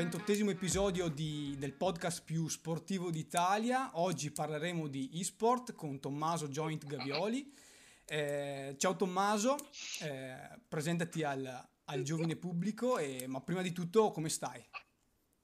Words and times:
ventottesimo 0.00 0.48
episodio 0.48 1.08
di, 1.08 1.54
del 1.58 1.74
podcast 1.74 2.24
più 2.24 2.48
sportivo 2.48 3.10
d'Italia. 3.10 3.90
Oggi 4.00 4.30
parleremo 4.30 4.88
di 4.88 5.10
eSport 5.12 5.74
con 5.74 6.00
Tommaso 6.00 6.48
Joint 6.48 6.86
Gavioli. 6.86 7.52
Eh, 8.06 8.76
ciao 8.78 8.96
Tommaso, 8.96 9.56
eh, 10.00 10.58
presentati 10.66 11.22
al, 11.22 11.68
al 11.84 12.02
giovane 12.02 12.36
pubblico, 12.36 12.96
e, 12.96 13.26
ma 13.26 13.42
prima 13.42 13.60
di 13.60 13.72
tutto 13.72 14.10
come 14.10 14.30
stai? 14.30 14.64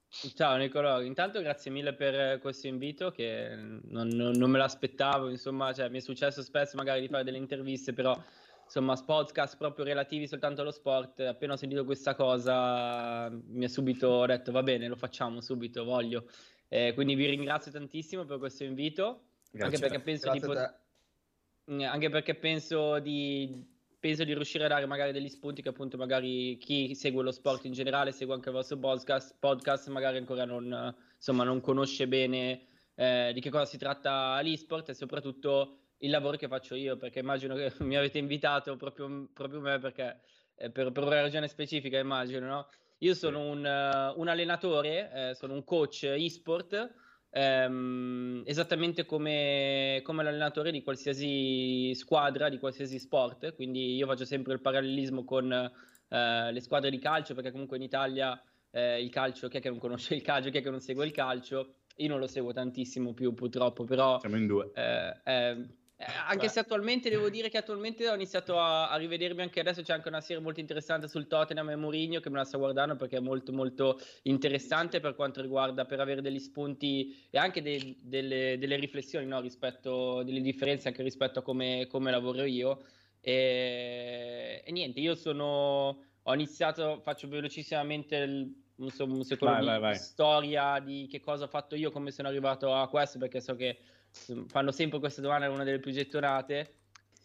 Ciao 0.09 0.57
Nicolò, 0.57 1.03
intanto 1.03 1.43
grazie 1.43 1.71
mille 1.71 1.93
per 1.93 2.39
questo 2.39 2.67
invito 2.67 3.11
che 3.11 3.55
non, 3.55 4.09
non, 4.09 4.31
non 4.39 4.51
me 4.51 4.57
l'aspettavo, 4.57 5.29
insomma, 5.29 5.75
cioè, 5.75 5.91
mi 5.91 5.99
è 5.99 6.01
successo 6.01 6.43
spesso 6.43 6.79
magari 6.79 7.03
di 7.03 7.09
fare 7.09 7.25
delle 7.25 7.37
interviste, 7.37 7.93
però 7.93 8.19
insomma, 8.67 8.95
podcast 8.95 9.57
proprio 9.57 9.85
relativi 9.85 10.27
soltanto 10.27 10.61
allo 10.61 10.71
sport. 10.71 11.21
Appena 11.21 11.55
ho 11.55 11.57
sentito 11.57 11.85
questa 11.85 12.15
cosa, 12.15 13.31
mi 13.31 13.65
ha 13.65 13.69
subito 13.69 14.27
detto 14.27 14.53
va 14.53 14.63
bene, 14.63 14.89
lo 14.89 14.97
facciamo 14.97 15.41
subito, 15.41 15.85
voglio. 15.85 16.29
Eh, 16.69 16.93
quindi 16.95 17.15
vi 17.15 17.27
ringrazio 17.27 17.71
tantissimo 17.71 18.25
per 18.25 18.39
questo 18.39 18.65
invito. 18.65 19.23
Grazie, 19.51 19.65
anche 19.67 19.79
perché 19.79 20.01
penso 20.01 20.31
di 20.31 20.41
pot- 20.41 20.75
mm, 21.71 21.81
anche 21.83 22.11
perché 22.11 22.35
penso 22.35 22.99
di 22.99 23.75
penso 23.99 24.25
di 24.25 24.35
riuscire 24.35 24.65
a 24.65 24.69
dare 24.69 24.87
magari 24.87 25.11
degli 25.11 25.29
spunti 25.29 25.63
che 25.63 25.71
appunto 25.71 25.97
magari 25.97 26.59
chi 26.59 26.95
segue 26.95 27.23
lo 27.23 27.33
sport 27.33 27.65
in 27.65 27.73
generale, 27.73 28.13
segue 28.13 28.35
anche 28.35 28.51
il 28.51 28.55
vostro 28.55 28.77
podcast, 28.77 29.35
podcast 29.39 29.89
magari 29.89 30.19
ancora 30.19 30.45
non, 30.45 30.95
insomma, 31.17 31.43
non 31.43 31.61
conosce 31.61 32.07
bene 32.07 32.67
eh, 32.95 33.31
di 33.35 33.41
che 33.41 33.51
cosa 33.51 33.65
si 33.65 33.79
tratta 33.79 34.41
l'esport 34.43 34.91
e 34.91 34.95
soprattutto 34.95 35.86
il 35.99 36.11
lavoro 36.11 36.37
che 36.37 36.49
faccio 36.49 36.75
io, 36.75 36.97
perché 36.97 37.21
immagino 37.21 37.55
che 37.55 37.73
mi 37.81 37.97
avete 37.97 38.19
invitato 38.19 38.77
proprio, 38.77 39.29
proprio 39.33 39.61
me 39.61 39.79
perché, 39.79 40.21
eh, 40.57 40.71
per, 40.71 40.93
per, 40.93 41.05
una 41.05 41.21
ragione 41.21 41.49
specifica, 41.49 41.99
immagino, 41.99 42.47
no? 42.47 42.69
Io 43.01 43.15
sono 43.15 43.41
un, 43.41 43.59
uh, 43.59 44.19
un 44.19 44.29
allenatore, 44.29 45.11
eh, 45.13 45.35
sono 45.35 45.53
un 45.53 45.65
coach 45.65 46.05
e-sport, 46.05 46.95
ehm, 47.31 48.43
esattamente 48.47 49.05
come, 49.05 50.01
come, 50.03 50.23
l'allenatore 50.23 50.71
di 50.71 50.83
qualsiasi 50.83 51.95
squadra, 51.95 52.49
di 52.49 52.59
qualsiasi 52.59 52.99
sport, 52.99 53.55
quindi 53.55 53.97
io 53.97 54.07
faccio 54.07 54.25
sempre 54.25 54.55
il 54.55 54.63
parallelismo 54.63 55.25
con 55.25 55.53
eh, 55.53 56.53
le 56.53 56.61
squadre 56.61 56.89
di 56.89 56.99
calcio, 56.99 57.35
perché 57.35 57.51
comunque 57.51 57.77
in 57.77 57.83
Italia 57.83 58.41
eh, 58.71 59.03
il 59.03 59.11
calcio, 59.11 59.49
chi 59.49 59.59
è 59.59 59.61
che 59.61 59.69
non 59.69 59.79
conosce 59.79 60.15
il 60.15 60.23
calcio, 60.23 60.49
chi 60.49 60.59
è 60.59 60.63
che 60.63 60.71
non 60.71 60.81
segue 60.81 61.05
il 61.05 61.13
calcio, 61.13 61.75
io 61.97 62.09
non 62.09 62.19
lo 62.19 62.27
seguo 62.27 62.53
tantissimo 62.53 63.13
più 63.13 63.35
purtroppo, 63.35 63.85
però... 63.85 64.19
Siamo 64.21 64.37
in 64.37 64.47
due. 64.47 64.71
Eh, 64.75 65.21
eh 65.25 65.67
eh, 65.99 66.05
anche 66.27 66.45
Beh. 66.45 66.49
se 66.49 66.59
attualmente 66.59 67.09
devo 67.09 67.31
dire 67.31 67.49
che 67.49 67.57
attualmente 67.57 68.07
ho 68.07 68.15
iniziato 68.15 68.59
a, 68.59 68.91
a, 68.91 68.97
rivedermi 68.97 69.41
anche 69.41 69.61
adesso 69.61 69.81
c'è 69.81 69.95
anche 69.95 70.09
una 70.09 70.21
serie 70.21 70.43
molto 70.43 70.61
interessante 70.61 71.09
sul 71.09 71.27
Tottenham 71.27 71.71
e 71.71 71.77
Mourinho 71.77 72.21
che 72.21 72.29
me 72.29 72.37
la 72.37 72.45
sto 72.45 72.59
guardando 72.59 72.97
perché 72.97 73.17
è 73.17 73.21
molto 73.21 73.51
molto 73.51 73.99
interessante 74.25 75.01
per 75.01 75.15
quanto 75.15 75.41
riguarda 75.41 75.87
per 75.87 76.01
avere 76.01 76.21
degli 76.21 76.39
spunti 76.39 77.27
e 77.31 77.39
anche 77.39 77.63
de, 77.63 77.97
delle, 78.03 78.59
delle, 78.59 78.77
riflessioni 78.77 79.25
no, 79.25 79.41
rispetto 79.41 80.23
delle 80.23 80.43
differenze 80.43 80.89
anche 80.89 81.03
rispetto 81.03 81.39
a 81.39 81.43
come, 81.43 81.87
come 81.89 82.11
lavoro 82.11 82.45
io 82.45 82.85
e, 83.19 84.63
e, 84.63 84.73
niente 84.73 85.01
io 85.01 85.15
sono 85.15 86.05
ho 86.21 86.35
iniziato 86.35 87.01
faccio 87.01 87.27
velocissimamente 87.27 88.17
il, 88.17 88.55
un 88.77 88.91
secondo 89.25 89.55
vai, 89.55 89.61
di 89.61 89.67
vai, 89.67 89.81
vai. 89.81 89.95
storia 89.97 90.79
di 90.79 91.07
che 91.09 91.21
cosa 91.21 91.45
ho 91.45 91.49
fatto 91.49 91.75
io 91.75 91.91
come 91.91 92.11
sono 92.11 92.29
arrivato 92.29 92.75
a 92.75 92.87
questo 92.91 93.19
perché 93.19 93.41
so 93.41 93.57
che 93.57 93.79
fanno 94.47 94.71
sempre 94.71 94.99
questa 94.99 95.21
domanda, 95.21 95.47
è 95.47 95.49
una 95.49 95.65
delle 95.65 95.79
più 95.79 95.93
gettonate. 95.93 96.75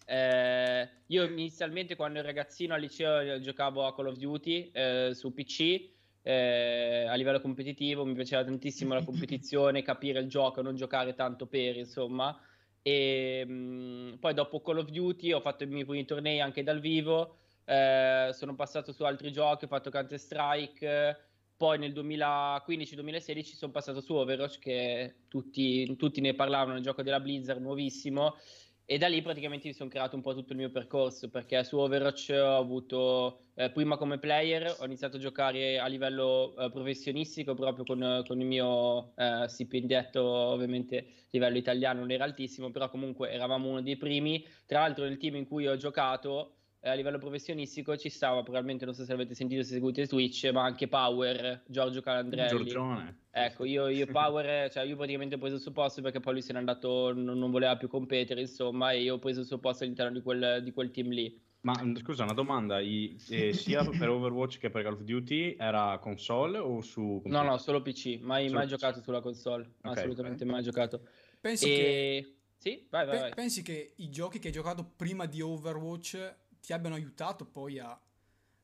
Eh, 0.05 0.89
io 1.07 1.23
inizialmente 1.23 1.95
quando 1.95 2.19
ero 2.19 2.27
ragazzino 2.27 2.73
al 2.73 2.81
liceo 2.81 3.39
giocavo 3.39 3.85
a 3.85 3.95
Call 3.95 4.07
of 4.07 4.17
Duty 4.17 4.71
eh, 4.73 5.11
su 5.13 5.33
PC 5.33 5.89
eh, 6.23 7.05
a 7.07 7.13
livello 7.15 7.41
competitivo, 7.41 8.05
mi 8.05 8.13
piaceva 8.13 8.43
tantissimo 8.43 8.93
la 8.93 9.03
competizione, 9.03 9.81
capire 9.83 10.19
il 10.19 10.27
gioco, 10.27 10.61
non 10.61 10.75
giocare 10.75 11.13
tanto 11.13 11.47
per, 11.47 11.77
insomma. 11.77 12.39
E 12.81 13.43
mh, 13.45 13.53
mm, 13.53 14.13
poi 14.15 14.33
dopo 14.33 14.61
Call 14.61 14.79
of 14.79 14.89
Duty 14.89 15.31
ho 15.31 15.39
fatto 15.41 15.63
i 15.63 15.67
miei 15.67 15.85
primi 15.85 16.05
tornei 16.05 16.39
anche 16.39 16.63
dal 16.63 16.79
vivo, 16.79 17.37
eh, 17.65 18.29
sono 18.33 18.55
passato 18.55 18.91
su 18.91 19.03
altri 19.03 19.31
giochi, 19.31 19.65
ho 19.65 19.67
fatto 19.67 19.89
Counter 19.89 20.19
Strike 20.19 21.17
poi 21.61 21.77
nel 21.77 21.93
2015-2016 21.93 23.43
sono 23.53 23.71
passato 23.71 24.01
su 24.01 24.15
Overwatch, 24.15 24.57
che 24.57 25.13
tutti, 25.27 25.95
tutti 25.95 26.19
ne 26.19 26.33
parlavano, 26.33 26.77
il 26.77 26.81
gioco 26.81 27.03
della 27.03 27.19
Blizzard, 27.19 27.61
nuovissimo. 27.61 28.35
E 28.83 28.97
da 28.97 29.07
lì 29.07 29.21
praticamente 29.21 29.67
mi 29.67 29.75
sono 29.75 29.87
creato 29.87 30.15
un 30.15 30.23
po' 30.23 30.33
tutto 30.33 30.53
il 30.53 30.57
mio 30.57 30.71
percorso, 30.71 31.29
perché 31.29 31.63
su 31.63 31.77
Overwatch 31.77 32.31
ho 32.33 32.57
avuto, 32.57 33.43
eh, 33.53 33.69
prima 33.69 33.95
come 33.95 34.17
player, 34.17 34.75
ho 34.79 34.85
iniziato 34.85 35.17
a 35.17 35.19
giocare 35.19 35.77
a 35.77 35.85
livello 35.85 36.55
eh, 36.57 36.71
professionistico, 36.71 37.53
proprio 37.53 37.85
con, 37.85 38.23
con 38.25 38.41
il 38.41 38.47
mio 38.47 39.13
eh, 39.15 39.47
stipendietto, 39.47 40.23
ovviamente 40.23 40.97
a 40.97 41.27
livello 41.29 41.57
italiano 41.57 41.99
non 41.99 42.09
era 42.09 42.23
altissimo, 42.23 42.71
però 42.71 42.89
comunque 42.89 43.29
eravamo 43.29 43.69
uno 43.69 43.83
dei 43.83 43.97
primi. 43.97 44.43
Tra 44.65 44.79
l'altro 44.79 45.03
nel 45.03 45.17
team 45.17 45.35
in 45.35 45.45
cui 45.45 45.67
ho 45.67 45.77
giocato 45.77 46.60
a 46.83 46.93
livello 46.93 47.19
professionistico 47.19 47.95
ci 47.95 48.09
stava, 48.09 48.41
probabilmente 48.41 48.85
non 48.85 48.95
so 48.95 49.03
se 49.03 49.13
avete 49.13 49.35
sentito, 49.35 49.61
se 49.61 49.73
seguite 49.73 50.07
Twitch, 50.07 50.49
ma 50.51 50.63
anche 50.63 50.87
Power, 50.87 51.61
Giorgio 51.67 52.01
Calandrelli. 52.01 52.49
Giorgione. 52.49 53.19
Ecco, 53.29 53.65
io, 53.65 53.87
io 53.87 54.07
Power, 54.07 54.71
cioè 54.71 54.83
io 54.83 54.95
praticamente 54.95 55.35
ho 55.35 55.37
preso 55.37 55.55
il 55.55 55.61
suo 55.61 55.71
posto 55.71 56.01
perché 56.01 56.19
poi 56.19 56.33
lui 56.33 56.41
se 56.41 56.53
n'è 56.53 56.59
andato, 56.59 57.13
non, 57.13 57.37
non 57.37 57.51
voleva 57.51 57.77
più 57.77 57.87
competere, 57.87 58.41
insomma, 58.41 58.91
e 58.91 59.01
io 59.01 59.15
ho 59.15 59.19
preso 59.19 59.41
il 59.41 59.45
suo 59.45 59.59
posto 59.59 59.83
all'interno 59.83 60.13
di 60.13 60.21
quel, 60.21 60.61
di 60.63 60.71
quel 60.71 60.89
team 60.89 61.09
lì. 61.09 61.39
Ma 61.61 61.79
scusa, 61.99 62.23
una 62.23 62.33
domanda, 62.33 62.79
I, 62.79 63.15
eh, 63.29 63.53
sia 63.53 63.83
per 63.97 64.09
Overwatch 64.09 64.57
che 64.57 64.71
per 64.71 64.81
Call 64.81 64.93
of 64.93 65.01
Duty 65.01 65.55
era 65.59 65.99
console 65.99 66.57
o 66.57 66.81
su 66.81 67.19
computer? 67.21 67.43
No, 67.43 67.43
no, 67.43 67.57
solo 67.59 67.83
PC, 67.83 68.17
mai, 68.21 68.45
solo 68.47 68.57
mai 68.57 68.65
PC. 68.65 68.71
giocato 68.71 69.01
sulla 69.01 69.21
console, 69.21 69.73
okay, 69.81 69.91
assolutamente 69.91 70.43
okay. 70.43 70.55
mai 70.55 70.63
giocato. 70.63 71.01
Pensi 71.39 71.65
e... 71.65 71.75
che... 71.75 72.35
Sì, 72.57 72.85
vai, 72.89 73.05
vai, 73.05 73.19
vai. 73.19 73.33
Pensi 73.33 73.63
che 73.63 73.93
i 73.97 74.09
giochi 74.09 74.39
che 74.39 74.47
hai 74.47 74.53
giocato 74.53 74.83
prima 74.95 75.25
di 75.25 75.41
Overwatch 75.41 76.35
ti 76.61 76.73
abbiano 76.73 76.95
aiutato 76.95 77.45
poi 77.45 77.79
a, 77.79 77.99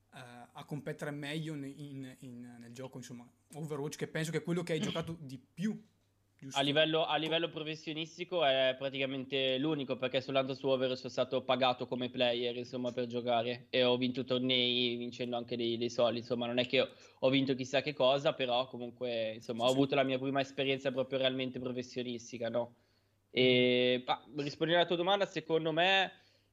a, 0.09 0.49
a 0.53 0.63
competere 0.65 1.11
meglio 1.11 1.53
in, 1.55 1.63
in, 1.63 2.15
in, 2.19 2.55
nel 2.59 2.71
gioco, 2.71 2.97
insomma, 2.97 3.27
Overwatch, 3.53 3.97
che 3.97 4.07
penso 4.07 4.31
che 4.31 4.37
è 4.37 4.43
quello 4.43 4.63
che 4.63 4.73
hai 4.73 4.79
giocato 4.81 5.17
di 5.19 5.37
più. 5.37 5.79
A 6.51 6.61
livello, 6.61 7.03
a 7.03 7.15
livello, 7.17 7.49
professionistico 7.49 8.45
è 8.45 8.75
praticamente 8.77 9.57
l'unico 9.57 9.97
perché 9.97 10.21
soltanto 10.21 10.53
su 10.53 10.67
Overwatch 10.67 10.99
sono 10.99 11.11
stato 11.11 11.41
pagato 11.41 11.87
come 11.87 12.09
player 12.11 12.55
insomma 12.55 12.91
per 12.91 13.07
giocare 13.07 13.65
e 13.71 13.83
ho 13.83 13.97
vinto 13.97 14.23
tornei 14.23 14.95
vincendo 14.97 15.35
anche 15.35 15.57
dei, 15.57 15.77
dei 15.77 15.89
soldi 15.89 16.19
insomma 16.19 16.45
non 16.45 16.59
è 16.59 16.67
che 16.67 16.91
ho 17.17 17.29
vinto 17.31 17.55
chissà 17.55 17.81
che 17.81 17.93
cosa 17.93 18.33
però 18.33 18.67
comunque 18.67 19.33
insomma 19.33 19.63
ho 19.63 19.69
sì. 19.69 19.73
avuto 19.73 19.95
la 19.95 20.03
mia 20.03 20.19
prima 20.19 20.39
esperienza 20.39 20.91
proprio 20.91 21.17
realmente 21.17 21.57
professionistica 21.57 22.49
no? 22.49 22.75
e 23.31 24.03
ah, 24.05 24.23
rispondendo 24.35 24.81
alla 24.81 24.85
tua 24.85 24.95
domanda 24.95 25.25
secondo 25.25 25.71
me 25.71 26.11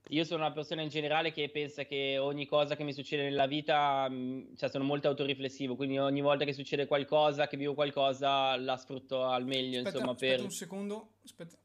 io 0.09 0.25
sono 0.25 0.45
una 0.45 0.53
persona 0.53 0.83
in 0.83 0.89
generale 0.89 1.33
che 1.33 1.49
pensa 1.49 1.85
che 1.85 2.19
ogni 2.19 2.47
cosa 2.47 2.77
che 2.77 2.85
mi 2.85 2.93
succede 2.93 3.23
nella 3.23 3.47
vita, 3.47 4.07
mm, 4.11 4.55
cioè 4.57 4.69
sono 4.69 4.85
molto 4.85 5.09
autoriflessivo, 5.09 5.77
quindi 5.77 5.99
ogni 5.99 6.21
volta 6.21 6.45
che 6.45 6.53
succede 6.53 6.87
qualcosa, 6.87 7.47
che 7.47 7.57
vivo 7.57 7.75
qualcosa, 7.75 8.57
la 8.57 8.77
sfrutto 8.77 9.25
al 9.25 9.47
meglio, 9.47 9.79
aspetta, 9.79 9.97
insomma, 9.97 10.13
aspetta 10.13 10.35
per... 10.35 10.45
un 10.45 10.51
secondo, 10.51 11.13
aspetta. 11.25 11.57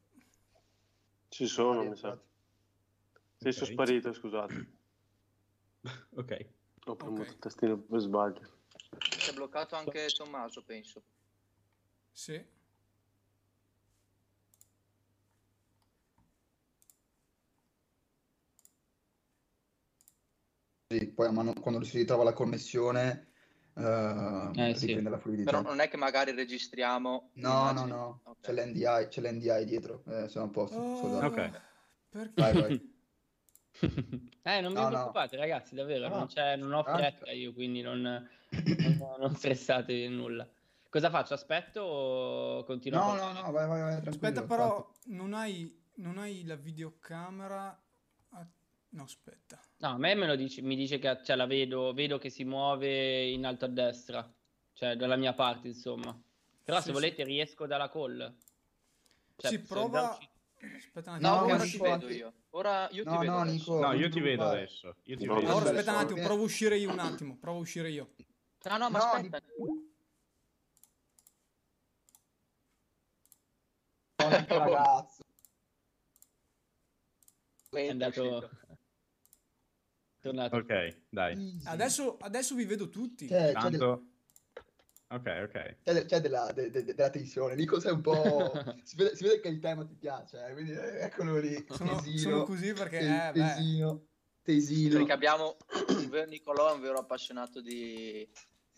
Ci 1.28 1.46
sono, 1.46 1.84
mi 1.84 1.96
sa. 1.96 2.18
Sei 3.36 3.50
okay. 3.50 3.52
sono 3.52 3.70
sparito, 3.70 4.12
scusate. 4.12 4.70
ok. 6.16 6.46
Ho 6.86 6.96
premuto 6.96 7.20
okay. 7.20 7.32
il 7.32 7.38
tastino 7.38 7.78
per 7.78 8.00
sbaglio. 8.00 8.58
Si 9.18 9.30
è 9.30 9.32
bloccato 9.34 9.76
anche 9.76 10.06
Tommaso, 10.08 10.62
penso. 10.62 11.02
Sì. 12.10 12.42
Poi 21.14 21.32
mano, 21.32 21.52
quando 21.60 21.82
si 21.84 21.98
ritrova 21.98 22.24
la 22.24 22.32
connessione 22.32 23.28
uh, 23.74 24.50
eh, 24.54 24.74
sì. 24.74 25.00
la 25.00 25.18
fluidità. 25.18 25.50
Però 25.50 25.62
non 25.62 25.80
è 25.80 25.88
che 25.88 25.96
magari 25.96 26.32
registriamo... 26.32 27.30
No, 27.34 27.70
no, 27.72 27.86
no, 27.86 28.20
okay. 28.24 28.54
c'è, 28.54 28.64
l'NDI, 28.64 29.08
c'è 29.08 29.20
l'NDI 29.20 29.64
dietro, 29.64 30.02
eh, 30.08 30.28
siamo 30.28 30.46
a 30.46 30.50
posto. 30.50 30.76
Oh, 30.76 31.24
ok. 31.24 31.50
Perché? 32.08 32.32
Vai, 32.34 32.52
vai. 32.52 32.98
eh, 34.42 34.60
non 34.60 34.72
vi 34.72 34.80
no, 34.80 34.88
preoccupate, 34.88 35.36
no. 35.36 35.42
ragazzi, 35.42 35.74
davvero, 35.74 36.08
no. 36.08 36.28
non, 36.34 36.58
non, 36.58 36.72
ho 36.72 36.82
fretta 36.82 37.30
io, 37.30 37.52
quindi 37.52 37.82
non, 37.82 38.00
non, 38.00 39.16
non 39.18 39.34
stressatevi 39.34 40.08
nulla. 40.08 40.48
Cosa 40.88 41.08
faccio? 41.08 41.34
Aspetto 41.34 41.82
o 41.82 42.64
continuo? 42.64 43.00
No, 43.00 43.14
no, 43.14 43.32
no, 43.32 43.50
vai, 43.52 43.68
vai, 43.68 43.80
vai 43.80 44.08
Aspetta, 44.08 44.42
però 44.42 44.92
non 45.04 45.34
hai, 45.34 45.72
non 45.94 46.18
hai 46.18 46.44
la 46.44 46.56
videocamera 46.56 47.80
No, 48.92 49.04
aspetta. 49.04 49.60
No, 49.80 49.88
a 49.88 49.98
me, 49.98 50.14
me 50.14 50.36
dice, 50.36 50.60
mi 50.60 50.76
dice 50.76 50.98
che 50.98 51.20
cioè, 51.24 51.36
la 51.36 51.46
vedo, 51.46 51.94
vedo 51.94 52.18
che 52.18 52.28
si 52.28 52.44
muove 52.44 53.28
in 53.30 53.46
alto 53.46 53.64
a 53.64 53.68
destra, 53.68 54.30
cioè 54.74 54.94
dalla 54.94 55.16
mia 55.16 55.32
parte, 55.32 55.68
insomma. 55.68 56.18
Però 56.62 56.78
sì, 56.78 56.84
se 56.84 56.92
volete 56.92 57.24
riesco 57.24 57.66
dalla 57.66 57.88
call. 57.88 58.36
Cioè, 59.36 59.50
si 59.50 59.60
prova... 59.60 60.18
Aspetta 60.76 61.12
un 61.12 61.16
attimo. 61.16 61.30
No, 61.30 61.44
ora 61.44 61.62
ti 61.64 61.78
vedo 61.78 62.08
io. 62.10 62.34
Ora 62.50 62.88
io 62.90 63.04
no, 63.04 63.12
ti 63.12 63.18
vedo. 63.18 63.32
No, 63.32 63.42
Nico, 63.44 63.80
no 63.80 63.92
io 63.94 64.10
ti 64.10 64.20
vedo 64.20 64.44
adesso. 64.44 64.96
Io 65.04 65.16
ti 65.16 65.26
vedo. 65.26 65.40
Allora, 65.40 65.70
aspetta 65.70 65.92
un 65.92 65.98
attimo, 65.98 66.22
provo 66.22 66.42
a 66.42 66.44
uscire 66.44 66.76
io 66.76 66.92
un 66.92 66.98
attimo, 66.98 67.38
provo 67.38 67.58
a 67.58 67.60
uscire 67.62 67.88
io. 67.90 68.10
No, 68.64 68.76
no, 68.76 68.90
ma 68.90 68.98
no, 68.98 69.04
aspetta. 69.04 69.38
Di... 69.38 69.88
ragazzo. 74.46 75.22
È 77.70 77.88
andato... 77.88 78.50
Tornato. 80.20 80.56
Ok, 80.56 80.96
dai. 81.08 81.58
Adesso, 81.64 82.18
adesso 82.20 82.54
vi 82.54 82.64
vedo 82.64 82.88
tutti. 82.88 83.26
C'è, 83.26 83.52
Tanto... 83.52 83.68
c'è 83.70 83.76
del... 83.76 84.08
Ok, 85.12 85.48
ok. 85.48 85.76
C'è, 85.82 86.04
c'è 86.04 86.20
della, 86.20 86.52
de, 86.52 86.70
de, 86.70 86.84
della 86.84 87.10
tensione. 87.10 87.54
Nico 87.54 87.80
sei 87.80 87.92
un 87.92 88.02
po'... 88.02 88.52
si, 88.84 88.96
vede, 88.96 89.16
si, 89.16 89.24
vede, 89.24 89.40
che 89.40 89.48
il 89.48 89.58
tema 89.58 89.84
ti 89.84 89.94
piace, 89.94 90.46
eh? 90.46 90.52
quindi 90.52 90.72
eh, 90.72 91.04
eccolo 91.04 91.38
lì. 91.38 91.64
Sono, 91.68 91.96
tesino, 91.96 92.18
sono 92.18 92.42
così 92.44 92.72
perché... 92.74 92.98
Tes, 92.98 93.08
eh, 93.08 93.32
tesino, 93.32 94.06
tesino. 94.42 94.96
Perché 94.98 95.12
abbiamo... 95.12 95.56
Nicolò 96.28 96.70
è 96.70 96.74
un 96.74 96.80
vero 96.80 96.98
appassionato 96.98 97.62
di, 97.62 98.28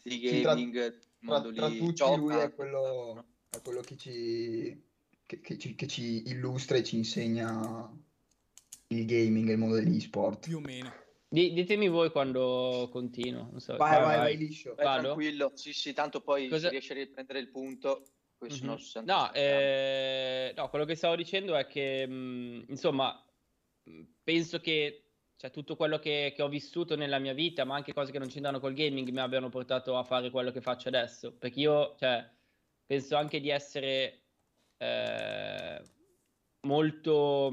di 0.03 0.21
gaming. 0.21 0.99
Tra, 1.25 1.41
tra, 1.41 1.53
tra 1.53 1.69
tutti 1.69 1.93
gioca. 1.93 2.17
lui 2.17 2.35
è 2.37 2.55
quello, 2.55 3.25
è 3.51 3.61
quello 3.61 3.81
che, 3.81 3.97
ci, 3.97 4.81
che, 5.27 5.41
che, 5.41 5.59
ci, 5.59 5.75
che 5.75 5.87
ci 5.89 6.29
illustra 6.29 6.77
e 6.77 6.85
ci 6.85 6.97
insegna 6.97 7.93
il 8.89 9.07
gaming 9.07 9.49
e 9.49 9.53
il 9.53 9.59
mondo 9.59 9.75
degli 9.75 10.01
sport. 10.01 10.47
Più 10.47 10.59
o 10.59 10.61
meno. 10.61 11.01
Ditemi 11.33 11.89
voi 11.89 12.11
quando 12.11 12.91
continuo. 12.93 13.49
Non 13.51 13.61
so. 13.61 13.77
Vai, 13.77 13.93
vai, 13.93 14.03
vai, 14.03 14.19
vai 14.19 14.37
liscio. 14.37 14.75
Vai 14.75 15.01
tranquillo. 15.01 15.53
Sì, 15.55 15.73
sì, 15.73 15.95
tanto 15.95 16.21
poi 16.21 16.47
Cosa... 16.49 16.67
si 16.67 16.73
riesce 16.73 16.93
a 16.93 16.97
riprendere 16.97 17.39
il 17.39 17.49
punto. 17.49 18.05
Mm-hmm. 18.45 19.05
No, 19.05 19.33
eh, 19.33 20.53
no, 20.57 20.69
quello 20.69 20.85
che 20.85 20.97
stavo 20.97 21.15
dicendo 21.15 21.55
è 21.55 21.69
che, 21.69 22.05
mh, 22.09 22.65
insomma, 22.71 23.25
penso 24.25 24.59
che 24.59 25.05
cioè, 25.37 25.51
tutto 25.53 25.77
quello 25.77 26.01
che, 26.01 26.33
che, 26.35 26.43
ho 26.43 26.49
vissuto 26.49 26.97
nella 26.97 27.19
mia 27.19 27.35
vita, 27.35 27.65
ma 27.65 27.77
anche 27.77 27.93
cose 27.93 28.11
che 28.11 28.19
non 28.19 28.29
c'entrano 28.29 28.59
col 28.59 28.75
gaming, 28.75 29.09
mi 29.11 29.21
abbiano 29.21 29.49
portato 29.49 29.97
a 29.97 30.03
fare 30.03 30.31
quello 30.31 30.51
che 30.51 30.61
faccio 30.61 30.89
adesso. 30.89 31.33
Perché 31.33 31.61
io, 31.61 31.95
cioè, 31.99 32.29
penso 32.85 33.17
anche 33.17 33.41
di 33.41 33.49
essere... 33.49 34.23
Eh, 34.77 35.83
molto, 36.63 37.51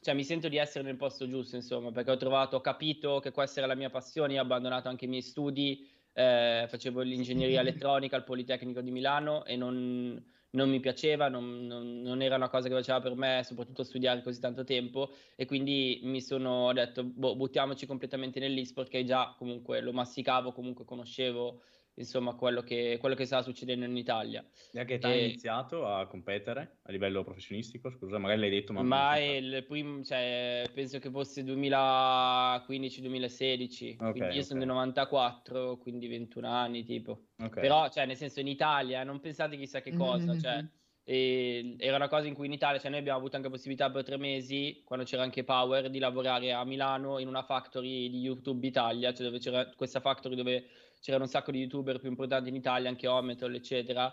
cioè 0.00 0.14
mi 0.14 0.24
sento 0.24 0.48
di 0.48 0.56
essere 0.56 0.84
nel 0.84 0.96
posto 0.96 1.28
giusto, 1.28 1.56
insomma, 1.56 1.90
perché 1.90 2.10
ho 2.10 2.16
trovato, 2.16 2.56
ho 2.56 2.60
capito 2.60 3.20
che 3.20 3.32
questa 3.32 3.60
era 3.60 3.68
la 3.68 3.74
mia 3.74 3.90
passione, 3.90 4.38
ho 4.38 4.42
abbandonato 4.42 4.88
anche 4.88 5.04
i 5.04 5.08
miei 5.08 5.22
studi, 5.22 5.86
eh, 6.12 6.66
facevo 6.68 7.00
l'ingegneria 7.02 7.60
elettronica 7.60 8.16
al 8.16 8.24
Politecnico 8.24 8.80
di 8.80 8.90
Milano 8.90 9.44
e 9.44 9.56
non, 9.56 10.22
non 10.50 10.70
mi 10.70 10.80
piaceva, 10.80 11.28
non, 11.28 11.66
non, 11.66 12.00
non, 12.00 12.22
era 12.22 12.36
una 12.36 12.48
cosa 12.48 12.68
che 12.68 12.74
faceva 12.74 13.00
per 13.00 13.14
me, 13.14 13.42
soprattutto 13.44 13.84
studiare 13.84 14.22
così 14.22 14.40
tanto 14.40 14.64
tempo 14.64 15.12
e 15.36 15.44
quindi 15.44 16.00
mi 16.04 16.20
sono 16.22 16.72
detto, 16.72 17.04
boh, 17.04 17.36
buttiamoci 17.36 17.86
completamente 17.86 18.40
nell'esport 18.40 18.88
che 18.88 19.04
già 19.04 19.34
comunque 19.36 19.80
lo 19.80 19.92
masticavo, 19.92 20.52
comunque 20.52 20.84
conoscevo 20.84 21.60
insomma 21.98 22.34
quello 22.34 22.62
che, 22.62 22.96
quello 22.98 23.14
che 23.14 23.24
stava 23.24 23.42
succedendo 23.42 23.84
in 23.84 23.96
Italia. 23.96 24.44
E 24.72 24.80
a 24.80 24.84
che 24.84 24.94
età 24.94 25.06
hai 25.08 25.24
iniziato 25.24 25.86
a 25.86 26.06
competere 26.06 26.78
a 26.82 26.90
livello 26.90 27.22
professionistico? 27.24 27.90
Scusa, 27.90 28.18
magari 28.18 28.40
l'hai 28.40 28.50
detto, 28.50 28.72
ma... 28.72 28.82
Ma 28.82 29.16
il 29.18 29.64
prim, 29.66 30.02
cioè, 30.02 30.64
penso 30.72 30.98
che 30.98 31.10
fosse 31.10 31.42
2015-2016, 31.42 34.02
okay, 34.02 34.34
io 34.34 34.42
sono 34.42 34.60
del 34.60 34.68
94, 34.68 35.76
quindi 35.78 36.08
21 36.08 36.48
anni 36.48 36.84
tipo. 36.84 37.26
Okay. 37.38 37.62
Però, 37.62 37.88
cioè, 37.88 38.06
nel 38.06 38.16
senso, 38.16 38.40
in 38.40 38.48
Italia, 38.48 39.04
non 39.04 39.20
pensate 39.20 39.56
chissà 39.56 39.80
che 39.80 39.94
cosa, 39.94 40.32
mm-hmm. 40.32 40.40
cioè... 40.40 40.64
E 41.10 41.76
era 41.78 41.96
una 41.96 42.08
cosa 42.08 42.26
in 42.26 42.34
cui 42.34 42.44
in 42.44 42.52
Italia, 42.52 42.78
cioè 42.78 42.90
noi 42.90 43.00
abbiamo 43.00 43.18
avuto 43.18 43.36
anche 43.36 43.48
possibilità 43.48 43.90
per 43.90 44.04
tre 44.04 44.18
mesi, 44.18 44.82
quando 44.84 45.06
c'era 45.06 45.22
anche 45.22 45.42
Power, 45.42 45.88
di 45.88 45.98
lavorare 45.98 46.52
a 46.52 46.62
Milano 46.66 47.18
in 47.18 47.28
una 47.28 47.42
factory 47.42 48.10
di 48.10 48.20
YouTube 48.20 48.66
Italia, 48.66 49.14
cioè 49.14 49.24
dove 49.24 49.38
c'era 49.38 49.72
questa 49.74 50.00
factory 50.00 50.34
dove 50.34 50.66
c'erano 51.00 51.24
un 51.24 51.30
sacco 51.30 51.50
di 51.50 51.60
youtuber 51.60 51.98
più 51.98 52.08
importanti 52.08 52.48
in 52.48 52.56
Italia, 52.56 52.88
anche 52.88 53.06
Ometol, 53.06 53.54
eccetera, 53.54 54.12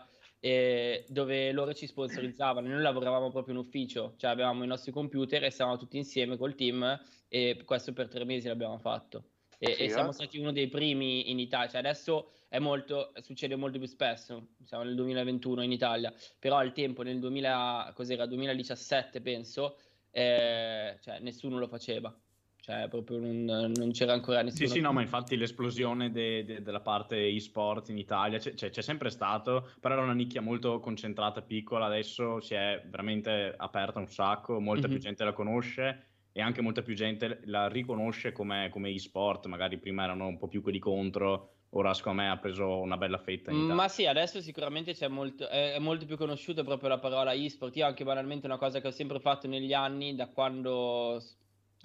dove 1.08 1.52
loro 1.52 1.74
ci 1.74 1.88
sponsorizzavano. 1.88 2.68
Noi 2.68 2.82
lavoravamo 2.82 3.32
proprio 3.32 3.56
in 3.56 3.60
ufficio, 3.60 4.14
cioè 4.18 4.32
avevamo 4.32 4.64
i 4.64 4.68
nostri 4.68 4.92
computer 4.92 5.44
e 5.44 5.50
stavamo 5.50 5.78
tutti 5.78 5.98
insieme 5.98 6.38
col 6.38 6.56
team 6.56 7.00
e 7.28 7.62
questo 7.66 7.94
per 7.94 8.08
tre 8.08 8.26
mesi 8.26 8.48
l'abbiamo 8.48 8.78
fatto. 8.78 9.30
E, 9.58 9.74
sì, 9.74 9.84
e 9.84 9.90
siamo 9.90 10.12
stati 10.12 10.38
uno 10.38 10.52
dei 10.52 10.68
primi 10.68 11.32
in 11.32 11.40
Italia. 11.40 11.70
Cioè 11.70 11.80
adesso 11.80 12.32
è 12.48 12.60
molto, 12.60 13.12
succede 13.22 13.56
molto 13.56 13.80
più 13.80 13.88
spesso. 13.88 14.50
Siamo 14.64 14.84
nel 14.84 14.96
2021 14.96 15.64
in 15.64 15.72
Italia, 15.72 16.14
però 16.38 16.58
al 16.58 16.74
tempo, 16.74 17.02
nel 17.02 17.20
2000, 17.20 17.94
2017 18.28 19.22
penso, 19.22 19.78
eh, 20.12 20.98
cioè, 21.02 21.20
nessuno 21.20 21.58
lo 21.58 21.68
faceva 21.68 22.16
cioè 22.66 22.88
proprio 22.88 23.20
non, 23.20 23.44
non 23.76 23.92
c'era 23.92 24.14
ancora 24.14 24.42
nessuno. 24.42 24.68
Sì, 24.68 24.74
sì, 24.74 24.82
no, 24.82 24.92
ma 24.92 25.02
infatti 25.02 25.38
l'esplosione 25.38 26.10
de, 26.10 26.44
de, 26.44 26.64
della 26.64 26.80
parte 26.80 27.28
e-sport 27.28 27.90
in 27.90 28.00
Italia 28.00 28.40
c'è, 28.40 28.56
c'è, 28.56 28.72
c'è, 28.72 28.82
sempre 28.82 29.12
stato, 29.12 29.70
però 29.80 29.94
era 29.94 30.04
una 30.04 30.16
nicchia 30.16 30.42
molto 30.42 30.80
concentrata, 30.80 31.44
piccola, 31.44 31.86
adesso 31.86 32.42
si 32.42 32.56
è 32.56 32.84
veramente 32.90 33.54
aperta 33.56 34.00
un 34.00 34.08
sacco, 34.08 34.60
molta 34.60 34.88
mm-hmm. 34.88 34.98
più 34.98 35.06
gente 35.06 35.24
la 35.24 35.34
conosce 35.34 36.08
e 36.32 36.42
anche 36.42 36.62
molta 36.62 36.82
più 36.82 36.96
gente 36.96 37.42
la 37.44 37.68
riconosce 37.68 38.32
come, 38.32 38.70
come 38.72 38.90
e-sport, 38.90 39.46
magari 39.46 39.78
prima 39.78 40.04
erano 40.04 40.26
un 40.26 40.38
po' 40.40 40.48
più 40.48 40.64
quelli 40.64 40.80
contro, 40.80 41.58
ora 41.70 41.94
secondo 41.94 42.24
me 42.24 42.32
ha 42.32 42.38
preso 42.38 42.80
una 42.80 42.98
bella 42.98 43.20
fetta 43.20 43.52
in 43.52 43.58
Italia. 43.58 43.76
Ma 43.76 43.88
sì, 43.88 44.08
adesso 44.08 44.42
sicuramente 44.42 44.94
c'è 44.94 45.08
molto, 45.08 45.48
è, 45.48 45.78
molto 45.78 46.08
più 46.08 46.18
conosciuta 46.18 46.64
proprio 46.64 46.90
la 46.90 46.98
parola 46.98 47.32
e-sport. 47.32 47.76
Io 47.76 47.86
anche 47.86 48.04
banalmente 48.04 48.48
una 48.48 48.58
cosa 48.58 48.82
che 48.82 48.88
ho 48.88 48.92
sempre 48.92 49.20
fatto 49.20 49.48
negli 49.48 49.74
anni, 49.74 50.16
da 50.16 50.30
quando 50.30 51.22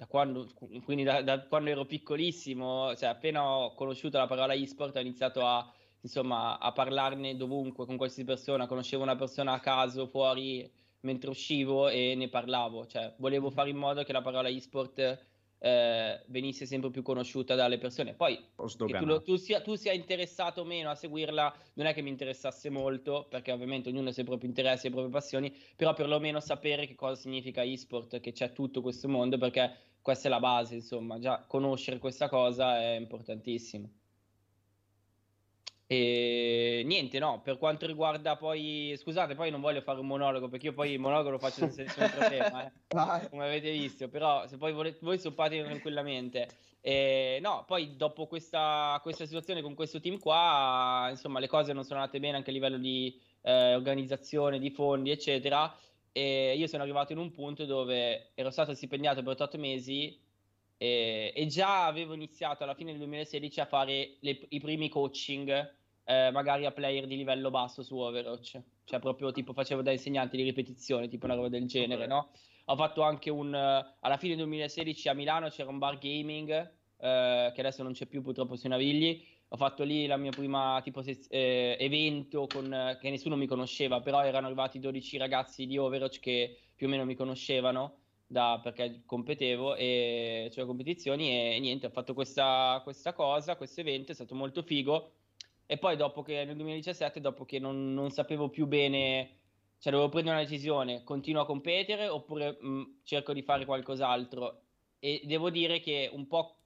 da 0.01 0.07
quando, 0.07 0.49
quindi 0.83 1.03
da, 1.03 1.21
da, 1.21 1.41
quando 1.41 1.69
ero 1.69 1.85
piccolissimo, 1.85 2.95
cioè 2.95 3.09
appena 3.09 3.47
ho 3.47 3.75
conosciuto 3.75 4.17
la 4.17 4.25
parola 4.25 4.53
e-sport 4.53 4.95
ho 4.95 4.99
iniziato 4.99 5.45
a, 5.45 5.71
insomma, 6.01 6.57
a 6.57 6.71
parlarne 6.71 7.37
dovunque, 7.37 7.85
con 7.85 7.97
qualsiasi 7.97 8.27
persona, 8.27 8.65
conoscevo 8.65 9.03
una 9.03 9.15
persona 9.15 9.51
a 9.51 9.59
caso 9.59 10.07
fuori 10.07 10.67
mentre 11.01 11.29
uscivo 11.29 11.87
e 11.87 12.15
ne 12.15 12.29
parlavo, 12.29 12.87
cioè 12.87 13.13
volevo 13.17 13.51
fare 13.51 13.69
in 13.69 13.77
modo 13.77 14.01
che 14.01 14.11
la 14.11 14.23
parola 14.23 14.47
e-sport 14.47 15.19
eh, 15.59 16.23
venisse 16.25 16.65
sempre 16.65 16.89
più 16.89 17.03
conosciuta 17.03 17.53
dalle 17.53 17.77
persone. 17.77 18.15
Poi 18.15 18.35
che 18.55 18.97
tu, 18.97 19.05
lo, 19.05 19.21
tu, 19.21 19.35
sia, 19.35 19.61
tu, 19.61 19.75
sia, 19.75 19.93
interessato 19.93 20.61
o 20.61 20.65
meno 20.65 20.89
a 20.89 20.95
seguirla, 20.95 21.55
non 21.75 21.85
è 21.85 21.93
che 21.93 22.01
mi 22.01 22.09
interessasse 22.09 22.71
molto, 22.71 23.27
perché 23.29 23.51
ovviamente 23.51 23.89
ognuno 23.89 24.09
ha 24.09 24.13
i 24.15 24.23
propri 24.23 24.47
interessi 24.47 24.87
e 24.87 24.89
le 24.89 24.95
proprie 24.95 25.13
passioni, 25.13 25.55
però 25.75 25.93
perlomeno 25.93 26.39
sapere 26.39 26.87
che 26.87 26.95
cosa 26.95 27.13
significa 27.13 27.61
e-sport, 27.61 28.19
che 28.19 28.31
c'è 28.31 28.51
tutto 28.51 28.81
questo 28.81 29.07
mondo, 29.07 29.37
perché 29.37 29.89
questa 30.01 30.27
è 30.27 30.31
la 30.31 30.39
base, 30.39 30.75
insomma, 30.75 31.19
già 31.19 31.43
conoscere 31.47 31.99
questa 31.99 32.27
cosa 32.27 32.79
è 32.79 32.95
importantissimo. 32.95 33.89
E 35.85 36.83
niente, 36.85 37.19
no, 37.19 37.41
per 37.41 37.57
quanto 37.57 37.85
riguarda 37.85 38.37
poi, 38.37 38.95
scusate, 38.97 39.35
poi 39.35 39.51
non 39.51 39.59
voglio 39.59 39.81
fare 39.81 39.99
un 39.99 40.07
monologo 40.07 40.47
perché 40.47 40.67
io 40.67 40.73
poi 40.73 40.91
il 40.91 40.99
monologo 40.99 41.31
lo 41.31 41.37
faccio 41.37 41.69
senza 41.69 41.83
nessun 41.83 42.09
problema, 42.17 42.65
eh, 42.65 42.71
come 43.29 43.43
avete 43.43 43.71
visto, 43.71 44.07
però 44.07 44.47
se 44.47 44.55
poi 44.55 44.71
volete, 44.71 44.99
voi 45.01 45.19
soppate 45.19 45.61
tranquillamente. 45.61 46.47
E, 46.79 47.39
no, 47.41 47.65
poi 47.67 47.97
dopo 47.97 48.25
questa, 48.25 48.97
questa, 49.03 49.25
situazione 49.25 49.61
con 49.61 49.73
questo 49.73 49.99
team 49.99 50.17
qua, 50.17 51.07
insomma, 51.09 51.39
le 51.39 51.47
cose 51.47 51.73
non 51.73 51.83
sono 51.83 51.99
andate 51.99 52.21
bene 52.21 52.37
anche 52.37 52.51
a 52.51 52.53
livello 52.53 52.77
di 52.77 53.19
eh, 53.41 53.75
organizzazione, 53.75 54.59
di 54.59 54.71
fondi, 54.71 55.11
eccetera 55.11 55.75
e 56.11 56.55
io 56.57 56.67
sono 56.67 56.83
arrivato 56.83 57.13
in 57.13 57.17
un 57.17 57.31
punto 57.31 57.65
dove 57.65 58.31
ero 58.33 58.49
stato 58.49 58.73
stipendiato 58.73 59.23
per 59.23 59.39
8 59.39 59.57
mesi 59.57 60.19
e, 60.77 61.31
e 61.35 61.45
già 61.45 61.85
avevo 61.85 62.13
iniziato 62.13 62.63
alla 62.63 62.73
fine 62.73 62.91
del 62.91 62.99
2016 62.99 63.59
a 63.59 63.65
fare 63.65 64.17
le, 64.19 64.39
i 64.49 64.59
primi 64.59 64.89
coaching 64.89 65.75
eh, 66.03 66.31
magari 66.31 66.65
a 66.65 66.71
player 66.71 67.07
di 67.07 67.15
livello 67.15 67.49
basso 67.49 67.83
su 67.83 67.97
Overwatch 67.97 68.59
cioè 68.83 68.99
proprio 68.99 69.31
tipo 69.31 69.53
facevo 69.53 69.81
da 69.81 69.91
insegnante 69.91 70.35
di 70.35 70.43
ripetizione 70.43 71.07
tipo 71.07 71.25
una 71.25 71.35
roba 71.35 71.49
del 71.49 71.65
genere 71.67 72.07
no? 72.07 72.31
ho 72.65 72.75
fatto 72.75 73.03
anche 73.03 73.29
un 73.29 73.53
alla 73.53 74.17
fine 74.17 74.35
del 74.35 74.45
2016 74.45 75.07
a 75.07 75.13
Milano 75.13 75.49
c'era 75.49 75.69
un 75.69 75.77
bar 75.77 75.97
gaming 75.97 76.49
eh, 76.97 77.51
che 77.53 77.59
adesso 77.59 77.83
non 77.83 77.93
c'è 77.93 78.05
più 78.05 78.21
purtroppo 78.21 78.55
sui 78.55 78.69
Navigli 78.69 79.23
ho 79.53 79.57
fatto 79.57 79.83
lì 79.83 80.05
la 80.07 80.15
mia 80.15 80.31
prima 80.31 80.79
tipo 80.81 81.01
se- 81.01 81.25
eh, 81.29 81.75
evento 81.77 82.47
con, 82.47 82.97
che 82.99 83.09
nessuno 83.09 83.35
mi 83.35 83.47
conosceva, 83.47 83.99
però 83.99 84.23
erano 84.23 84.45
arrivati 84.47 84.79
12 84.79 85.17
ragazzi 85.17 85.65
di 85.65 85.77
Overwatch 85.77 86.19
che 86.19 86.57
più 86.73 86.87
o 86.87 86.89
meno 86.89 87.03
mi 87.03 87.15
conoscevano 87.15 87.97
da, 88.25 88.61
perché 88.63 89.03
competevo 89.05 89.75
e 89.75 90.47
c'erano 90.49 90.67
competizioni 90.67 91.53
e 91.55 91.59
niente, 91.59 91.87
ho 91.87 91.89
fatto 91.89 92.13
questa, 92.13 92.79
questa, 92.83 93.11
cosa, 93.11 93.57
questo 93.57 93.81
evento, 93.81 94.13
è 94.13 94.15
stato 94.15 94.35
molto 94.35 94.63
figo. 94.63 95.11
E 95.65 95.77
poi 95.77 95.97
dopo 95.97 96.21
che 96.21 96.45
nel 96.45 96.55
2017, 96.55 97.19
dopo 97.19 97.43
che 97.43 97.59
non, 97.59 97.93
non 97.93 98.09
sapevo 98.09 98.49
più 98.49 98.67
bene, 98.67 99.39
cioè 99.79 99.91
dovevo 99.91 100.09
prendere 100.09 100.35
una 100.37 100.45
decisione, 100.45 101.03
continuo 101.03 101.41
a 101.41 101.45
competere 101.45 102.07
oppure 102.07 102.57
mh, 102.59 102.99
cerco 103.03 103.33
di 103.33 103.41
fare 103.41 103.65
qualcos'altro. 103.65 104.61
E 104.99 105.21
devo 105.25 105.49
dire 105.49 105.81
che 105.81 106.09
un 106.13 106.27
po' 106.27 106.60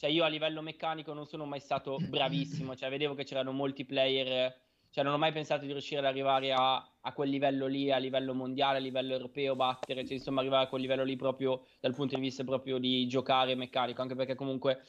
cioè 0.00 0.08
io 0.08 0.24
a 0.24 0.28
livello 0.28 0.62
meccanico 0.62 1.12
non 1.12 1.26
sono 1.26 1.44
mai 1.44 1.60
stato 1.60 1.98
bravissimo, 2.08 2.74
cioè 2.74 2.88
vedevo 2.88 3.12
che 3.12 3.24
c'erano 3.24 3.52
molti 3.52 3.84
player, 3.84 4.58
cioè 4.88 5.04
non 5.04 5.12
ho 5.12 5.18
mai 5.18 5.30
pensato 5.30 5.66
di 5.66 5.72
riuscire 5.72 6.00
ad 6.00 6.06
arrivare 6.06 6.54
a, 6.54 6.76
a 7.02 7.12
quel 7.12 7.28
livello 7.28 7.66
lì, 7.66 7.92
a 7.92 7.98
livello 7.98 8.32
mondiale, 8.32 8.78
a 8.78 8.80
livello 8.80 9.12
europeo, 9.12 9.56
battere, 9.56 10.06
cioè 10.06 10.14
insomma 10.14 10.40
arrivare 10.40 10.64
a 10.64 10.68
quel 10.68 10.80
livello 10.80 11.04
lì 11.04 11.16
proprio 11.16 11.66
dal 11.80 11.94
punto 11.94 12.14
di 12.14 12.22
vista 12.22 12.44
proprio 12.44 12.78
di 12.78 13.06
giocare 13.08 13.54
meccanico, 13.54 14.00
anche 14.00 14.14
perché 14.14 14.34
comunque 14.34 14.84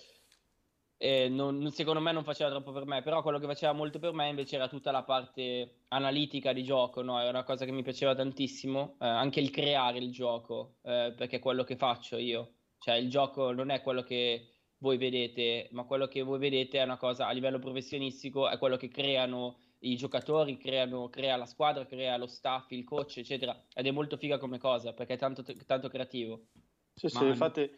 eh, 0.95 1.27
non, 1.27 1.69
secondo 1.71 1.99
me 1.99 2.13
non 2.13 2.23
faceva 2.23 2.49
troppo 2.49 2.71
per 2.71 2.85
me, 2.85 3.01
però 3.01 3.21
quello 3.21 3.37
che 3.37 3.47
faceva 3.47 3.73
molto 3.73 3.99
per 3.99 4.13
me 4.13 4.29
invece 4.29 4.55
era 4.55 4.69
tutta 4.69 4.91
la 4.91 5.03
parte 5.03 5.79
analitica 5.89 6.53
di 6.53 6.63
gioco, 6.63 7.01
no? 7.01 7.19
Era 7.19 7.31
una 7.31 7.43
cosa 7.43 7.65
che 7.65 7.73
mi 7.73 7.83
piaceva 7.83 8.15
tantissimo, 8.15 8.95
eh, 9.01 9.07
anche 9.07 9.41
il 9.41 9.49
creare 9.49 9.97
il 9.97 10.09
gioco, 10.09 10.75
eh, 10.83 11.13
perché 11.17 11.35
è 11.35 11.39
quello 11.39 11.65
che 11.65 11.75
faccio 11.75 12.15
io. 12.15 12.53
Cioè 12.77 12.95
il 12.95 13.09
gioco 13.09 13.51
non 13.51 13.71
è 13.71 13.81
quello 13.81 14.03
che 14.03 14.51
voi 14.81 14.97
vedete, 14.97 15.69
ma 15.71 15.83
quello 15.83 16.07
che 16.07 16.23
voi 16.23 16.39
vedete 16.39 16.79
è 16.79 16.83
una 16.83 16.97
cosa 16.97 17.27
a 17.27 17.31
livello 17.31 17.59
professionistico, 17.59 18.49
è 18.49 18.57
quello 18.57 18.77
che 18.77 18.89
creano 18.89 19.57
i 19.79 19.95
giocatori, 19.95 20.57
creano, 20.57 21.09
crea 21.09 21.35
la 21.37 21.45
squadra, 21.45 21.85
crea 21.85 22.17
lo 22.17 22.27
staff, 22.27 22.71
il 22.71 22.83
coach, 22.83 23.17
eccetera. 23.17 23.59
Ed 23.73 23.85
è 23.85 23.91
molto 23.91 24.17
figa 24.17 24.37
come 24.37 24.57
cosa, 24.57 24.93
perché 24.93 25.13
è 25.13 25.17
tanto, 25.17 25.43
tanto 25.65 25.87
creativo. 25.87 26.47
Sì, 26.93 27.09
sì, 27.09 27.25
infatti 27.25 27.71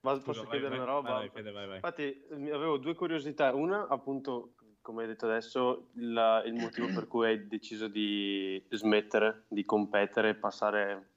ma 0.00 0.12
posso 0.18 0.40
Scusa, 0.40 0.50
chiedere 0.50 0.76
vai, 0.76 0.78
una 0.78 0.86
roba? 0.86 1.10
Vai, 1.10 1.28
Fede, 1.28 1.50
vai, 1.50 1.74
Infatti, 1.74 2.24
avevo 2.30 2.78
due 2.78 2.94
curiosità. 2.94 3.54
Una, 3.54 3.86
appunto, 3.88 4.54
come 4.80 5.02
hai 5.02 5.08
detto 5.08 5.26
adesso, 5.26 5.90
il, 5.94 6.42
il 6.46 6.54
motivo 6.54 6.88
per 6.92 7.06
cui 7.06 7.26
hai 7.26 7.46
deciso 7.46 7.88
di 7.88 8.64
smettere 8.70 9.44
di 9.48 9.64
competere 9.64 10.30
e 10.30 10.34
passare 10.34 11.10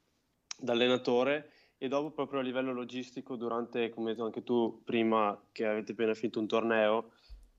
da 0.58 0.72
allenatore 0.72 1.51
e 1.82 1.88
dopo 1.88 2.12
proprio 2.12 2.38
a 2.38 2.44
livello 2.44 2.72
logistico 2.72 3.34
durante, 3.34 3.90
come 3.90 4.10
hai 4.10 4.14
detto 4.14 4.24
anche 4.24 4.44
tu 4.44 4.82
prima, 4.84 5.36
che 5.50 5.66
avete 5.66 5.90
appena 5.90 6.14
finito 6.14 6.38
un 6.38 6.46
torneo, 6.46 7.10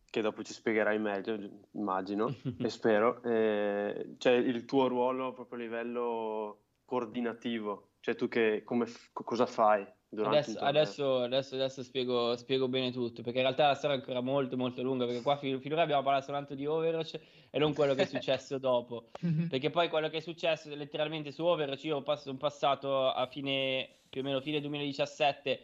che 0.10 0.22
dopo 0.22 0.44
ci 0.44 0.54
spiegherai 0.54 0.98
meglio, 0.98 1.38
immagino, 1.72 2.34
e 2.58 2.70
spero, 2.70 3.22
eh, 3.24 4.16
cioè 4.18 4.32
il 4.32 4.64
tuo 4.64 4.88
ruolo 4.88 5.34
proprio 5.34 5.60
a 5.60 5.62
livello 5.64 6.60
coordinativo, 6.86 7.90
cioè 8.00 8.16
tu 8.16 8.30
che, 8.30 8.62
come, 8.64 8.86
cosa 9.12 9.46
fai 9.46 9.86
Adesso, 10.22 10.60
adesso, 10.60 11.22
adesso, 11.22 11.56
adesso, 11.56 11.82
spiego, 11.82 12.36
spiego 12.36 12.68
bene 12.68 12.92
tutto, 12.92 13.24
perché 13.24 13.40
in 13.40 13.46
realtà 13.46 13.68
la 13.68 13.74
storia 13.74 13.96
è 13.96 14.00
ancora 14.00 14.22
molto 14.22 14.56
molto 14.56 14.84
lunga, 14.84 15.06
perché 15.06 15.22
qua 15.22 15.38
fin, 15.38 15.60
finora 15.60 15.82
abbiamo 15.82 16.04
parlato 16.04 16.26
soltanto 16.26 16.54
di 16.54 16.68
Overwatch 16.68 17.20
e 17.50 17.58
non 17.58 17.74
quello 17.74 17.96
che 17.96 18.04
è 18.04 18.06
successo 18.06 18.60
dopo, 18.60 19.10
perché 19.50 19.72
poi 19.72 19.90
quello 19.90 20.10
che 20.10 20.18
è 20.18 20.22
successo 20.22 20.74
letteralmente 20.76 21.32
su 21.32 21.44
Overwatch, 21.44 21.84
io 21.86 22.04
sono 22.16 22.38
passato 22.38 23.10
a 23.10 23.26
fine, 23.26 23.90
più 24.10 24.22
o 24.22 24.24
meno 24.24 24.40
fine 24.40 24.62
2017, 24.62 25.60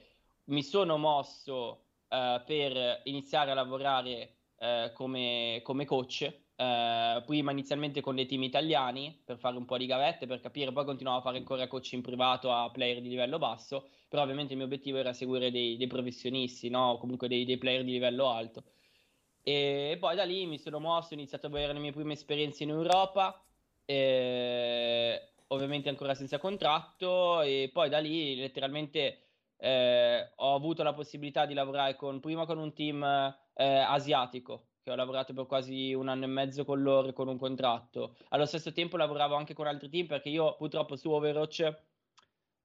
mi 0.46 0.64
sono 0.64 0.98
mosso 0.98 1.84
uh, 2.08 2.44
per 2.44 3.02
iniziare 3.04 3.52
a 3.52 3.54
lavorare 3.54 4.34
uh, 4.58 4.92
come, 4.94 5.60
come 5.64 5.86
coach, 5.86 6.48
Uh, 6.60 7.24
prima 7.24 7.52
inizialmente 7.52 8.02
con 8.02 8.16
dei 8.16 8.26
team 8.26 8.44
italiani 8.44 9.18
per 9.24 9.38
fare 9.38 9.56
un 9.56 9.64
po' 9.64 9.78
di 9.78 9.86
gavette 9.86 10.28
per 10.28 10.42
capire, 10.42 10.74
poi 10.74 10.84
continuavo 10.84 11.20
a 11.20 11.22
fare 11.22 11.38
ancora 11.38 11.70
coach 11.70 11.94
in 11.94 12.02
privato 12.02 12.52
a 12.52 12.70
player 12.70 13.00
di 13.00 13.08
livello 13.08 13.38
basso 13.38 13.88
però 14.10 14.24
ovviamente 14.24 14.54
il 14.54 14.58
mio 14.58 14.66
obiettivo 14.66 14.98
era 14.98 15.14
seguire 15.14 15.52
dei, 15.52 15.78
dei 15.78 15.88
professionisti, 15.88 16.68
no? 16.70 16.98
comunque 16.98 17.28
dei, 17.28 17.46
dei, 17.46 17.60
player 17.60 17.84
di 17.84 17.92
livello 17.92 18.30
alto. 18.30 18.64
E 19.44 19.98
poi 20.00 20.16
da 20.16 20.24
lì 20.24 20.46
mi 20.48 20.58
sono 20.58 20.80
mosso, 20.80 21.14
ho 21.14 21.18
iniziato 21.18 21.46
a 21.46 21.50
avere 21.50 21.74
le 21.74 21.80
mie 21.80 21.92
prime 21.92 22.14
esperienze 22.14 22.64
in 22.64 22.70
Europa, 22.70 23.42
e, 23.86 25.30
ovviamente 25.48 25.90
ancora 25.90 26.16
senza 26.16 26.40
contratto, 26.40 27.42
e 27.42 27.70
poi 27.72 27.90
da 27.90 28.00
lì 28.00 28.36
letteralmente 28.36 29.20
eh, 29.58 30.32
ho 30.36 30.56
avuto 30.56 30.82
la 30.84 30.94
possibilità 30.94 31.46
di 31.46 31.54
lavorare 31.54 31.96
con, 31.96 32.20
prima 32.20 32.46
con 32.48 32.58
un 32.58 32.74
team 32.74 33.04
eh, 33.04 33.64
asiatico, 33.64 34.70
che 34.82 34.90
ho 34.90 34.96
lavorato 34.96 35.34
per 35.34 35.46
quasi 35.46 35.94
un 35.94 36.08
anno 36.08 36.24
e 36.24 36.28
mezzo 36.28 36.66
con 36.66 36.82
loro 36.82 37.14
con 37.14 37.28
un 37.28 37.38
contratto. 37.38 38.16
Allo 38.30 38.46
stesso 38.46 38.72
tempo 38.74 38.98
lavoravo 38.98 39.36
anche 39.36 39.54
con 39.54 39.68
altri 39.68 39.90
team 39.90 40.08
perché 40.08 40.30
io 40.30 40.56
purtroppo 40.56 40.96
su 40.96 41.12
Overwatch 41.12 41.88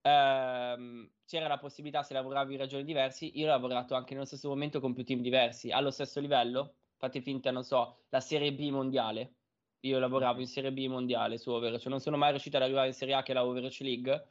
ehm, 0.05 1.11
c'era 1.25 1.49
la 1.49 1.59
possibilità 1.59 2.03
se 2.03 2.13
lavoravi 2.13 2.53
in 2.55 2.61
regioni 2.61 2.85
diversi, 2.85 3.39
io 3.39 3.47
ho 3.47 3.49
lavorato 3.49 3.95
anche 3.95 4.13
nello 4.13 4.27
stesso 4.27 4.49
momento 4.49 4.81
con 4.81 4.93
più 4.93 5.05
team 5.05 5.21
diversi, 5.21 5.71
allo 5.71 5.91
stesso 5.91 6.21
livello, 6.21 6.77
fate 6.97 7.21
finta, 7.23 7.51
non 7.51 7.65
so, 7.65 8.05
la 8.11 8.21
Serie 8.21 8.53
B 8.55 8.69
mondiale, 8.69 9.37
io 9.81 9.99
lavoravo 9.99 10.41
in 10.41 10.47
Serie 10.47 10.73
B 10.73 10.87
mondiale 10.87 11.39
su 11.39 11.51
Overwatch, 11.51 11.87
non 11.87 12.01
sono 12.01 12.17
mai 12.19 12.31
riuscito 12.31 12.57
ad 12.57 12.63
arrivare 12.63 12.89
in 12.89 12.93
Serie 12.95 13.15
A 13.15 13.23
che 13.23 13.33
è 13.33 13.35
la 13.35 13.45
Overwatch 13.47 13.81
League, 13.81 14.27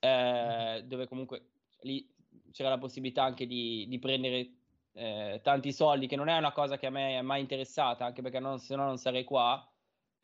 eh, 0.00 0.82
dove 0.86 1.06
comunque 1.06 1.50
lì 1.82 2.12
c'era 2.50 2.68
la 2.70 2.78
possibilità 2.78 3.22
anche 3.22 3.46
di, 3.46 3.86
di 3.88 3.98
prendere 3.98 4.50
eh, 4.92 5.40
tanti 5.42 5.72
soldi, 5.72 6.06
che 6.08 6.16
non 6.16 6.28
è 6.28 6.36
una 6.36 6.52
cosa 6.52 6.76
che 6.76 6.86
a 6.86 6.90
me 6.90 7.18
è 7.18 7.22
mai 7.22 7.40
interessata, 7.40 8.04
anche 8.04 8.22
perché 8.22 8.40
non, 8.40 8.58
se 8.58 8.74
no 8.76 8.84
non 8.84 8.98
sarei 8.98 9.24
qua, 9.24 9.68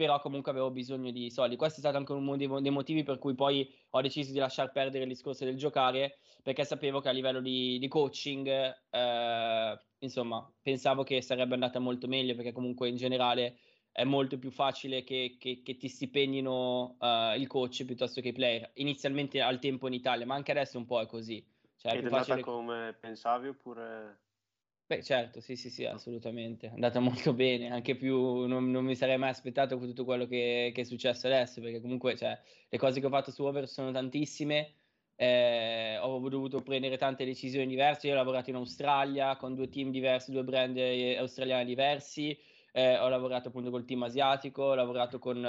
però 0.00 0.19
comunque 0.19 0.50
avevo 0.50 0.71
bisogno 0.71 1.11
di 1.11 1.28
soldi. 1.30 1.57
Questo 1.57 1.76
è 1.76 1.80
stato 1.80 1.99
anche 1.99 2.12
uno 2.12 2.35
dei, 2.35 2.71
motivi 2.71 3.02
per 3.02 3.19
cui 3.19 3.35
poi 3.35 3.71
ho 3.90 4.00
deciso 4.00 4.33
di 4.33 4.38
lasciar 4.38 4.73
perdere 4.73 5.04
il 5.04 5.11
discorso 5.11 5.45
del 5.45 5.59
giocare, 5.59 6.21
perché 6.42 6.64
sapevo 6.64 7.00
che 7.00 7.11
a 7.11 7.12
livello 7.12 7.42
di, 7.42 7.78
di 7.78 7.87
coaching, 7.87 8.49
eh, 8.88 9.78
insomma, 9.99 10.50
pensavo 10.62 11.02
che 11.02 11.21
sarebbe 11.21 11.52
andata 11.52 11.78
molto 11.80 12.07
meglio, 12.07 12.35
perché 12.35 12.50
comunque 12.50 12.88
in 12.88 12.97
generale 12.97 13.59
è 13.92 14.04
molto 14.04 14.38
più 14.38 14.50
facile 14.50 15.04
che, 15.04 15.37
che, 15.38 15.61
che 15.62 15.76
ti 15.76 15.88
stipenino 15.88 16.97
uh, 16.99 17.38
il 17.38 17.47
coach 17.47 17.85
piuttosto 17.85 18.23
che 18.23 18.28
i 18.28 18.33
player. 18.33 18.71
Inizialmente 18.76 19.42
al 19.42 19.59
tempo 19.59 19.87
in 19.87 19.92
Italia, 19.92 20.25
ma 20.25 20.35
anche 20.35 20.52
adesso 20.52 20.78
un 20.78 20.87
po' 20.87 21.02
è 21.02 21.07
così. 21.07 21.47
Cioè, 21.76 21.92
Ed 21.92 21.99
è 22.00 22.04
andata 22.04 22.25
facile... 22.25 22.40
come 22.40 22.97
pensavi 22.99 23.49
oppure... 23.49 24.21
Beh, 24.90 25.04
certo, 25.04 25.40
sì, 25.40 25.54
sì, 25.54 25.70
sì, 25.70 25.85
assolutamente. 25.85 26.66
È 26.66 26.73
andata 26.73 26.99
molto 27.30 27.32
bene, 27.32 27.70
anche 27.70 27.94
più 27.94 28.47
non, 28.47 28.73
non 28.73 28.85
mi 28.85 28.97
sarei 28.97 29.18
mai 29.18 29.30
aspettato 29.30 29.78
con 29.78 29.87
tutto 29.87 30.04
quello 30.04 30.26
che, 30.26 30.73
che, 30.75 30.80
è 30.80 30.85
successo 30.85 31.28
adesso, 31.28 31.61
perché 31.61 31.80
comunque 31.80 32.16
cioè, 32.16 32.37
le 32.68 32.76
cose 32.76 32.99
che 32.99 33.06
ho 33.06 33.11
fatto 33.11 33.30
su 33.30 33.44
Over 33.44 33.68
sono 33.68 33.92
tantissime. 33.92 34.75
Eh, 35.14 35.97
ho 36.00 36.28
dovuto 36.28 36.61
prendere 36.62 36.97
tante 36.97 37.25
decisioni 37.25 37.68
diverse. 37.68 38.09
Io 38.09 38.14
ho 38.14 38.16
lavorato 38.16 38.50
in 38.50 38.56
Australia 38.56 39.37
con 39.37 39.54
due 39.54 39.68
team 39.68 39.92
diversi, 39.92 40.32
due 40.32 40.42
brand 40.42 40.76
eh, 40.76 41.16
australiani 41.18 41.66
diversi. 41.66 42.37
Eh, 42.73 42.99
ho 42.99 43.09
lavorato 43.09 43.47
appunto 43.47 43.70
col 43.70 43.85
team 43.85 44.02
asiatico, 44.02 44.62
ho 44.64 44.75
lavorato 44.75 45.20
con, 45.20 45.44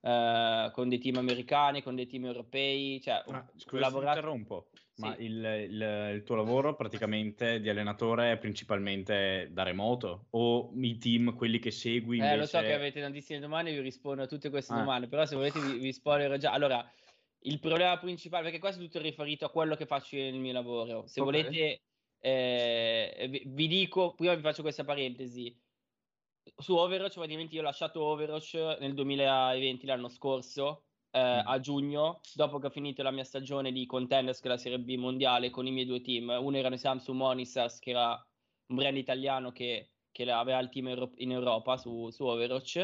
eh, 0.00 0.70
con 0.72 0.88
dei 0.88 0.98
team 0.98 1.16
americani, 1.16 1.82
con 1.82 1.94
dei 1.94 2.06
team 2.06 2.24
europei. 2.24 3.02
Cioè, 3.02 3.22
ah, 3.26 3.46
scusa, 3.54 3.82
lavorato... 3.82 4.18
interrompo. 4.18 4.68
Ma 4.98 5.14
sì. 5.14 5.24
il, 5.24 5.66
il, 5.70 6.10
il, 6.14 6.22
tuo 6.24 6.34
lavoro 6.34 6.74
praticamente 6.74 7.60
di 7.60 7.68
allenatore 7.68 8.32
è 8.32 8.36
principalmente 8.36 9.48
da 9.52 9.62
remoto 9.62 10.26
o 10.30 10.72
i 10.74 10.98
team, 10.98 11.34
quelli 11.34 11.60
che 11.60 11.70
segui? 11.70 12.16
Invece... 12.16 12.34
Eh, 12.34 12.36
lo 12.38 12.46
so 12.46 12.60
che 12.60 12.72
avete 12.72 13.00
tantissime 13.00 13.38
domande, 13.38 13.72
vi 13.72 13.80
rispondo 13.80 14.22
a 14.22 14.26
tutte 14.26 14.50
queste 14.50 14.72
ah. 14.72 14.78
domande, 14.78 15.06
però 15.06 15.24
se 15.24 15.36
volete 15.36 15.60
vi, 15.60 15.78
vi 15.78 15.92
spoilerò 15.92 16.36
già. 16.36 16.50
Allora, 16.50 16.84
il 17.42 17.60
problema 17.60 17.96
principale, 17.98 18.42
perché 18.42 18.58
questo 18.58 18.80
è 18.80 18.84
tutto 18.84 19.00
riferito 19.00 19.44
a 19.44 19.50
quello 19.50 19.76
che 19.76 19.86
faccio 19.86 20.16
nel 20.16 20.34
mio 20.34 20.52
lavoro. 20.52 21.06
Se 21.06 21.20
okay. 21.20 21.42
volete, 21.42 21.82
eh, 22.18 23.26
vi, 23.30 23.42
vi, 23.46 23.68
dico, 23.68 24.14
prima 24.14 24.34
vi 24.34 24.42
faccio 24.42 24.62
questa 24.62 24.84
parentesi. 24.84 25.56
Su 26.56 26.74
Overwatch, 26.74 27.14
praticamente 27.14 27.54
io 27.54 27.60
ho 27.60 27.64
lasciato 27.64 28.02
Overwatch 28.02 28.78
nel 28.80 28.94
2020, 28.94 29.86
l'anno 29.86 30.08
scorso, 30.08 30.87
eh, 31.18 31.42
a 31.44 31.58
giugno, 31.60 32.20
dopo 32.34 32.58
che 32.58 32.66
ho 32.66 32.70
finito 32.70 33.02
la 33.02 33.10
mia 33.10 33.24
stagione 33.24 33.72
di 33.72 33.86
Contenders, 33.86 34.40
che 34.40 34.46
è 34.46 34.50
la 34.50 34.56
Serie 34.56 34.78
B 34.78 34.94
mondiale, 34.96 35.50
con 35.50 35.66
i 35.66 35.72
miei 35.72 35.86
due 35.86 36.00
team. 36.00 36.36
Uno 36.40 36.56
era 36.56 36.68
il 36.68 36.78
Samsung 36.78 37.18
Monisas, 37.18 37.78
che 37.78 37.90
era 37.90 38.10
un 38.66 38.76
brand 38.76 38.96
italiano 38.96 39.50
che, 39.50 39.90
che 40.12 40.30
aveva 40.30 40.58
il 40.60 40.68
team 40.68 40.88
Euro- 40.88 41.12
in 41.16 41.32
Europa 41.32 41.76
su, 41.76 42.10
su 42.10 42.24
Overwatch, 42.24 42.76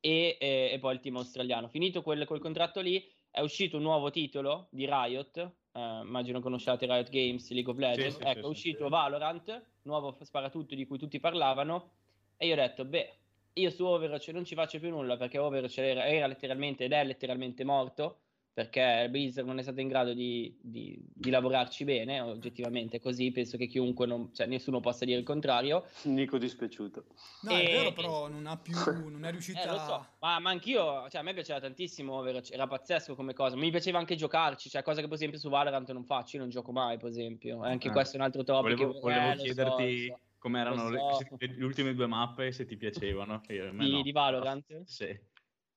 e, 0.00 0.36
e, 0.38 0.70
e, 0.72 0.78
poi 0.78 0.94
il 0.94 1.00
team 1.00 1.16
australiano. 1.16 1.68
Finito 1.68 2.02
quel, 2.02 2.26
quel, 2.26 2.40
contratto 2.40 2.80
lì, 2.80 3.04
è 3.30 3.40
uscito 3.40 3.76
un 3.76 3.82
nuovo 3.82 4.10
titolo 4.10 4.68
di 4.70 4.86
Riot. 4.86 5.52
Uh, 5.72 6.04
immagino 6.04 6.40
conosciate 6.40 6.86
Riot 6.86 7.08
Games, 7.08 7.50
League 7.50 7.70
of 7.72 7.78
Legends. 7.78 8.16
Sì, 8.16 8.22
sì, 8.22 8.28
ecco, 8.28 8.40
sì, 8.40 8.46
è 8.46 8.48
uscito 8.48 8.88
Valorant, 8.88 9.62
nuovo 9.82 10.16
sparatutto 10.20 10.74
di 10.74 10.86
cui 10.86 10.98
tutti 10.98 11.20
parlavano. 11.20 11.92
E 12.36 12.46
io 12.46 12.52
ho 12.54 12.56
detto, 12.56 12.84
beh, 12.84 13.16
io 13.54 13.70
su 13.70 13.84
Overwatch 13.84 14.28
non 14.28 14.44
ci 14.44 14.54
faccio 14.54 14.78
più 14.78 14.90
nulla 14.90 15.16
perché 15.16 15.38
Overwatch 15.38 15.78
era, 15.78 16.06
era 16.06 16.26
letteralmente 16.26 16.84
ed 16.84 16.92
è 16.92 17.04
letteralmente 17.04 17.64
morto 17.64 18.20
perché 18.58 19.06
Blizzard 19.08 19.46
non 19.46 19.60
è 19.60 19.62
stato 19.62 19.80
in 19.80 19.86
grado 19.86 20.12
di, 20.12 20.52
di, 20.60 20.98
di 21.00 21.30
lavorarci 21.30 21.84
bene, 21.84 22.18
oggettivamente 22.20 22.98
così, 22.98 23.30
penso 23.30 23.56
che 23.56 23.68
chiunque, 23.68 24.04
non, 24.04 24.34
cioè 24.34 24.48
nessuno 24.48 24.80
possa 24.80 25.04
dire 25.04 25.16
il 25.16 25.24
contrario. 25.24 25.84
Nico 26.06 26.38
dispiaciuto. 26.38 27.04
No, 27.42 27.50
e... 27.52 27.62
è 27.62 27.72
vero, 27.72 27.92
però 27.92 28.26
non 28.26 28.48
ha 28.48 28.56
più, 28.56 28.74
non 29.08 29.24
è 29.24 29.30
riuscita... 29.30 29.62
Eh, 29.62 29.66
lo 29.68 29.78
so, 29.78 30.06
ma, 30.18 30.40
ma 30.40 30.50
anch'io, 30.50 31.08
cioè 31.08 31.20
a 31.20 31.22
me 31.22 31.34
piaceva 31.34 31.60
tantissimo 31.60 32.14
Overwatch, 32.14 32.50
era 32.50 32.66
pazzesco 32.66 33.14
come 33.14 33.32
cosa, 33.32 33.54
mi 33.54 33.70
piaceva 33.70 34.00
anche 34.00 34.16
giocarci, 34.16 34.68
cioè 34.68 34.82
cosa 34.82 35.02
che 35.02 35.06
per 35.06 35.14
esempio 35.14 35.38
su 35.38 35.48
Valorant 35.48 35.92
non 35.92 36.04
faccio, 36.04 36.34
io 36.34 36.42
non 36.42 36.50
gioco 36.50 36.72
mai 36.72 36.98
per 36.98 37.10
esempio, 37.10 37.62
anche 37.62 37.90
ah. 37.90 37.92
questo 37.92 38.16
è 38.16 38.18
un 38.18 38.24
altro 38.24 38.42
topic. 38.42 38.74
Volevo, 38.74 38.98
volevo 38.98 39.30
eh, 39.30 39.36
chiederti... 39.36 40.06
So, 40.06 40.14
so 40.14 40.27
come 40.38 40.60
erano 40.60 40.88
so. 40.88 41.36
le, 41.38 41.54
le, 41.56 41.64
ultime 41.64 41.94
due 41.94 42.06
mappe, 42.06 42.52
se 42.52 42.64
ti 42.64 42.76
piacevano. 42.76 43.42
Io, 43.48 43.70
di, 43.72 43.90
no. 43.90 44.02
di, 44.02 44.12
Valorant? 44.12 44.82
Sì. 44.84 45.18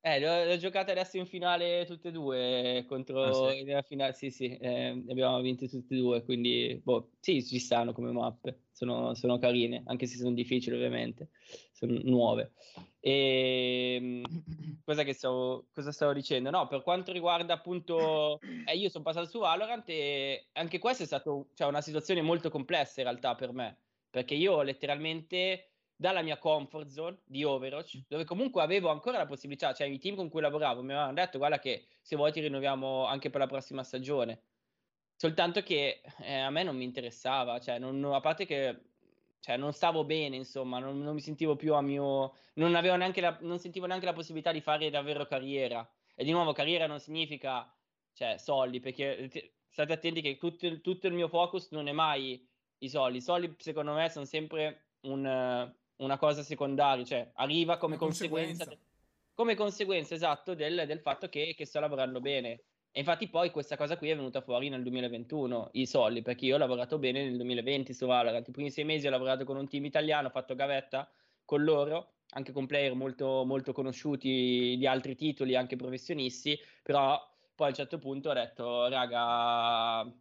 Eh, 0.04 0.18
le 0.18 0.28
ho, 0.28 0.44
le 0.46 0.54
ho, 0.54 0.58
giocate 0.58 0.90
adesso 0.92 1.18
in 1.18 1.28
finale 1.28 1.86
tutte 1.86 2.08
e 2.08 2.12
due 2.12 2.86
contro 2.88 3.22
ah, 3.22 3.52
sì. 3.52 3.62
nella 3.62 3.84
finale, 3.84 4.14
sì, 4.14 4.32
sì, 4.32 4.58
eh, 4.58 5.04
abbiamo 5.08 5.40
vinto 5.42 5.68
tutte 5.68 5.94
e 5.94 5.98
due, 5.98 6.24
quindi 6.24 6.82
boh, 6.84 7.12
sì, 7.20 7.46
ci 7.46 7.60
stanno 7.60 7.94
come 7.94 8.12
mappe, 8.12 8.62
sono, 8.72 9.14
sono 9.14 9.38
carine, 9.38 9.84
anche 9.86 10.08
se 10.08 10.18
sono 10.18 10.34
difficili 10.34 10.76
ovviamente, 10.76 11.30
sono 11.72 12.00
nuove. 12.02 12.54
E 13.00 13.98
ehm, 14.00 14.24
cosa, 14.84 15.04
che 15.04 15.14
stavo, 15.14 15.68
cosa 15.72 15.92
stavo 15.92 16.14
dicendo? 16.14 16.50
No, 16.50 16.66
per 16.66 16.82
quanto 16.82 17.12
riguarda 17.12 17.54
appunto, 17.54 18.40
eh, 18.66 18.76
io 18.76 18.90
sono 18.90 19.04
passato 19.04 19.28
su 19.28 19.38
Valorant 19.38 19.88
e 19.88 20.48
anche 20.54 20.80
questa 20.80 21.04
è 21.04 21.06
stata 21.06 21.30
cioè, 21.54 21.68
una 21.68 21.82
situazione 21.82 22.24
molto 22.24 22.50
complessa 22.50 23.02
in 23.02 23.08
realtà 23.08 23.36
per 23.36 23.52
me 23.54 23.78
perché 24.12 24.36
io 24.36 24.62
letteralmente 24.62 25.70
dalla 25.96 26.22
mia 26.22 26.38
comfort 26.38 26.88
zone 26.90 27.20
di 27.26 27.44
Overwatch, 27.44 28.04
dove 28.08 28.26
comunque 28.26 28.62
avevo 28.62 28.90
ancora 28.90 29.18
la 29.18 29.26
possibilità, 29.26 29.74
cioè 29.74 29.88
i 29.88 30.00
team 30.00 30.16
con 30.16 30.30
cui 30.30 30.42
lavoravo 30.42 30.82
mi 30.82 30.92
avevano 30.92 31.14
detto 31.14 31.38
guarda 31.38 31.60
che 31.60 31.86
se 32.02 32.16
vuoi 32.16 32.32
ti 32.32 32.42
rinnoviamo 32.42 33.06
anche 33.06 33.30
per 33.30 33.40
la 33.40 33.48
prossima 33.48 33.84
stagione. 33.84 34.42
Soltanto 35.16 35.62
che 35.62 36.02
eh, 36.24 36.40
a 36.40 36.50
me 36.50 36.64
non 36.64 36.76
mi 36.76 36.84
interessava, 36.84 37.60
cioè 37.60 37.78
non, 37.80 38.04
a 38.06 38.20
parte 38.20 38.46
che 38.46 38.82
cioè, 39.42 39.58
non 39.58 39.74
stavo 39.74 40.04
bene, 40.04 40.36
insomma, 40.36 40.78
non, 40.78 41.00
non, 41.02 41.16
mi 41.16 41.20
sentivo 41.20 41.56
più 41.56 41.74
a 41.74 41.82
mio... 41.82 42.36
Non, 42.56 42.76
avevo 42.76 42.96
neanche 42.96 43.22
la, 43.22 43.38
non 43.42 43.58
sentivo 43.58 43.88
neanche 43.88 44.06
la 44.06 44.14
possibilità 44.14 44.52
di 44.52 44.62
fare 44.62 44.92
davvero 44.92 45.26
carriera. 45.26 45.88
E 46.16 46.24
di 46.24 46.32
nuovo, 46.32 46.54
carriera 46.54 46.86
non 46.86 47.00
significa, 47.00 47.72
cioè, 48.14 48.38
soldi, 48.38 48.80
perché 48.80 49.30
state 49.68 49.94
attenti 49.94 50.22
che 50.22 50.38
tutto, 50.38 50.80
tutto 50.82 51.08
il 51.08 51.14
mio 51.14 51.28
focus 51.28 51.72
non 51.72 51.88
è 51.88 51.92
mai 51.92 52.48
i 52.82 52.90
soldi. 52.90 53.18
I 53.18 53.22
soldi, 53.22 53.56
secondo 53.58 53.94
me, 53.94 54.10
sono 54.10 54.26
sempre 54.26 54.82
un 55.02 55.74
una 56.02 56.18
cosa 56.18 56.44
secondaria, 56.44 57.06
cioè 57.06 57.32
arriva 57.36 57.78
come 57.78 57.96
conseguenza, 57.96 58.66
conseguenza, 58.66 58.92
come 59.34 59.56
conseguenza 59.56 60.16
esatto 60.16 60.54
del, 60.54 60.84
del 60.86 61.00
fatto 61.00 61.30
che, 61.30 61.54
che, 61.56 61.66
sto 61.66 61.80
lavorando 61.80 62.20
bene. 62.20 62.64
E 62.92 63.00
infatti 63.00 63.30
poi 63.30 63.52
questa 63.52 63.78
cosa 63.78 63.98
qui 63.98 64.10
è 64.10 64.16
venuta 64.16 64.42
fuori 64.42 64.68
nel 64.68 64.84
2021, 64.84 65.70
i 65.74 65.86
soldi, 65.86 66.22
perché 66.22 66.46
io 66.46 66.56
ho 66.56 66.58
lavorato 66.58 66.98
bene 66.98 67.24
nel 67.24 67.38
2020 67.38 67.94
su 67.94 68.06
Valorant. 68.06 68.48
I 68.48 68.52
primi 68.52 68.70
sei 68.70 68.84
mesi 68.84 69.08
ho 69.08 69.12
lavorato 69.12 69.46
con 69.46 69.56
un 69.56 69.70
team 69.70 69.86
italiano, 69.86 70.28
ho 70.28 70.32
fatto 70.32 70.56
gavetta 70.56 71.10
con 71.46 71.64
loro, 71.64 72.16
anche 72.32 72.52
con 72.52 72.66
player 72.66 72.94
molto, 72.94 73.46
molto 73.46 73.72
conosciuti 73.72 74.76
di 74.78 74.88
altri 74.88 75.16
titoli, 75.16 75.56
anche 75.56 75.78
professionisti, 75.78 76.60
però 76.84 77.18
poi 77.56 77.68
a 77.68 77.70
un 77.70 77.76
certo 77.76 77.98
punto 77.98 78.30
ho 78.30 78.34
detto, 78.34 78.90
raga, 78.90 80.12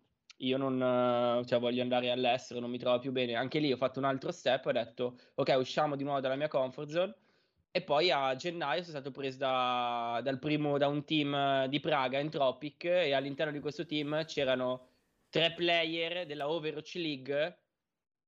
io 0.40 0.56
non 0.56 1.44
cioè, 1.46 1.58
voglio 1.58 1.82
andare 1.82 2.10
all'estero, 2.10 2.60
non 2.60 2.70
mi 2.70 2.78
trovo 2.78 2.98
più 2.98 3.12
bene. 3.12 3.34
Anche 3.34 3.58
lì 3.58 3.72
ho 3.72 3.76
fatto 3.76 3.98
un 3.98 4.04
altro 4.04 4.30
step, 4.30 4.66
ho 4.66 4.72
detto 4.72 5.18
ok, 5.34 5.54
usciamo 5.58 5.96
di 5.96 6.04
nuovo 6.04 6.20
dalla 6.20 6.36
mia 6.36 6.48
comfort 6.48 6.88
zone. 6.88 7.14
E 7.72 7.82
poi 7.82 8.10
a 8.10 8.34
gennaio 8.34 8.82
sono 8.82 8.98
stato 8.98 9.12
preso 9.12 9.38
da, 9.38 10.20
dal 10.24 10.40
primo, 10.40 10.76
da 10.76 10.88
un 10.88 11.04
team 11.04 11.66
di 11.66 11.78
Praga, 11.78 12.18
Entropic, 12.18 12.84
e 12.84 13.12
all'interno 13.12 13.52
di 13.52 13.60
questo 13.60 13.86
team 13.86 14.24
c'erano 14.24 14.88
tre 15.28 15.52
player 15.52 16.26
della 16.26 16.50
Overwatch 16.50 16.94
League, 16.96 17.58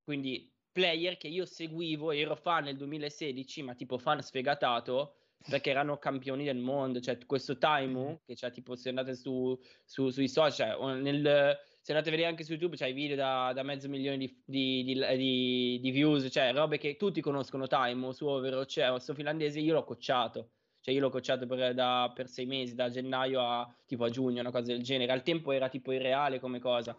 quindi 0.05 0.49
player 0.71 1.17
che 1.17 1.27
io 1.27 1.45
seguivo, 1.45 2.13
ero 2.13 2.37
fan 2.37 2.65
nel 2.65 2.77
2016, 2.77 3.63
ma 3.63 3.75
tipo 3.75 3.99
fan 3.99 4.23
sfegatato, 4.23 5.17
perché 5.49 5.71
erano 5.71 5.99
campioni 5.99 6.45
del 6.45 6.59
mondo. 6.59 7.01
Cioè, 7.01 7.19
questo 7.27 7.59
Taimu, 7.59 8.21
che 8.25 8.35
c'è 8.35 8.51
tipo, 8.53 8.77
se 8.77 8.91
andate 8.91 9.17
su, 9.17 9.59
su, 9.85 10.11
sui 10.11 10.29
social, 10.29 10.79
cioè, 10.79 10.95
nel 11.01 11.59
se 11.83 11.91
andate 11.91 12.11
a 12.11 12.13
vedere 12.13 12.31
anche 12.31 12.45
su 12.45 12.53
YouTube, 12.53 12.77
c'hai 12.77 12.93
video 12.93 13.17
da, 13.17 13.51
da 13.53 13.65
mezzo 13.65 13.89
milione 13.89 14.17
di, 14.17 14.41
di, 14.45 14.85
di, 14.85 15.81
di, 15.81 15.91
views, 15.91 16.29
cioè 16.31 16.53
robe 16.53 16.79
che 16.79 16.97
tutti 16.97 17.21
conoscono 17.21 17.67
Time 17.67 18.13
su 18.13 18.25
Overwatch, 18.25 18.71
cioè 18.71 18.91
questo 18.91 19.15
finlandese 19.15 19.59
io 19.59 19.75
l'ho 19.75 19.83
cocciato. 19.83 20.51
Cioè 20.81 20.95
io 20.95 21.01
l'ho 21.01 21.11
cocciato 21.11 21.45
per, 21.47 21.75
da, 21.75 22.13
per 22.15 22.29
sei 22.29 22.47
mesi, 22.47 22.77
da 22.77 22.89
gennaio 22.89 23.41
a 23.41 23.75
tipo 23.85 24.05
a 24.05 24.11
giugno, 24.11 24.41
una 24.41 24.53
cosa 24.53 24.73
del 24.73 24.83
genere. 24.83 25.11
Al 25.11 25.25
tempo 25.25 25.51
era 25.51 25.69
tipo 25.69 25.91
irreale 25.91 26.39
come 26.39 26.61
cosa. 26.61 26.97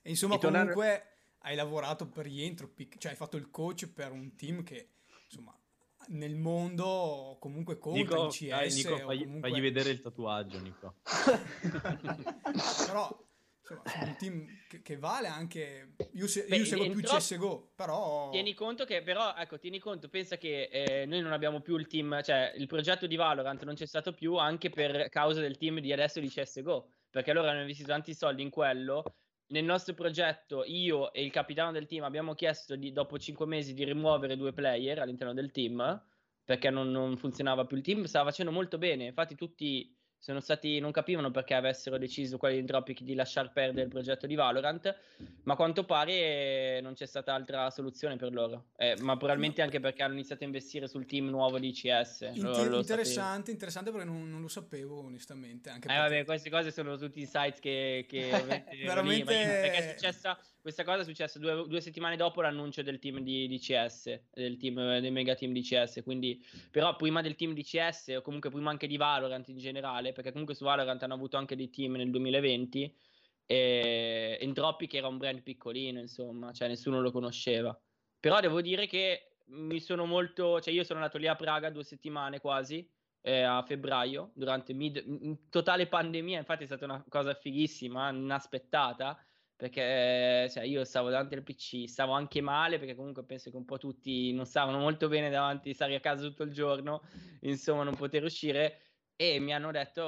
E 0.00 0.08
insomma, 0.08 0.36
e 0.36 0.38
comunque 0.38 0.72
tornare... 0.72 1.06
hai 1.40 1.56
lavorato 1.56 2.08
per 2.08 2.26
rientro, 2.26 2.72
cioè 2.98 3.10
hai 3.10 3.16
fatto 3.16 3.36
il 3.36 3.50
coach 3.50 3.88
per 3.88 4.12
un 4.12 4.36
team 4.36 4.62
che 4.62 4.90
insomma 5.24 5.56
nel 6.08 6.36
mondo 6.36 7.36
comunque 7.40 7.78
conta 7.78 7.98
Nico, 7.98 8.24
il 8.26 8.30
CS. 8.30 8.48
Dai, 8.48 8.72
Nico, 8.74 8.96
fagli, 8.96 9.24
comunque... 9.24 9.50
fagli 9.50 9.60
vedere 9.60 9.90
il 9.90 10.00
tatuaggio, 10.00 10.60
Nico. 10.60 10.94
Però 12.86 13.28
insomma, 13.74 14.06
un 14.06 14.16
team 14.16 14.46
che, 14.68 14.82
che, 14.82 14.96
vale 14.96 15.28
anche 15.28 15.94
io, 16.12 16.26
se, 16.26 16.46
Beh, 16.48 16.56
io 16.56 16.64
seguo 16.64 16.90
più 16.90 17.02
troppo... 17.02 17.18
CSGO 17.18 17.72
però 17.74 18.30
tieni 18.30 18.54
conto 18.54 18.84
che 18.84 19.02
però 19.02 19.34
ecco 19.36 19.58
tieni 19.58 19.78
conto 19.78 20.08
pensa 20.08 20.36
che 20.36 20.68
eh, 20.72 21.06
noi 21.06 21.20
non 21.20 21.32
abbiamo 21.32 21.60
più 21.60 21.76
il 21.76 21.86
team 21.86 22.22
cioè 22.22 22.52
il 22.56 22.66
progetto 22.66 23.06
di 23.06 23.16
Valorant 23.16 23.64
non 23.64 23.74
c'è 23.74 23.86
stato 23.86 24.12
più 24.12 24.36
anche 24.36 24.70
per 24.70 25.08
causa 25.08 25.40
del 25.40 25.56
team 25.56 25.80
di 25.80 25.92
adesso 25.92 26.20
di 26.20 26.28
CSGO 26.28 26.90
perché 27.10 27.32
loro 27.32 27.48
hanno 27.48 27.60
investito 27.60 27.88
tanti 27.88 28.14
soldi 28.14 28.42
in 28.42 28.50
quello. 28.50 29.02
Nel 29.48 29.64
nostro 29.64 29.94
progetto 29.94 30.62
io 30.64 31.12
e 31.12 31.24
il 31.24 31.32
capitano 31.32 31.72
del 31.72 31.86
team 31.86 32.04
abbiamo 32.04 32.34
chiesto 32.34 32.76
di, 32.76 32.92
dopo 32.92 33.18
5 33.18 33.46
mesi 33.46 33.74
di 33.74 33.84
rimuovere 33.84 34.36
due 34.36 34.52
player 34.52 35.00
all'interno 35.00 35.34
del 35.34 35.50
team 35.50 36.00
perché 36.44 36.70
non, 36.70 36.90
non 36.90 37.16
funzionava 37.16 37.64
più 37.64 37.76
il 37.76 37.82
team 37.82 38.04
stava 38.04 38.30
facendo 38.30 38.52
molto 38.52 38.78
bene. 38.78 39.06
Infatti 39.06 39.34
tutti 39.34 39.92
sono 40.20 40.40
stati, 40.40 40.78
non 40.80 40.92
capivano 40.92 41.30
perché 41.30 41.54
avessero 41.54 41.96
deciso 41.96 42.36
quelli 42.36 42.56
di 42.56 42.60
Entropic 42.60 43.00
di 43.00 43.14
lasciar 43.14 43.52
perdere 43.52 43.84
il 43.84 43.88
progetto 43.88 44.26
di 44.26 44.34
Valorant, 44.34 44.94
ma 45.44 45.54
a 45.54 45.56
quanto 45.56 45.84
pare 45.84 46.80
non 46.82 46.92
c'è 46.92 47.06
stata 47.06 47.32
altra 47.32 47.70
soluzione 47.70 48.16
per 48.16 48.30
loro, 48.30 48.66
eh, 48.76 48.96
ma 49.00 49.16
probabilmente 49.16 49.62
anche 49.62 49.80
perché 49.80 50.02
hanno 50.02 50.12
iniziato 50.12 50.44
a 50.44 50.46
investire 50.46 50.88
sul 50.88 51.06
team 51.06 51.30
nuovo 51.30 51.58
di 51.58 51.72
CS. 51.72 52.28
Inter- 52.34 52.64
lo, 52.64 52.68
lo 52.68 52.78
interessante, 52.80 53.50
interessante 53.50 53.90
perché 53.90 54.04
non, 54.04 54.28
non, 54.28 54.42
lo 54.42 54.48
sapevo 54.48 55.04
onestamente. 55.04 55.70
Anche 55.70 55.88
eh, 55.88 55.96
vabbè, 55.96 56.24
queste 56.26 56.50
cose 56.50 56.70
sono 56.70 56.98
tutti 56.98 57.20
insights 57.20 57.58
che, 57.58 58.04
che 58.06 58.28
veramente... 58.84 59.24
perché 59.24 59.72
è 59.72 59.90
successa, 59.96 60.38
questa 60.60 60.84
cosa 60.84 61.00
è 61.00 61.04
successa 61.04 61.38
due, 61.38 61.66
due, 61.66 61.80
settimane 61.80 62.16
dopo 62.16 62.42
l'annuncio 62.42 62.82
del 62.82 62.98
team 62.98 63.20
di, 63.20 63.48
di 63.48 63.58
CS, 63.58 64.28
del 64.32 64.56
team, 64.56 65.00
del 65.00 65.12
mega 65.12 65.34
team 65.34 65.52
di 65.52 65.62
CS, 65.62 66.02
quindi 66.04 66.44
però 66.70 66.96
prima 66.96 67.22
del 67.22 67.34
team 67.34 67.52
di 67.52 67.62
CS 67.62 68.14
o 68.18 68.22
comunque 68.22 68.50
prima 68.50 68.70
anche 68.70 68.86
di 68.86 68.96
Valorant 68.96 69.48
in 69.48 69.58
generale, 69.58 70.12
perché 70.12 70.30
comunque 70.30 70.54
su 70.54 70.64
Valorant 70.64 71.02
hanno 71.02 71.14
avuto 71.14 71.36
anche 71.36 71.56
dei 71.56 71.70
team 71.70 71.94
nel 71.94 72.10
2020 72.10 72.96
e 73.46 74.38
Entropic 74.40 74.94
era 74.94 75.08
un 75.08 75.18
brand 75.18 75.42
piccolino, 75.42 75.98
insomma, 75.98 76.52
cioè 76.52 76.68
nessuno 76.68 77.00
lo 77.00 77.10
conosceva. 77.10 77.76
Però 78.20 78.38
devo 78.38 78.60
dire 78.60 78.86
che 78.86 79.38
mi 79.46 79.80
sono 79.80 80.04
molto, 80.04 80.60
cioè 80.60 80.72
io 80.72 80.84
sono 80.84 81.00
andato 81.00 81.18
lì 81.18 81.26
a 81.26 81.34
Praga 81.34 81.70
due 81.70 81.82
settimane 81.82 82.38
quasi, 82.38 82.88
eh, 83.22 83.42
a 83.42 83.62
febbraio, 83.62 84.30
durante 84.34 84.72
mid, 84.72 85.48
totale 85.50 85.86
pandemia, 85.86 86.38
infatti 86.38 86.62
è 86.62 86.66
stata 86.66 86.84
una 86.84 87.04
cosa 87.08 87.34
fighissima, 87.34 88.10
inaspettata, 88.10 89.18
perché 89.60 90.48
cioè, 90.50 90.64
io 90.64 90.84
stavo 90.84 91.10
davanti 91.10 91.34
al 91.34 91.42
PC, 91.42 91.86
stavo 91.86 92.12
anche 92.12 92.40
male 92.40 92.78
perché 92.78 92.94
comunque 92.94 93.24
penso 93.24 93.50
che 93.50 93.56
un 93.58 93.66
po' 93.66 93.76
tutti 93.76 94.32
non 94.32 94.46
stavano 94.46 94.78
molto 94.78 95.06
bene 95.08 95.28
davanti, 95.28 95.74
stare 95.74 95.94
a 95.94 96.00
casa 96.00 96.26
tutto 96.26 96.44
il 96.44 96.52
giorno, 96.52 97.02
insomma 97.40 97.82
non 97.82 97.94
poter 97.94 98.24
uscire. 98.24 98.80
E 99.16 99.38
mi 99.38 99.52
hanno 99.52 99.70
detto 99.70 100.02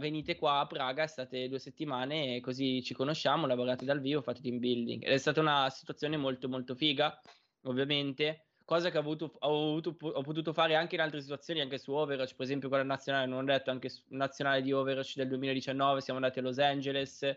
venite 0.00 0.36
qua 0.36 0.58
a 0.58 0.66
Praga, 0.66 1.06
state 1.06 1.48
due 1.48 1.60
settimane 1.60 2.34
e 2.34 2.40
così 2.40 2.82
ci 2.82 2.92
conosciamo, 2.92 3.46
lavorate 3.46 3.84
dal 3.84 4.00
vivo, 4.00 4.22
fate 4.22 4.40
team 4.40 4.58
building. 4.58 5.04
Ed 5.04 5.12
è 5.12 5.18
stata 5.18 5.40
una 5.40 5.70
situazione 5.70 6.16
molto 6.16 6.48
molto 6.48 6.74
figa, 6.74 7.16
ovviamente, 7.62 8.46
cosa 8.64 8.90
che 8.90 8.96
ho, 8.96 9.00
avuto, 9.00 9.36
ho, 9.38 9.68
avuto, 9.68 9.96
ho 10.00 10.22
potuto 10.22 10.52
fare 10.52 10.74
anche 10.74 10.96
in 10.96 11.00
altre 11.00 11.20
situazioni, 11.20 11.60
anche 11.60 11.78
su 11.78 11.92
Overwatch, 11.92 12.34
per 12.34 12.44
esempio 12.44 12.68
quella 12.68 12.82
nazionale, 12.82 13.26
non 13.26 13.38
ho 13.38 13.44
detto, 13.44 13.70
anche 13.70 13.88
nazionale 14.08 14.62
di 14.62 14.72
Overwatch 14.72 15.14
del 15.14 15.28
2019, 15.28 16.00
siamo 16.00 16.18
andati 16.18 16.40
a 16.40 16.42
Los 16.42 16.58
Angeles, 16.58 17.36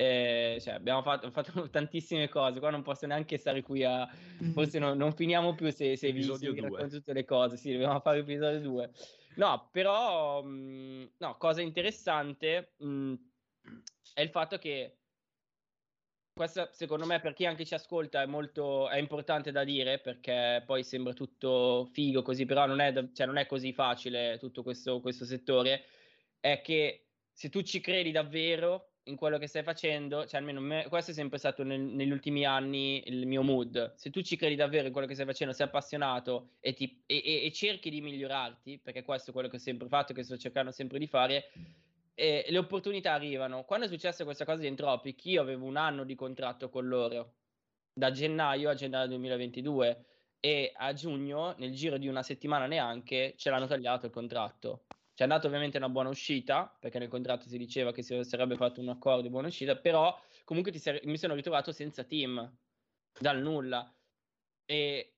eh, 0.00 0.58
cioè, 0.60 0.74
abbiamo 0.74 1.02
fatto, 1.02 1.28
fatto, 1.32 1.68
tantissime 1.70 2.28
cose. 2.28 2.60
Qua 2.60 2.70
non 2.70 2.82
posso 2.82 3.06
neanche 3.06 3.36
stare 3.36 3.62
qui 3.62 3.82
a. 3.82 4.08
Forse 4.52 4.78
no, 4.78 4.94
non 4.94 5.12
finiamo 5.12 5.56
più 5.56 5.72
se, 5.72 5.96
se 5.96 6.12
vi, 6.12 6.22
se 6.22 6.52
vi 6.52 6.60
racconto 6.60 6.98
tutte 6.98 7.12
le 7.12 7.24
cose. 7.24 7.56
Sì, 7.56 7.72
dobbiamo 7.72 7.98
fare 7.98 8.18
episodio 8.18 8.60
2. 8.60 8.90
No, 9.34 9.68
però, 9.72 10.40
mh, 10.42 10.48
mm, 10.48 11.04
no, 11.16 11.36
cosa 11.36 11.62
interessante 11.62 12.74
mh, 12.76 12.88
mm, 12.88 13.14
è 14.14 14.20
il 14.20 14.30
fatto 14.30 14.58
che 14.58 14.98
questo, 16.32 16.68
secondo 16.70 17.04
me, 17.04 17.18
per 17.18 17.32
chi 17.32 17.46
anche 17.46 17.64
ci 17.64 17.74
ascolta, 17.74 18.22
è 18.22 18.26
molto 18.26 18.88
è 18.88 18.98
importante 18.98 19.50
da 19.50 19.64
dire 19.64 19.98
perché 19.98 20.62
poi 20.64 20.84
sembra 20.84 21.12
tutto 21.12 21.88
figo 21.90 22.22
così, 22.22 22.44
però 22.44 22.66
non 22.66 22.78
è, 22.78 22.92
cioè, 23.12 23.26
non 23.26 23.36
è 23.36 23.46
così 23.46 23.72
facile 23.72 24.38
tutto 24.38 24.62
questo, 24.62 25.00
questo 25.00 25.24
settore. 25.24 25.86
È 26.38 26.60
che 26.60 27.08
se 27.32 27.48
tu 27.48 27.62
ci 27.62 27.80
credi 27.80 28.12
davvero 28.12 28.87
in 29.08 29.16
quello 29.16 29.38
che 29.38 29.46
stai 29.46 29.62
facendo, 29.62 30.26
cioè 30.26 30.40
almeno 30.40 30.60
me, 30.60 30.86
questo 30.88 31.10
è 31.10 31.14
sempre 31.14 31.38
stato 31.38 31.64
nel, 31.64 31.80
negli 31.80 32.10
ultimi 32.10 32.44
anni 32.44 33.02
il 33.06 33.26
mio 33.26 33.42
mood. 33.42 33.94
Se 33.96 34.10
tu 34.10 34.22
ci 34.22 34.36
credi 34.36 34.54
davvero 34.54 34.86
in 34.86 34.92
quello 34.92 35.06
che 35.06 35.14
stai 35.14 35.26
facendo, 35.26 35.52
sei 35.52 35.66
appassionato 35.66 36.50
e, 36.60 36.72
ti, 36.74 37.02
e, 37.06 37.22
e, 37.24 37.46
e 37.46 37.52
cerchi 37.52 37.90
di 37.90 38.00
migliorarti, 38.00 38.78
perché 38.78 39.02
questo 39.02 39.30
è 39.30 39.32
quello 39.32 39.48
che 39.48 39.56
ho 39.56 39.60
sempre 39.60 39.88
fatto, 39.88 40.12
che 40.12 40.22
sto 40.22 40.36
cercando 40.36 40.70
sempre 40.70 40.98
di 40.98 41.06
fare, 41.06 41.50
le 42.18 42.58
opportunità 42.58 43.12
arrivano. 43.12 43.64
Quando 43.64 43.86
è 43.86 43.88
successa 43.88 44.24
questa 44.24 44.44
cosa 44.44 44.58
di 44.58 44.66
Entropic, 44.66 45.24
io 45.26 45.40
avevo 45.40 45.64
un 45.64 45.76
anno 45.76 46.04
di 46.04 46.16
contratto 46.16 46.68
con 46.68 46.88
loro, 46.88 47.34
da 47.92 48.10
gennaio 48.10 48.70
a 48.70 48.74
gennaio 48.74 49.06
2022, 49.08 50.04
e 50.40 50.72
a 50.74 50.92
giugno, 50.92 51.54
nel 51.58 51.72
giro 51.72 51.96
di 51.96 52.08
una 52.08 52.22
settimana 52.22 52.66
neanche, 52.66 53.34
ce 53.36 53.50
l'hanno 53.50 53.66
tagliato 53.66 54.06
il 54.06 54.12
contratto. 54.12 54.84
C'è 55.18 55.24
andata 55.24 55.48
ovviamente 55.48 55.78
una 55.78 55.88
buona 55.88 56.10
uscita, 56.10 56.72
perché 56.78 57.00
nel 57.00 57.08
contratto 57.08 57.48
si 57.48 57.58
diceva 57.58 57.90
che 57.90 58.04
si 58.04 58.22
sarebbe 58.22 58.54
fatto 58.54 58.80
un 58.80 58.88
accordo 58.88 59.22
di 59.22 59.28
buona 59.28 59.48
uscita, 59.48 59.74
però 59.74 60.16
comunque 60.44 60.72
ser- 60.78 61.04
mi 61.06 61.18
sono 61.18 61.34
ritrovato 61.34 61.72
senza 61.72 62.04
team, 62.04 62.56
dal 63.18 63.40
nulla. 63.40 63.92
E, 64.64 65.16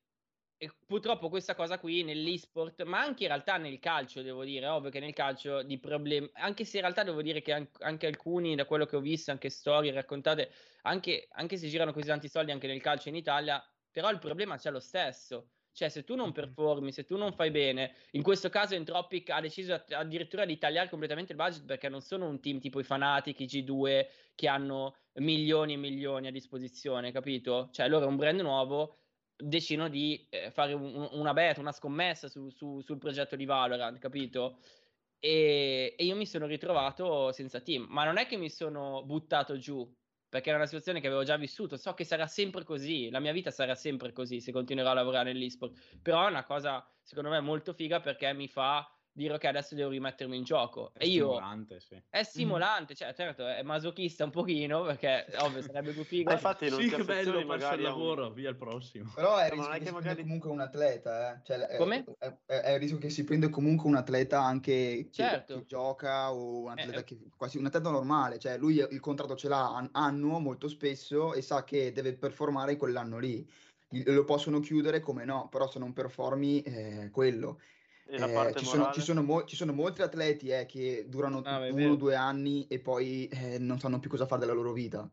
e, 0.56 0.72
purtroppo 0.86 1.28
questa 1.28 1.54
cosa 1.54 1.78
qui 1.78 2.02
nell'esport, 2.02 2.82
ma 2.84 3.00
anche 3.00 3.24
in 3.24 3.28
realtà 3.28 3.58
nel 3.58 3.78
calcio, 3.78 4.22
devo 4.22 4.42
dire, 4.42 4.68
ovvio 4.68 4.88
che 4.88 5.00
nel 5.00 5.12
calcio 5.12 5.62
di 5.62 5.78
problemi, 5.78 6.30
anche 6.32 6.64
se 6.64 6.76
in 6.78 6.84
realtà 6.84 7.02
devo 7.02 7.20
dire 7.20 7.42
che 7.42 7.52
anche, 7.52 7.84
anche 7.84 8.06
alcuni, 8.06 8.54
da 8.54 8.64
quello 8.64 8.86
che 8.86 8.96
ho 8.96 9.00
visto, 9.00 9.32
anche 9.32 9.50
storie 9.50 9.92
raccontate, 9.92 10.50
anche, 10.84 11.28
anche 11.32 11.58
se 11.58 11.68
girano 11.68 11.92
così 11.92 12.06
tanti 12.06 12.28
soldi 12.30 12.52
anche 12.52 12.66
nel 12.68 12.80
calcio 12.80 13.10
in 13.10 13.16
Italia, 13.16 13.62
però 13.90 14.08
il 14.08 14.18
problema 14.18 14.56
c'è 14.56 14.70
lo 14.70 14.80
stesso. 14.80 15.50
Cioè, 15.72 15.88
se 15.88 16.04
tu 16.04 16.14
non 16.14 16.32
performi, 16.32 16.92
se 16.92 17.04
tu 17.04 17.16
non 17.16 17.32
fai 17.32 17.50
bene, 17.50 17.94
in 18.12 18.22
questo 18.22 18.48
caso 18.48 18.74
Entropic 18.74 19.30
ha 19.30 19.40
deciso 19.40 19.82
addirittura 19.90 20.44
di 20.44 20.58
tagliare 20.58 20.88
completamente 20.88 21.32
il 21.32 21.38
budget 21.38 21.64
perché 21.64 21.88
non 21.88 22.00
sono 22.00 22.28
un 22.28 22.40
team 22.40 22.58
tipo 22.58 22.80
i 22.80 22.84
Fanatic, 22.84 23.40
i 23.40 23.46
G2 23.46 24.06
che 24.34 24.48
hanno 24.48 24.96
milioni 25.14 25.74
e 25.74 25.76
milioni 25.76 26.26
a 26.26 26.32
disposizione, 26.32 27.12
capito? 27.12 27.68
Cioè, 27.72 27.88
loro 27.88 28.04
è 28.04 28.08
un 28.08 28.16
brand 28.16 28.40
nuovo, 28.40 28.96
decidono 29.36 29.88
di 29.88 30.26
eh, 30.30 30.50
fare 30.50 30.72
un, 30.72 31.08
una 31.12 31.32
beta, 31.32 31.60
una 31.60 31.72
scommessa 31.72 32.28
su, 32.28 32.50
su, 32.50 32.80
sul 32.80 32.98
progetto 32.98 33.36
di 33.36 33.44
Valorant, 33.44 33.98
capito? 33.98 34.58
E, 35.18 35.94
e 35.98 36.04
io 36.04 36.16
mi 36.16 36.26
sono 36.26 36.46
ritrovato 36.46 37.32
senza 37.32 37.60
team, 37.60 37.86
ma 37.88 38.04
non 38.04 38.16
è 38.16 38.26
che 38.26 38.36
mi 38.36 38.50
sono 38.50 39.04
buttato 39.04 39.58
giù, 39.58 39.88
perché 40.30 40.48
era 40.48 40.58
una 40.58 40.66
situazione 40.66 41.00
che 41.00 41.08
avevo 41.08 41.24
già 41.24 41.36
vissuto. 41.36 41.76
So 41.76 41.92
che 41.92 42.04
sarà 42.04 42.26
sempre 42.26 42.64
così, 42.64 43.10
la 43.10 43.20
mia 43.20 43.32
vita 43.32 43.50
sarà 43.50 43.74
sempre 43.74 44.12
così 44.12 44.40
se 44.40 44.52
continuerò 44.52 44.90
a 44.90 44.94
lavorare 44.94 45.32
nell'esport. 45.32 45.98
Però 46.00 46.24
è 46.26 46.30
una 46.30 46.44
cosa, 46.44 46.88
secondo 47.02 47.28
me, 47.30 47.40
molto 47.40 47.74
figa 47.74 48.00
perché 48.00 48.32
mi 48.32 48.48
fa 48.48 48.88
dire 49.12 49.38
che 49.38 49.48
adesso 49.48 49.74
devo 49.74 49.90
rimettermi 49.90 50.36
in 50.36 50.44
gioco. 50.44 50.92
È 50.94 51.04
e 51.04 51.08
io, 51.08 51.32
stimolante, 51.32 51.80
sì. 51.80 52.02
È 52.08 52.22
stimolante, 52.22 52.94
cioè 52.94 53.12
certo 53.14 53.46
è 53.46 53.62
masochista 53.62 54.24
un 54.24 54.30
pochino 54.30 54.82
perché 54.82 55.26
ovvio 55.38 55.62
sarebbe 55.62 55.92
più 55.92 56.04
figo. 56.04 56.30
Ma 56.30 56.34
infatti 56.34 56.68
non 56.68 56.80
sì, 56.80 56.88
che 56.88 57.04
bello, 57.04 57.38
il 57.38 57.80
lavoro, 57.80 58.28
un... 58.28 58.34
via 58.34 58.50
il 58.50 58.56
prossimo. 58.56 59.10
Però 59.14 59.36
è, 59.36 59.54
no, 59.54 59.68
è 59.68 59.80
che 59.80 59.90
magari... 59.90 60.22
comunque 60.22 60.50
un 60.50 60.60
atleta, 60.60 61.34
eh? 61.34 61.40
cioè, 61.44 61.76
Come? 61.76 62.04
È, 62.18 62.36
è, 62.46 62.54
è, 62.60 62.72
il 62.72 62.78
rischio 62.78 62.98
che 62.98 63.10
si 63.10 63.24
prende 63.24 63.48
comunque 63.48 63.88
un 63.88 63.96
atleta 63.96 64.42
anche 64.42 64.70
che, 64.70 65.08
certo. 65.10 65.58
che 65.58 65.66
gioca 65.66 66.32
o 66.32 66.62
un 66.62 66.70
atleta 66.70 67.00
eh, 67.00 67.04
che 67.04 67.18
quasi 67.36 67.58
un 67.58 67.66
atleta 67.66 67.90
normale, 67.90 68.38
cioè 68.38 68.56
lui 68.56 68.76
il 68.76 69.00
contratto 69.00 69.36
ce 69.36 69.48
l'ha 69.48 69.88
annuo 69.92 70.38
molto 70.38 70.68
spesso 70.68 71.34
e 71.34 71.42
sa 71.42 71.64
che 71.64 71.92
deve 71.92 72.14
performare 72.14 72.76
quell'anno 72.76 73.18
lì. 73.18 73.48
Lo 74.04 74.24
possono 74.24 74.60
chiudere 74.60 75.00
come 75.00 75.24
no, 75.24 75.48
però 75.48 75.68
se 75.68 75.80
non 75.80 75.92
performi 75.92 76.62
eh, 76.62 77.10
quello. 77.10 77.60
Eh, 78.10 78.54
ci, 78.56 78.64
sono, 78.64 78.90
ci, 78.92 79.00
sono 79.00 79.22
mo- 79.22 79.44
ci, 79.44 79.54
sono, 79.54 79.72
molti 79.72 80.02
atleti 80.02 80.48
eh, 80.48 80.66
che 80.66 81.06
durano 81.08 81.42
ah, 81.44 81.58
uno 81.70 81.92
o 81.92 81.96
due 81.96 82.16
anni 82.16 82.66
e 82.66 82.80
poi 82.80 83.28
eh, 83.28 83.58
non 83.58 83.78
sanno 83.78 84.00
più 84.00 84.10
cosa 84.10 84.26
fare 84.26 84.40
della 84.40 84.52
loro 84.52 84.72
vita. 84.72 85.08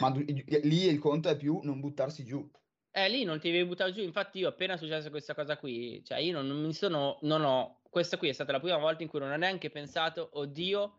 Ma 0.00 0.10
d- 0.10 0.60
lì 0.64 0.86
il 0.86 0.98
conto 0.98 1.28
è 1.28 1.36
più 1.36 1.60
non 1.62 1.78
buttarsi 1.78 2.24
giù. 2.24 2.50
Eh, 2.90 3.08
lì 3.08 3.24
non 3.24 3.38
ti 3.38 3.50
devi 3.50 3.64
buttare 3.64 3.92
giù. 3.92 4.02
Infatti, 4.02 4.38
io 4.38 4.48
appena 4.48 4.74
è 4.74 4.76
successa 4.76 5.10
questa 5.10 5.34
cosa 5.34 5.56
qui, 5.56 6.02
cioè 6.04 6.18
io 6.18 6.32
non, 6.32 6.46
non, 6.46 6.60
mi 6.64 6.72
sono. 6.72 7.18
Non 7.22 7.44
ho. 7.44 7.80
Questa 7.88 8.16
qui 8.16 8.28
è 8.28 8.32
stata 8.32 8.52
la 8.52 8.60
prima 8.60 8.76
volta 8.78 9.02
in 9.02 9.08
cui 9.08 9.20
non 9.20 9.30
ho 9.30 9.36
neanche 9.36 9.70
pensato, 9.70 10.30
oddio, 10.32 10.98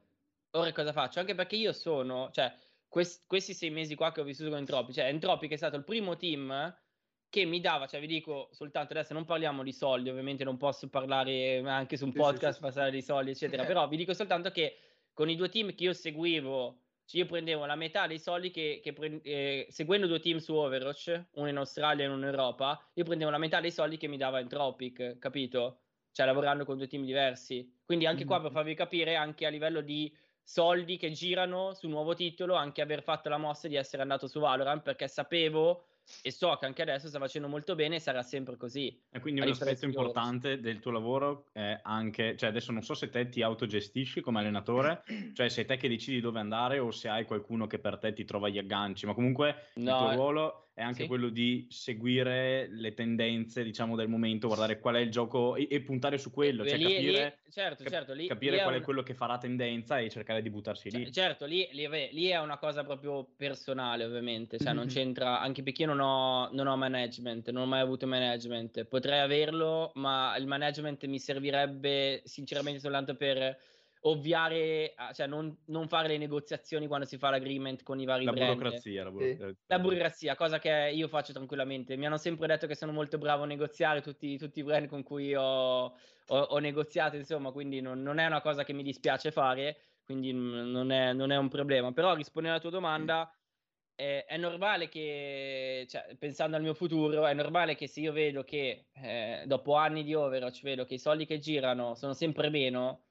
ora 0.52 0.72
cosa 0.72 0.94
faccio? 0.94 1.20
Anche 1.20 1.36
perché 1.36 1.58
io 1.58 1.74
sono. 1.74 2.30
Cioè, 2.32 2.54
quest- 2.88 3.24
questi 3.28 3.54
sei 3.54 3.70
mesi 3.70 3.96
qua 3.96 4.12
che 4.12 4.22
ho 4.22 4.24
vissuto 4.24 4.50
con 4.50 4.60
Entropic, 4.60 4.96
cioè 4.96 5.06
Entropic 5.06 5.52
è 5.52 5.58
stato 5.58 5.76
il 5.76 5.84
primo 5.84 6.16
team 6.16 6.74
che 7.36 7.44
mi 7.44 7.60
dava, 7.60 7.86
cioè 7.86 8.00
vi 8.00 8.08
dico 8.08 8.48
soltanto 8.54 8.94
adesso 8.94 9.14
non 9.14 9.26
parliamo 9.26 9.62
di 9.62 9.74
soldi, 9.74 10.10
ovviamente 10.10 10.46
non 10.46 10.56
posso 10.56 10.88
parlare 10.88 11.60
anche 11.66 11.98
su 11.98 12.06
un 12.06 12.14
podcast, 12.14 12.54
sì, 12.54 12.54
sì, 12.54 12.62
parlare 12.62 12.92
di 12.92 13.02
soldi, 13.02 13.32
eccetera, 13.32 13.66
però 13.68 13.86
vi 13.90 13.98
dico 13.98 14.14
soltanto 14.14 14.52
che 14.52 14.78
con 15.12 15.30
i 15.30 15.36
due 15.36 15.50
team 15.50 15.76
che 15.76 15.84
io 15.84 15.92
seguivo, 15.92 16.80
cioè 17.04 17.22
io 17.22 17.28
prendevo 17.28 17.66
la 17.66 17.76
metà 17.76 18.08
dei 18.08 18.20
soldi 18.20 18.52
che, 18.52 18.80
che 18.82 18.94
pre- 18.94 19.20
eh, 19.22 19.68
seguendo 19.70 20.08
due 20.08 20.22
team 20.22 20.38
su 20.38 20.56
Overwatch, 20.56 21.26
uno 21.34 21.50
in 21.50 21.58
Australia 21.58 22.06
e 22.06 22.08
uno 22.08 22.20
in 22.20 22.24
Europa, 22.24 22.82
io 22.94 23.04
prendevo 23.04 23.32
la 23.32 23.38
metà 23.38 23.60
dei 23.60 23.72
soldi 23.72 23.98
che 23.98 24.08
mi 24.08 24.16
dava 24.16 24.40
Entropic, 24.40 25.18
capito? 25.20 25.82
Cioè 26.14 26.26
lavorando 26.26 26.64
con 26.64 26.78
due 26.78 26.88
team 26.88 27.04
diversi. 27.04 27.70
Quindi 27.84 28.06
anche 28.06 28.24
mm. 28.24 28.28
qua 28.28 28.40
per 28.40 28.52
farvi 28.52 28.76
capire, 28.76 29.16
anche 29.16 29.46
a 29.46 29.50
livello 29.50 29.82
di 29.82 30.10
soldi 30.42 30.96
che 30.96 31.12
girano 31.12 31.74
su 31.74 31.88
un 31.88 31.92
nuovo 31.92 32.14
titolo, 32.14 32.54
anche 32.54 32.82
aver 32.82 33.04
fatto 33.04 33.28
la 33.28 33.38
mossa 33.38 33.68
di 33.68 33.76
essere 33.76 34.04
andato 34.04 34.28
su 34.28 34.40
Valorant, 34.40 34.82
perché 34.82 35.10
sapevo 35.10 35.84
e 36.22 36.32
so 36.32 36.56
che 36.60 36.66
anche 36.66 36.82
adesso 36.82 37.08
sta 37.08 37.20
facendo 37.20 37.48
molto 37.48 37.76
bene 37.76 37.96
e 37.96 38.00
sarà 38.00 38.22
sempre 38.22 38.58
così. 38.58 39.02
E 39.10 39.20
quindi 39.20 39.42
un 39.42 39.50
aspetto 39.50 39.86
importante 39.86 40.60
del 40.60 40.80
tuo 40.80 40.92
lavoro 40.92 41.46
è 41.52 41.80
anche, 41.84 42.36
cioè 42.38 42.50
adesso 42.50 42.72
non 42.72 42.84
so 42.84 42.94
se 42.94 43.10
te 43.10 43.30
ti 43.30 43.42
autogestisci 43.42 44.22
come 44.22 44.40
allenatore, 44.40 45.04
cioè 45.34 45.50
se 45.50 45.66
te 45.66 45.78
che 45.78 45.88
decidi 45.88 46.20
dove 46.20 46.40
andare 46.40 46.80
o 46.80 46.92
se 46.92 47.10
hai 47.10 47.26
qualcuno 47.26 47.68
che 47.68 47.80
per 47.80 47.98
te 47.98 48.14
ti 48.14 48.26
trova 48.26 48.50
gli 48.50 48.58
agganci, 48.58 49.06
ma 49.06 49.14
comunque 49.14 49.70
no, 49.76 49.92
il 49.92 49.98
tuo 49.98 50.12
eh, 50.12 50.16
ruolo 50.16 50.65
è 50.76 50.84
anche 50.84 51.04
sì. 51.04 51.08
quello 51.08 51.30
di 51.30 51.66
seguire 51.70 52.68
le 52.70 52.94
tendenze, 52.94 53.64
diciamo, 53.64 53.96
del 53.96 54.10
momento, 54.10 54.48
guardare 54.48 54.78
qual 54.78 54.96
è 54.96 55.00
il 55.00 55.10
gioco 55.10 55.56
e, 55.56 55.70
e 55.72 55.80
puntare 55.80 56.18
su 56.18 56.32
quello, 56.32 56.68
cioè 56.68 56.78
lì, 56.78 56.84
capire, 56.84 57.24
lì, 57.46 57.52
certo, 57.52 57.84
cap- 57.84 57.94
certo, 57.94 58.14
lì, 58.14 58.28
capire 58.28 58.62
qual 58.62 58.74
è, 58.74 58.78
un... 58.80 58.84
quello 58.84 59.02
che 59.02 59.14
farà 59.14 59.38
tendenza 59.38 60.00
e 60.00 60.10
cercare 60.10 60.42
di 60.42 60.50
buttarsi 60.50 60.92
cioè, 60.92 61.00
lì. 61.00 61.12
Certo, 61.14 61.46
lì, 61.46 61.66
lì, 61.72 62.26
è 62.28 62.40
una 62.40 62.58
cosa 62.58 62.84
proprio 62.84 63.26
personale, 63.38 64.04
ovviamente, 64.04 64.58
cioè 64.58 64.68
mm-hmm. 64.68 64.78
non 64.78 64.88
c'entra, 64.88 65.40
anche 65.40 65.64
perché 65.64 65.84
io 65.84 65.88
non 65.88 66.02
ho, 66.02 66.50
non 66.52 66.68
ho 66.68 66.76
management, 66.76 67.52
non 67.52 67.64
ho 67.64 67.68
mai 67.68 67.80
avuto 67.80 68.06
management, 68.06 68.84
potrei 68.84 69.22
averlo, 69.22 69.94
ma 69.96 70.36
il 70.38 70.46
management 70.46 71.06
mi 71.06 71.20
servirebbe 71.20 72.22
sinceramente 72.26 72.82
soltanto 72.82 73.16
per 73.16 73.58
ovviare, 74.08 74.94
cioè 75.14 75.28
non, 75.28 75.56
non, 75.66 75.88
fare 75.88 76.08
le 76.08 76.18
negoziazioni 76.18 76.88
quando 76.88 77.06
si 77.06 77.18
fa 77.18 77.30
l'agreement 77.30 77.84
con 77.84 78.00
i 78.00 78.06
vari 78.06 78.26
la 78.26 78.34
brand. 78.34 78.56
Burocrazia, 78.56 79.04
la 79.04 79.12
burocrazia. 79.12 79.56
La 79.68 79.80
burocrazia, 79.80 80.36
cosa 80.36 80.60
che 80.60 80.92
io 80.94 81.08
faccio 81.08 81.34
tranquillamente. 81.34 81.96
Mi 81.96 82.06
hanno 82.06 82.18
sempre 82.18 82.48
detto 82.48 82.68
che 82.68 82.76
sono 82.76 82.92
molto 82.92 83.18
bravo 83.18 83.44
a 83.44 83.48
negoziare 83.48 84.02
tutti, 84.02 84.38
tutti 84.38 84.60
i 84.60 84.64
brand 84.64 84.88
con 84.88 85.02
cui 85.04 85.34
ho, 85.34 85.86
ho, 85.86 85.94
ho 86.28 86.58
negoziato, 86.60 87.16
insomma, 87.16 87.52
quindi 87.52 87.82
non, 87.82 88.02
non, 88.02 88.20
è 88.20 88.26
una 88.26 88.42
cosa 88.42 88.64
che 88.64 88.74
mi 88.74 88.84
dispiace 88.84 89.32
fare, 89.32 89.78
quindi 90.04 90.32
non 90.34 90.92
è, 90.92 91.14
non 91.14 91.32
è 91.32 91.38
un 91.38 91.50
problema. 91.50 91.92
Però 91.92 92.14
rispondendo 92.14 92.60
alla 92.60 92.70
tua 92.70 92.80
domanda... 92.80 93.30
Eh, 93.98 94.26
è 94.26 94.36
normale 94.36 94.90
che, 94.90 95.86
cioè, 95.88 96.18
pensando 96.20 96.58
al 96.58 96.62
mio 96.62 96.74
futuro, 96.74 97.26
è 97.28 97.34
normale 97.34 97.76
che 97.76 97.88
se 97.88 98.02
io 98.02 98.12
vedo 98.12 98.44
che 98.44 98.88
eh, 98.92 99.44
dopo 99.46 99.76
anni 99.76 100.04
di 100.04 100.14
Overwatch 100.14 100.64
vedo 100.64 100.84
che 100.84 100.96
i 100.96 101.00
soldi 101.00 101.26
che 101.26 101.40
girano 101.40 101.96
sono 101.96 102.12
sempre 102.12 102.50
meno, 102.50 103.05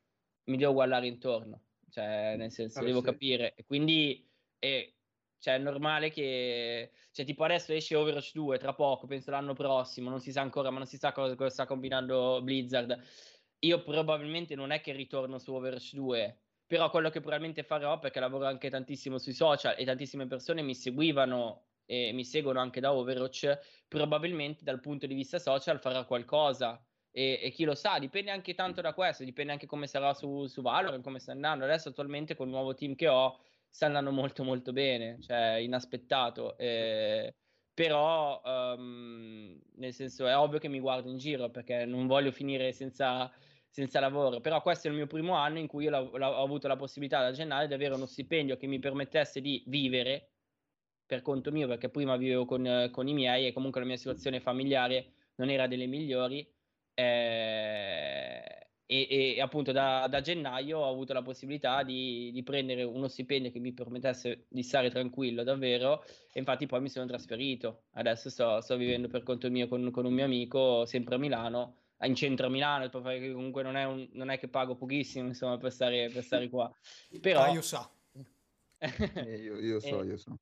mi 0.45 0.57
devo 0.57 0.73
guardare 0.73 1.07
intorno, 1.07 1.63
cioè 1.91 2.37
nel 2.37 2.51
senso 2.51 2.81
ah, 2.81 2.85
devo 2.85 3.01
sì. 3.01 3.07
capire. 3.07 3.55
E 3.55 3.65
quindi 3.65 4.29
è, 4.59 4.93
cioè, 5.39 5.55
è 5.55 5.59
normale 5.59 6.11
che, 6.11 6.91
cioè 7.13 7.25
tipo 7.25 7.45
adesso 7.45 7.73
esce 7.73 7.95
Overwatch 7.95 8.33
2 8.35 8.59
tra 8.59 8.75
poco, 8.75 9.07
penso 9.07 9.31
l'anno 9.31 9.55
prossimo, 9.55 10.11
non 10.11 10.21
si 10.21 10.33
sa 10.33 10.41
ancora, 10.41 10.71
ma 10.71 10.79
non 10.79 10.87
si 10.87 10.97
sa 10.97 11.13
cosa, 11.13 11.35
cosa 11.35 11.51
sta 11.51 11.67
combinando 11.67 12.41
Blizzard. 12.43 13.01
Io 13.61 13.83
probabilmente 13.83 14.55
non 14.55 14.71
è 14.71 14.81
che 14.81 14.93
ritorno 14.93 15.39
su 15.39 15.55
Overwatch 15.55 15.95
2, 15.95 16.39
però 16.67 16.91
quello 16.91 17.11
che 17.11 17.21
probabilmente 17.21 17.63
farò, 17.63 17.99
perché 17.99 18.21
lavoro 18.21 18.47
anche 18.47 18.71
tantissimo 18.71 19.19
sui 19.19 19.33
social 19.33 19.75
e 19.79 19.85
tantissime 19.85 20.27
persone 20.27 20.63
mi 20.63 20.75
seguivano 20.75 21.67
e 21.87 22.13
mi 22.13 22.25
seguono 22.25 22.61
anche 22.61 22.81
da 22.81 22.93
Overwatch, 22.93 23.59
probabilmente 23.89 24.65
dal 24.65 24.81
punto 24.81 25.07
di 25.07 25.15
vista 25.15 25.39
social 25.39 25.79
farò 25.81 26.05
qualcosa 26.07 26.83
e, 27.17 27.39
e, 27.41 27.51
chi 27.51 27.63
lo 27.63 27.77
sa, 27.77 28.01
dipende 28.01 28.33
anche 28.33 28.55
tanto 28.55 28.81
da 28.81 28.93
questo, 28.93 29.23
dipende 29.23 29.53
anche 29.53 29.67
come 29.67 29.87
sarà 29.87 30.13
su, 30.15 30.47
su 30.47 30.63
Valorant, 30.63 31.05
come 31.05 31.21
sta 31.21 31.31
andando. 31.31 31.65
Adesso 31.65 31.91
attualmente 31.91 32.35
con 32.35 32.49
il 32.49 32.53
nuovo 32.53 32.75
team 32.75 32.97
che 32.97 33.07
ho 33.07 33.39
sta 33.69 33.87
andando 33.87 34.11
molto 34.11 34.43
molto 34.43 34.73
bene, 34.73 35.21
cioè 35.21 35.59
inaspettato. 35.59 36.59
Eh, 36.59 37.33
però 37.73 38.43
um, 38.45 39.57
nel 39.77 39.93
senso 39.93 40.27
è 40.27 40.37
ovvio 40.37 40.59
che 40.59 40.67
mi 40.67 40.81
guardo 40.81 41.09
in 41.09 41.19
giro 41.19 41.51
perché 41.51 41.85
non 41.85 42.09
voglio 42.09 42.33
finire 42.33 42.73
senza, 42.73 43.31
senza 43.69 44.01
lavoro. 44.01 44.41
Però 44.41 44.61
questo 44.61 44.89
è 44.89 44.91
il 44.91 44.97
mio 44.97 45.07
primo 45.07 45.35
anno 45.35 45.61
in 45.61 45.69
cui 45.69 45.87
la, 45.87 46.03
ho 46.03 46.43
avuto 46.43 46.67
la 46.67 46.77
possibilità 46.77 47.23
da 47.23 47.31
gennaio 47.31 47.69
di 47.69 47.75
avere 47.75 47.95
uno 47.95 48.07
stipendio 48.07 48.57
che 48.57 48.67
mi 48.67 48.81
permettesse 48.81 49.41
di 49.41 49.63
vivere 49.69 50.31
per 51.07 51.23
conto 51.23 51.53
mio, 51.53 51.69
perché 51.69 51.91
prima 51.91 52.17
vivevo 52.17 52.45
con, 52.45 52.89
con 52.91 53.07
i 53.07 53.13
miei 53.15 53.47
e 53.47 53.53
comunque 53.53 53.81
la 53.81 53.87
mia 53.87 53.97
situazione 53.97 54.41
familiare 54.41 55.13
non 55.37 55.49
era 55.49 55.69
delle 55.69 55.87
migliori 55.87 56.54
eh, 56.95 58.69
e, 58.87 59.35
e, 59.37 59.41
appunto 59.41 59.73
da, 59.73 60.07
da, 60.09 60.21
gennaio 60.21 60.79
ho 60.79 60.91
avuto 60.91 61.13
la 61.13 61.23
possibilità 61.23 61.83
di, 61.83 62.31
di, 62.33 62.43
prendere 62.43 62.83
uno 62.83 63.09
stipendio 63.09 63.51
che 63.51 63.59
mi 63.59 63.73
permettesse 63.73 64.47
di 64.49 64.63
stare 64.63 64.91
tranquillo 64.91 65.43
davvero. 65.43 66.05
E 66.33 66.39
infatti 66.39 66.67
poi 66.67 66.81
mi 66.81 66.89
sono 66.89 67.07
trasferito. 67.07 67.85
Adesso 67.93 68.31
sto, 68.31 68.61
sto 68.61 68.77
vivendo 68.77 69.09
per 69.09 69.23
conto 69.23 69.51
mio 69.51 69.69
con, 69.69 69.91
con, 69.91 70.05
un 70.05 70.13
mio 70.13 70.25
amico 70.25 70.85
sempre 70.87 71.15
a 71.17 71.19
Milano 71.19 71.79
in 72.03 72.15
centro 72.15 72.47
a 72.47 72.51
Milano 72.51 72.91
perché 72.91 73.33
comunque 73.33 73.63
non 73.63 73.77
è, 73.77 73.85
un, 73.85 74.07
non 74.13 74.29
è 74.29 74.39
che 74.39 74.49
pago 74.49 74.75
pochissimo 74.75 75.29
insomma 75.29 75.57
per 75.57 75.73
stare, 75.73 76.11
per 76.11 76.23
stare 76.23 76.49
qua. 76.49 76.71
Però 77.21 77.43
ah, 77.43 77.49
io 77.53 77.63
so. 77.63 77.91
Eh, 78.79 79.37
io, 79.37 79.59
io 79.59 79.81
so 79.81 80.03
io 80.03 80.19
so 80.19 80.37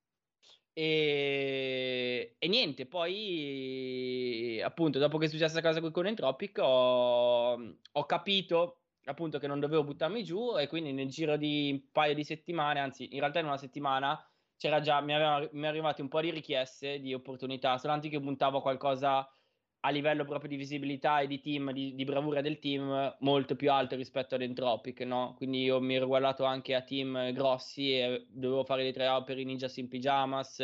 e, 0.75 2.37
e, 2.39 2.49
niente, 2.49 2.87
poi 2.87 4.61
appunto 4.65 4.99
dopo 4.99 5.19
che 5.19 5.27
è 5.27 5.29
successa 5.29 5.61
questa 5.61 5.81
cosa 5.81 5.91
con 5.91 6.07
Entropic 6.07 6.59
ho, 6.63 7.53
ho, 7.93 8.07
capito 8.07 8.79
appunto 9.05 9.39
che 9.39 9.47
non 9.47 9.61
dovevo 9.61 9.85
buttarmi 9.85 10.25
giù 10.25 10.57
e 10.59 10.69
quindi 10.69 10.93
nel 10.93 11.09
giro 11.09 11.37
di 11.37 11.71
un 11.73 11.91
paio 11.93 12.15
di 12.15 12.25
settimane, 12.25 12.81
anzi 12.81 13.13
in 13.13 13.21
realtà 13.21 13.41
in 13.41 13.47
una 13.47 13.59
settimana 13.59 14.19
c'era 14.57 14.81
già, 14.81 15.01
mi, 15.01 15.13
aveva, 15.13 15.47
mi 15.53 15.67
arrivati 15.67 16.01
un 16.01 16.09
po' 16.09 16.21
di 16.21 16.31
richieste 16.31 17.01
di 17.01 17.13
opportunità, 17.13 17.77
soltanto 17.77 18.09
che 18.09 18.21
puntavo 18.21 18.63
qualcosa 18.63 19.29
a 19.85 19.91
livello 19.91 20.25
proprio 20.25 20.49
di 20.49 20.57
visibilità 20.57 21.21
e 21.21 21.27
di 21.27 21.41
team, 21.41 21.73
di, 21.73 21.95
di, 21.95 22.05
bravura 22.05 22.41
del 22.41 22.59
team, 22.59 23.17
molto 23.21 23.57
più 23.57 23.71
alto 23.71 23.97
rispetto 23.97 24.35
ad 24.37 24.43
Entropic, 24.43 25.01
no? 25.01 25.35
Quindi 25.37 25.63
io 25.63 25.81
mi 25.81 25.97
ero 25.97 26.07
guardato 26.07 26.45
anche 26.45 26.75
a 26.75 26.83
team 26.83 27.33
grossi 27.33 27.99
e 27.99 28.27
dovevo 28.29 28.65
fare 28.65 28.83
dei 28.83 28.93
tryout 28.93 29.25
per 29.25 29.39
i 29.39 29.45
Ninjas 29.45 29.77
in 29.79 29.89
Pyjamas, 29.89 30.61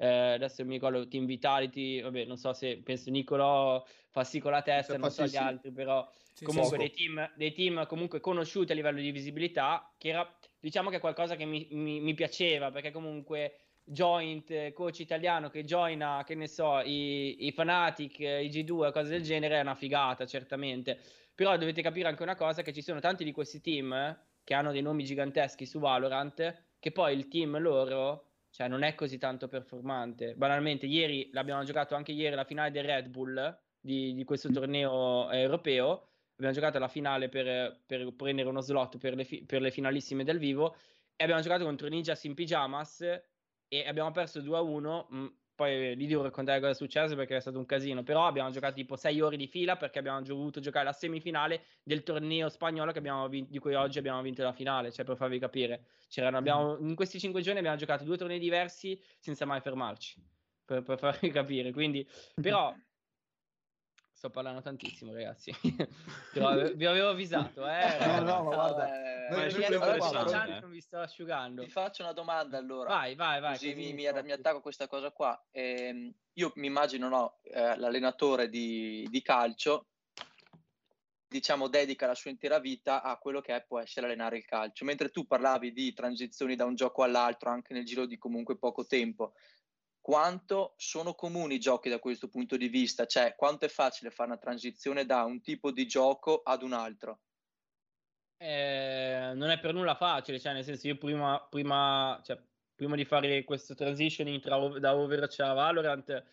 eh, 0.00 0.06
adesso 0.06 0.64
mi 0.64 0.74
ricordo 0.74 1.06
Team 1.06 1.26
Vitality, 1.26 2.00
vabbè, 2.00 2.24
non 2.24 2.36
so 2.36 2.52
se 2.52 2.78
penso 2.78 3.10
Nicolo 3.10 3.86
fa 4.10 4.24
sì 4.24 4.38
con 4.40 4.52
la 4.52 4.62
testa, 4.62 4.96
non 4.96 5.10
so 5.10 5.24
gli 5.24 5.28
sì. 5.28 5.36
altri, 5.36 5.72
però 5.72 6.08
sì, 6.32 6.44
comunque 6.44 6.78
sì, 6.78 6.84
dei, 6.84 6.92
team, 6.92 7.32
dei 7.36 7.52
team 7.52 7.86
comunque 7.86 8.20
conosciuti 8.20 8.72
a 8.72 8.74
livello 8.74 9.00
di 9.00 9.10
visibilità, 9.10 9.92
che 9.98 10.08
era 10.08 10.38
diciamo 10.60 10.90
che 10.90 10.96
è 10.96 11.00
qualcosa 11.00 11.34
che 11.34 11.44
mi, 11.44 11.66
mi, 11.72 12.00
mi 12.00 12.14
piaceva, 12.14 12.70
perché 12.70 12.90
comunque 12.90 13.67
joint, 13.90 14.72
coach 14.72 15.00
italiano 15.00 15.48
che 15.48 15.64
joina, 15.64 16.22
che 16.24 16.34
ne 16.34 16.46
so, 16.46 16.80
i, 16.80 17.46
i 17.46 17.52
Fanatic, 17.52 18.18
i 18.18 18.48
G2, 18.48 18.92
cose 18.92 19.08
del 19.08 19.22
genere, 19.22 19.58
è 19.58 19.60
una 19.60 19.74
figata, 19.74 20.26
certamente. 20.26 20.98
Però 21.34 21.56
dovete 21.56 21.82
capire 21.82 22.08
anche 22.08 22.22
una 22.22 22.34
cosa, 22.34 22.62
che 22.62 22.72
ci 22.72 22.82
sono 22.82 23.00
tanti 23.00 23.24
di 23.24 23.32
questi 23.32 23.60
team 23.60 24.18
che 24.44 24.54
hanno 24.54 24.72
dei 24.72 24.82
nomi 24.82 25.04
giganteschi 25.04 25.66
su 25.66 25.78
Valorant, 25.78 26.64
che 26.78 26.92
poi 26.92 27.14
il 27.16 27.28
team 27.28 27.58
loro, 27.58 28.26
cioè, 28.50 28.68
non 28.68 28.82
è 28.82 28.94
così 28.94 29.18
tanto 29.18 29.46
performante. 29.48 30.34
Banalmente, 30.34 30.86
ieri, 30.86 31.30
l'abbiamo 31.32 31.64
giocato 31.64 31.94
anche 31.94 32.12
ieri, 32.12 32.34
la 32.34 32.44
finale 32.44 32.70
del 32.70 32.84
Red 32.84 33.08
Bull, 33.08 33.58
di, 33.80 34.14
di 34.14 34.24
questo 34.24 34.50
torneo 34.50 35.30
europeo, 35.30 36.08
abbiamo 36.34 36.54
giocato 36.54 36.78
la 36.78 36.88
finale 36.88 37.28
per, 37.28 37.80
per 37.84 38.12
prendere 38.14 38.48
uno 38.48 38.60
slot 38.60 38.98
per 38.98 39.14
le, 39.14 39.24
fi- 39.24 39.44
per 39.44 39.60
le 39.60 39.70
finalissime 39.70 40.24
del 40.24 40.38
vivo, 40.38 40.74
e 41.14 41.24
abbiamo 41.24 41.42
giocato 41.42 41.64
contro 41.64 41.88
Ninjas 41.88 42.24
in 42.24 42.34
Pyjamas, 42.34 43.04
e 43.68 43.86
abbiamo 43.86 44.10
perso 44.10 44.40
2 44.40 44.56
a 44.56 44.60
1. 44.60 45.06
Mh, 45.10 45.26
poi 45.54 45.96
lì 45.96 46.06
devo 46.06 46.22
raccontare 46.22 46.60
cosa 46.60 46.70
è 46.72 46.74
successo 46.74 47.16
perché 47.16 47.36
è 47.36 47.40
stato 47.40 47.58
un 47.58 47.66
casino. 47.66 48.02
Però 48.02 48.26
abbiamo 48.26 48.50
giocato 48.50 48.74
tipo 48.74 48.96
6 48.96 49.20
ore 49.20 49.36
di 49.36 49.48
fila 49.48 49.76
perché 49.76 49.98
abbiamo 49.98 50.22
dovuto 50.22 50.60
giocare 50.60 50.84
la 50.84 50.92
semifinale 50.92 51.64
del 51.82 52.02
torneo 52.02 52.48
spagnolo 52.48 52.92
vinto, 53.28 53.50
di 53.50 53.58
cui 53.58 53.74
oggi 53.74 53.98
abbiamo 53.98 54.22
vinto 54.22 54.42
la 54.42 54.52
finale. 54.52 54.92
Cioè, 54.92 55.04
per 55.04 55.16
farvi 55.16 55.38
capire, 55.38 55.86
abbiamo, 56.16 56.78
in 56.78 56.94
questi 56.94 57.18
5 57.18 57.42
giorni 57.42 57.58
abbiamo 57.58 57.76
giocato 57.76 58.04
due 58.04 58.16
tornei 58.16 58.38
diversi 58.38 59.00
senza 59.18 59.44
mai 59.46 59.60
fermarci. 59.60 60.24
Per, 60.64 60.82
per 60.82 60.98
farvi 60.98 61.30
capire. 61.32 61.72
Quindi, 61.72 62.08
però 62.40 62.74
Sto 64.18 64.30
parlando 64.30 64.60
tantissimo, 64.60 65.12
ragazzi. 65.12 65.54
Però 66.34 66.72
vi 66.74 66.86
avevo 66.86 67.10
avvisato, 67.10 67.64
eh. 67.68 67.98
No, 68.18 68.42
no, 68.42 68.42
ma 68.42 68.54
guarda, 68.56 68.88
noi 69.30 69.48
ci 69.48 69.62
allora, 69.62 70.58
non 70.58 70.70
vi 70.72 70.80
sto 70.80 70.98
asciugando. 70.98 71.62
Ti 71.62 71.70
faccio 71.70 72.02
una 72.02 72.12
domanda 72.12 72.58
allora. 72.58 72.88
Vai, 72.88 73.14
vai, 73.14 73.40
vai. 73.40 73.52
Così 73.52 73.74
mi, 73.74 73.92
mi, 73.92 74.10
mi, 74.24 74.32
attacco 74.32 74.56
a 74.56 74.60
questa 74.60 74.88
cosa 74.88 75.12
qua. 75.12 75.40
Eh, 75.52 76.12
io 76.32 76.52
mi 76.56 76.66
immagino, 76.66 77.08
no, 77.08 77.38
eh, 77.44 77.76
l'allenatore 77.76 78.48
di, 78.48 79.06
di 79.08 79.22
calcio 79.22 79.86
diciamo, 81.28 81.68
dedica 81.68 82.08
la 82.08 82.16
sua 82.16 82.30
intera 82.30 82.58
vita 82.58 83.02
a 83.02 83.18
quello 83.18 83.40
che 83.40 83.54
è, 83.54 83.64
può 83.64 83.78
essere 83.78 84.06
allenare 84.06 84.38
il 84.38 84.44
calcio. 84.44 84.84
Mentre 84.84 85.10
tu 85.10 85.28
parlavi 85.28 85.72
di 85.72 85.92
transizioni 85.92 86.56
da 86.56 86.64
un 86.64 86.74
gioco 86.74 87.04
all'altro 87.04 87.50
anche 87.50 87.72
nel 87.72 87.84
giro 87.84 88.04
di 88.04 88.18
comunque 88.18 88.58
poco 88.58 88.84
tempo, 88.84 89.34
quanto 90.08 90.72
sono 90.78 91.12
comuni 91.12 91.56
i 91.56 91.60
giochi 91.60 91.90
da 91.90 91.98
questo 91.98 92.28
punto 92.28 92.56
di 92.56 92.68
vista, 92.68 93.04
cioè 93.04 93.34
quanto 93.36 93.66
è 93.66 93.68
facile 93.68 94.08
fare 94.08 94.30
una 94.30 94.38
transizione 94.38 95.04
da 95.04 95.24
un 95.24 95.42
tipo 95.42 95.70
di 95.70 95.86
gioco 95.86 96.40
ad 96.42 96.62
un 96.62 96.72
altro. 96.72 97.20
Eh, 98.38 99.32
non 99.34 99.50
è 99.50 99.60
per 99.60 99.74
nulla 99.74 99.96
facile, 99.96 100.40
cioè 100.40 100.54
nel 100.54 100.64
senso 100.64 100.86
io 100.86 100.96
prima, 100.96 101.46
prima, 101.50 102.18
cioè, 102.24 102.40
prima 102.74 102.96
di 102.96 103.04
fare 103.04 103.44
questo 103.44 103.74
transitioning 103.74 104.40
tra, 104.40 104.56
da 104.78 104.96
Overwatch 104.96 105.40
a 105.40 105.52
Valorant 105.52 106.24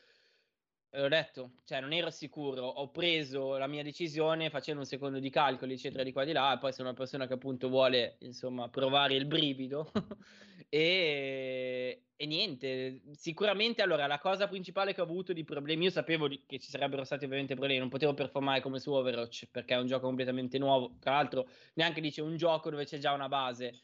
ho 0.98 1.08
detto, 1.08 1.52
cioè 1.66 1.82
non 1.82 1.94
ero 1.94 2.10
sicuro, 2.10 2.64
ho 2.66 2.90
preso 2.90 3.58
la 3.58 3.68
mia 3.68 3.84
decisione 3.84 4.50
facendo 4.50 4.82
un 4.82 4.88
secondo 4.88 5.20
di 5.20 5.30
calcoli, 5.30 5.74
eccetera, 5.74 6.04
di 6.04 6.12
qua 6.12 6.24
e 6.24 6.26
di 6.26 6.32
là, 6.32 6.54
e 6.54 6.58
poi 6.58 6.72
sono 6.74 6.90
una 6.90 6.98
persona 6.98 7.28
che 7.28 7.34
appunto 7.34 7.70
vuole, 7.70 8.18
insomma, 8.20 8.70
provare 8.70 9.16
il 9.16 9.26
brivido. 9.26 9.92
E, 10.68 12.08
e, 12.16 12.26
niente, 12.26 13.02
sicuramente 13.14 13.82
allora 13.82 14.08
la 14.08 14.18
cosa 14.20 14.48
principale 14.48 14.94
che 14.94 15.00
ho 15.00 15.06
avuto 15.06 15.32
di 15.32 15.44
problemi, 15.44 15.86
io 15.86 15.92
sapevo 15.92 16.28
che 16.28 16.60
ci 16.60 16.70
sarebbero 16.70 17.04
stati 17.04 17.24
ovviamente 17.24 17.54
problemi, 17.54 17.80
non 17.80 17.88
potevo 17.88 18.14
performare 18.14 18.62
come 18.62 18.80
su 18.80 18.92
Overwatch 18.92 19.48
perché 19.52 19.76
è 19.76 19.78
un 19.78 19.86
gioco 19.86 20.08
completamente 20.08 20.58
nuovo, 20.58 20.98
tra 21.00 21.12
l'altro 21.14 21.48
neanche 21.76 22.02
dice 22.02 22.22
un 22.22 22.36
gioco 22.36 22.72
dove 22.72 22.84
c'è 22.84 22.98
già 22.98 23.14
una 23.14 23.30
base, 23.30 23.84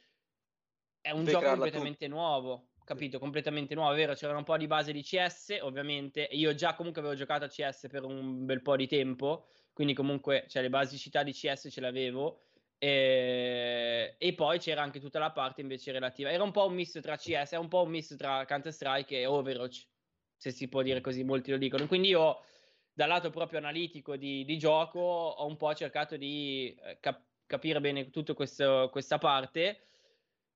è 0.99 1.11
un 1.11 1.23
Devi 1.23 1.31
gioco 1.31 1.49
completamente 1.49 2.07
tu. 2.07 2.11
nuovo 2.11 2.70
capito, 2.91 3.19
completamente 3.19 3.73
nuovo, 3.73 3.93
vero? 3.95 4.13
C'era 4.13 4.35
un 4.35 4.43
po' 4.43 4.57
di 4.57 4.67
base 4.67 4.91
di 4.91 5.01
CS, 5.01 5.59
ovviamente. 5.61 6.27
Io 6.31 6.53
già 6.53 6.75
comunque 6.75 6.99
avevo 6.99 7.15
giocato 7.15 7.45
a 7.45 7.47
CS 7.47 7.87
per 7.89 8.03
un 8.03 8.45
bel 8.45 8.61
po' 8.61 8.75
di 8.75 8.85
tempo, 8.85 9.45
quindi 9.71 9.93
comunque 9.93 10.43
cioè, 10.49 10.61
le 10.61 10.69
basicità 10.69 11.23
di 11.23 11.31
CS 11.31 11.69
ce 11.71 11.79
l'avevo. 11.79 12.41
E, 12.77 14.15
e, 14.17 14.33
poi 14.33 14.59
c'era 14.59 14.81
anche 14.81 14.99
tutta 14.99 15.19
la 15.19 15.31
parte 15.31 15.61
invece 15.61 15.93
relativa. 15.93 16.31
Era 16.31 16.43
un 16.43 16.51
po' 16.51 16.65
un 16.65 16.73
misto 16.73 16.99
tra 16.99 17.15
CS, 17.15 17.51
è 17.51 17.57
un 17.57 17.69
po' 17.69 17.83
un 17.83 17.91
misto 17.91 18.17
tra 18.17 18.45
Counter-Strike 18.45 19.19
e 19.19 19.25
Overwatch, 19.25 19.87
se 20.35 20.51
si 20.51 20.67
può 20.67 20.81
dire 20.81 20.99
così, 20.99 21.23
molti 21.23 21.51
lo 21.51 21.57
dicono. 21.57 21.87
Quindi 21.87 22.09
io, 22.09 22.41
dal 22.91 23.07
lato 23.07 23.29
proprio 23.29 23.59
analitico 23.59 24.17
di, 24.17 24.43
di 24.43 24.57
gioco, 24.57 24.99
ho 24.99 25.45
un 25.45 25.55
po' 25.55 25.73
cercato 25.75 26.17
di 26.17 26.75
eh, 26.83 26.97
cap- 26.99 27.23
capire 27.45 27.79
bene 27.79 28.09
tutta 28.09 28.33
questa 28.33 29.17
parte 29.17 29.79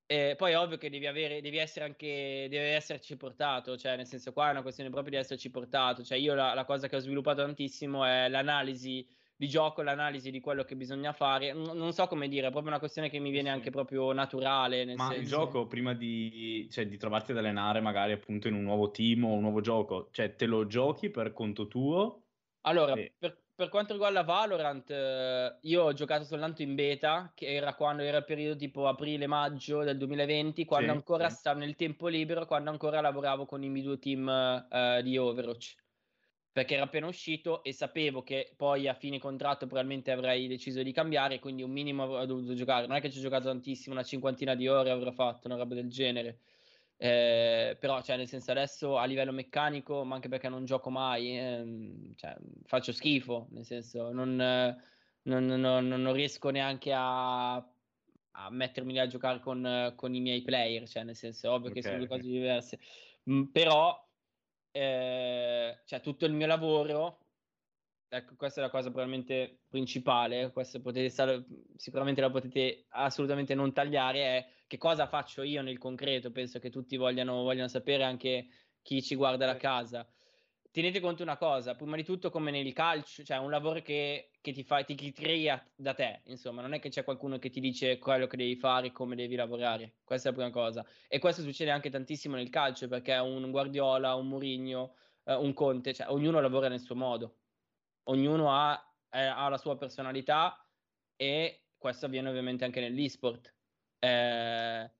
eh, 0.06 0.34
poi 0.36 0.52
è 0.52 0.58
ovvio 0.58 0.76
che 0.76 0.88
devi, 0.88 1.06
avere, 1.06 1.40
devi 1.40 1.58
essere 1.58 1.84
anche, 1.84 2.46
devi 2.48 2.56
esserci 2.56 3.16
portato, 3.16 3.76
cioè 3.76 3.96
nel 3.96 4.06
senso 4.06 4.32
qua 4.32 4.48
è 4.48 4.50
una 4.52 4.62
questione 4.62 4.90
proprio 4.90 5.12
di 5.12 5.18
esserci 5.18 5.50
portato, 5.50 6.04
cioè 6.04 6.16
io 6.16 6.34
la, 6.34 6.54
la 6.54 6.64
cosa 6.64 6.88
che 6.88 6.96
ho 6.96 7.00
sviluppato 7.00 7.42
tantissimo 7.42 8.04
è 8.04 8.28
l'analisi 8.28 9.06
di 9.38 9.48
gioco, 9.48 9.82
l'analisi 9.82 10.30
di 10.30 10.40
quello 10.40 10.64
che 10.64 10.76
bisogna 10.76 11.12
fare, 11.12 11.52
non, 11.52 11.76
non 11.76 11.92
so 11.92 12.06
come 12.06 12.28
dire, 12.28 12.46
è 12.46 12.50
proprio 12.50 12.70
una 12.70 12.78
questione 12.78 13.10
che 13.10 13.18
mi 13.18 13.30
viene 13.30 13.50
anche 13.50 13.70
proprio 13.70 14.12
naturale. 14.12 14.84
Ma 14.94 15.08
senso... 15.08 15.20
il 15.20 15.26
gioco 15.26 15.66
prima 15.66 15.92
di, 15.92 16.68
cioè, 16.70 16.86
di 16.86 16.96
trovarti 16.96 17.32
ad 17.32 17.38
allenare 17.38 17.80
magari 17.80 18.12
appunto 18.12 18.48
in 18.48 18.54
un 18.54 18.62
nuovo 18.62 18.90
team 18.90 19.24
o 19.24 19.32
un 19.32 19.42
nuovo 19.42 19.60
gioco, 19.60 20.08
cioè 20.12 20.34
te 20.34 20.46
lo 20.46 20.66
giochi 20.66 21.10
per 21.10 21.32
conto 21.32 21.66
tuo? 21.66 22.22
Allora, 22.62 22.94
e... 22.94 23.12
per, 23.18 23.38
per 23.56 23.70
quanto 23.70 23.94
riguarda 23.94 24.22
Valorant, 24.22 24.90
eh, 24.90 25.56
io 25.62 25.82
ho 25.84 25.92
giocato 25.94 26.24
soltanto 26.24 26.60
in 26.60 26.74
beta, 26.74 27.32
che 27.34 27.54
era 27.54 27.74
quando 27.74 28.02
era 28.02 28.18
il 28.18 28.24
periodo 28.26 28.54
tipo 28.54 28.86
aprile-maggio 28.86 29.82
del 29.82 29.96
2020, 29.96 30.66
quando 30.66 30.90
sì, 30.90 30.96
ancora 30.96 31.30
sì. 31.30 31.36
stavo 31.36 31.60
nel 31.60 31.74
tempo 31.74 32.08
libero, 32.08 32.44
quando 32.44 32.68
ancora 32.68 33.00
lavoravo 33.00 33.46
con 33.46 33.62
i 33.62 33.70
miei 33.70 33.82
due 33.82 33.98
team 33.98 34.28
eh, 34.28 35.00
di 35.02 35.16
Overwatch. 35.16 35.74
Perché 36.52 36.74
era 36.74 36.84
appena 36.84 37.06
uscito 37.06 37.62
e 37.62 37.72
sapevo 37.72 38.22
che 38.22 38.52
poi 38.56 38.88
a 38.88 38.94
fine 38.94 39.18
contratto 39.18 39.66
probabilmente 39.66 40.10
avrei 40.10 40.46
deciso 40.48 40.82
di 40.82 40.92
cambiare, 40.92 41.38
quindi 41.38 41.62
un 41.62 41.70
minimo 41.70 42.02
avrò 42.02 42.24
dovuto 42.26 42.52
giocare. 42.52 42.86
Non 42.86 42.96
è 42.96 43.00
che 43.00 43.10
ci 43.10 43.18
ho 43.18 43.22
giocato 43.22 43.46
tantissimo, 43.46 43.94
una 43.94 44.04
cinquantina 44.04 44.54
di 44.54 44.68
ore 44.68 44.90
avrò 44.90 45.12
fatto, 45.12 45.46
una 45.46 45.56
roba 45.56 45.74
del 45.74 45.88
genere. 45.88 46.40
Eh, 46.98 47.76
però, 47.78 48.02
cioè, 48.02 48.16
nel 48.16 48.28
senso, 48.28 48.50
adesso 48.50 48.96
a 48.96 49.04
livello 49.04 49.32
meccanico, 49.32 50.04
ma 50.04 50.14
anche 50.14 50.28
perché 50.28 50.48
non 50.48 50.64
gioco 50.64 50.90
mai, 50.90 51.38
eh, 51.38 52.12
cioè, 52.16 52.36
faccio 52.64 52.92
schifo. 52.92 53.48
Nel 53.50 53.64
senso, 53.64 54.12
non, 54.12 54.34
non, 54.34 55.46
non, 55.46 55.86
non 55.86 56.12
riesco 56.12 56.50
neanche 56.50 56.92
a, 56.92 57.54
a, 57.54 58.50
mettermi 58.50 58.92
lì 58.92 58.98
a 58.98 59.06
giocare 59.06 59.40
con, 59.40 59.92
con, 59.96 60.14
i 60.14 60.20
miei 60.20 60.42
player. 60.42 60.88
Cioè, 60.88 61.04
nel 61.04 61.16
senso, 61.16 61.52
ovvio 61.52 61.70
okay, 61.70 61.82
che 61.82 61.88
sono 61.88 61.98
due 61.98 62.08
cose 62.08 62.22
diverse. 62.22 62.78
Mm, 63.30 63.44
però, 63.44 64.08
eh, 64.70 65.80
cioè, 65.84 66.00
tutto 66.00 66.26
il 66.26 66.32
mio 66.32 66.46
lavoro 66.46 67.18
Ecco, 68.08 68.36
questa 68.36 68.60
è 68.60 68.64
la 68.64 68.70
cosa 68.70 68.90
probabilmente 68.90 69.62
principale, 69.68 70.52
questa 70.52 70.78
potete 70.80 71.08
stare, 71.08 71.44
sicuramente 71.76 72.20
la 72.20 72.30
potete 72.30 72.84
assolutamente 72.90 73.54
non 73.54 73.72
tagliare, 73.72 74.20
è 74.20 74.48
che 74.66 74.78
cosa 74.78 75.06
faccio 75.06 75.42
io 75.42 75.62
nel 75.62 75.78
concreto, 75.78 76.30
penso 76.30 76.58
che 76.58 76.70
tutti 76.70 76.96
vogliano, 76.96 77.42
vogliano 77.42 77.68
sapere 77.68 78.04
anche 78.04 78.48
chi 78.82 79.02
ci 79.02 79.14
guarda 79.14 79.46
da 79.46 79.56
casa. 79.56 80.08
Tenete 80.70 81.00
conto 81.00 81.22
una 81.22 81.36
cosa, 81.38 81.74
prima 81.74 81.96
di 81.96 82.04
tutto 82.04 82.30
come 82.30 82.50
nel 82.50 82.72
calcio, 82.74 83.22
cioè 83.24 83.38
un 83.38 83.50
lavoro 83.50 83.80
che, 83.80 84.32
che 84.42 84.52
ti, 84.52 84.62
fa, 84.62 84.84
ti, 84.84 84.94
ti 84.94 85.10
crea 85.10 85.64
da 85.74 85.94
te, 85.94 86.20
insomma, 86.24 86.60
non 86.60 86.74
è 86.74 86.80
che 86.80 86.90
c'è 86.90 87.02
qualcuno 87.02 87.38
che 87.38 87.48
ti 87.48 87.60
dice 87.60 87.98
quello 87.98 88.26
che 88.26 88.36
devi 88.36 88.56
fare, 88.56 88.92
come 88.92 89.16
devi 89.16 89.36
lavorare, 89.36 89.94
questa 90.04 90.28
è 90.28 90.32
la 90.32 90.36
prima 90.36 90.52
cosa. 90.52 90.84
E 91.08 91.18
questo 91.18 91.40
succede 91.42 91.70
anche 91.70 91.88
tantissimo 91.88 92.36
nel 92.36 92.50
calcio, 92.50 92.88
perché 92.88 93.14
un 93.14 93.50
Guardiola, 93.50 94.14
un 94.14 94.28
Mourinho, 94.28 94.96
eh, 95.24 95.34
un 95.34 95.54
Conte, 95.54 95.94
cioè 95.94 96.08
ognuno 96.10 96.40
lavora 96.40 96.68
nel 96.68 96.80
suo 96.80 96.94
modo 96.94 97.38
ognuno 98.08 98.52
ha, 98.52 98.94
eh, 99.10 99.24
ha, 99.24 99.48
la 99.48 99.58
sua 99.58 99.76
personalità 99.76 100.64
e 101.16 101.68
questo 101.76 102.06
avviene 102.06 102.28
ovviamente 102.28 102.64
anche 102.64 102.80
nell'esport. 102.80 103.54
Eh, 103.98 104.90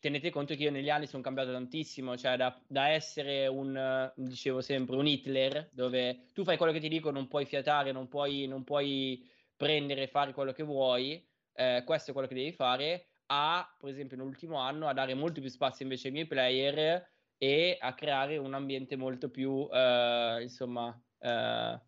tenete 0.00 0.30
conto 0.30 0.54
che 0.54 0.62
io 0.62 0.70
negli 0.70 0.90
anni 0.90 1.06
sono 1.06 1.22
cambiato 1.22 1.52
tantissimo, 1.52 2.16
cioè 2.16 2.36
da, 2.36 2.56
da, 2.66 2.88
essere 2.88 3.46
un, 3.46 4.12
dicevo 4.14 4.60
sempre, 4.60 4.96
un 4.96 5.06
Hitler, 5.06 5.68
dove 5.72 6.28
tu 6.32 6.44
fai 6.44 6.56
quello 6.56 6.72
che 6.72 6.80
ti 6.80 6.88
dico, 6.88 7.10
non 7.10 7.28
puoi 7.28 7.44
fiatare, 7.44 7.92
non 7.92 8.06
puoi, 8.08 8.46
non 8.46 8.62
puoi 8.64 9.28
prendere 9.56 10.02
e 10.02 10.08
fare 10.08 10.32
quello 10.32 10.52
che 10.52 10.62
vuoi, 10.62 11.26
eh, 11.54 11.82
questo 11.84 12.10
è 12.10 12.12
quello 12.12 12.28
che 12.28 12.34
devi 12.34 12.52
fare, 12.52 13.08
a, 13.26 13.74
per 13.78 13.88
esempio, 13.90 14.16
nell'ultimo 14.16 14.58
anno, 14.58 14.86
a 14.86 14.92
dare 14.92 15.14
molto 15.14 15.40
più 15.40 15.50
spazio 15.50 15.84
invece 15.84 16.08
ai 16.08 16.12
miei 16.12 16.26
player 16.26 17.08
e 17.38 17.76
a 17.80 17.94
creare 17.94 18.36
un 18.36 18.54
ambiente 18.54 18.96
molto 18.96 19.30
più, 19.30 19.68
eh, 19.72 20.38
insomma, 20.42 20.96
eh, 21.18 21.80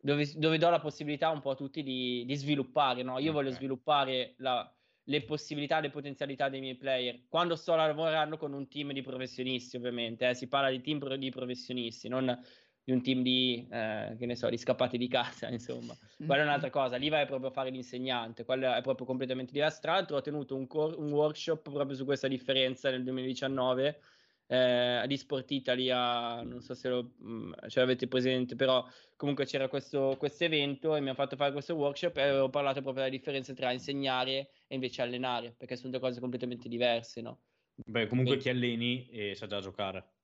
dove, 0.00 0.32
dove, 0.34 0.58
do 0.58 0.70
la 0.70 0.80
possibilità 0.80 1.30
un 1.30 1.40
po' 1.40 1.50
a 1.50 1.54
tutti 1.54 1.82
di, 1.82 2.24
di 2.26 2.34
sviluppare. 2.34 3.02
No? 3.02 3.18
Io 3.18 3.30
okay. 3.30 3.32
voglio 3.32 3.50
sviluppare 3.50 4.34
la, 4.38 4.70
le 5.08 5.22
possibilità, 5.22 5.80
le 5.80 5.90
potenzialità 5.90 6.48
dei 6.48 6.60
miei 6.60 6.76
player. 6.76 7.20
Quando 7.28 7.56
sto 7.56 7.74
lavorando 7.74 8.36
con 8.36 8.52
un 8.52 8.68
team 8.68 8.92
di 8.92 9.02
professionisti, 9.02 9.76
ovviamente, 9.76 10.28
eh, 10.28 10.34
si 10.34 10.48
parla 10.48 10.70
di 10.70 10.80
team 10.80 11.14
di 11.16 11.30
professionisti, 11.30 12.08
non 12.08 12.38
di 12.84 12.92
un 12.92 13.02
team 13.02 13.22
di, 13.22 13.66
eh, 13.70 14.16
che 14.18 14.26
ne 14.26 14.36
so, 14.36 14.48
di 14.50 14.58
scappati 14.58 14.98
di 14.98 15.08
casa, 15.08 15.48
insomma. 15.50 15.96
Quella 16.16 16.42
è 16.42 16.44
un'altra 16.46 16.70
cosa, 16.70 16.96
lì 16.96 17.08
vai 17.08 17.26
proprio 17.26 17.48
a 17.48 17.52
fare 17.52 17.70
l'insegnante, 17.70 18.44
quello 18.44 18.72
è 18.72 18.82
proprio 18.82 19.06
completamente 19.06 19.52
diverso. 19.52 19.80
Tra 19.80 19.92
l'altro 19.92 20.16
ho 20.16 20.20
tenuto 20.20 20.54
un, 20.54 20.66
cor- 20.66 20.98
un 20.98 21.10
workshop 21.10 21.70
proprio 21.70 21.96
su 21.96 22.04
questa 22.04 22.28
differenza 22.28 22.90
nel 22.90 23.02
2019 23.02 24.00
eh, 24.46 25.04
di 25.06 25.16
Sport 25.16 25.50
Italy, 25.50 25.88
a, 25.90 26.42
non 26.42 26.60
so 26.60 26.74
se, 26.74 26.88
lo, 26.90 27.12
mh, 27.16 27.30
mm, 27.30 27.52
ce 27.68 27.80
l'avete 27.80 28.08
presente, 28.08 28.56
però 28.56 28.86
comunque 29.16 29.46
c'era 29.46 29.68
questo 29.68 30.18
evento 30.40 30.96
e 30.96 31.00
mi 31.00 31.08
ha 31.08 31.14
fatto 31.14 31.36
fare 31.36 31.52
questo 31.52 31.74
workshop 31.74 32.14
e 32.18 32.22
avevo 32.22 32.50
parlato 32.50 32.82
proprio 32.82 33.04
della 33.04 33.16
differenza 33.16 33.54
tra 33.54 33.72
insegnare 33.72 34.50
e 34.68 34.74
invece 34.76 35.02
allenare, 35.02 35.54
perché 35.54 35.76
sono 35.76 35.90
due 35.90 36.00
cose 36.00 36.20
completamente 36.20 36.68
diverse, 36.68 37.20
no? 37.22 37.42
Beh, 37.86 38.06
comunque 38.08 38.36
Quindi, 38.36 38.42
chi 38.42 38.48
alleni 38.48 39.08
e 39.08 39.34
sa 39.34 39.46
già 39.46 39.60
giocare, 39.60 40.16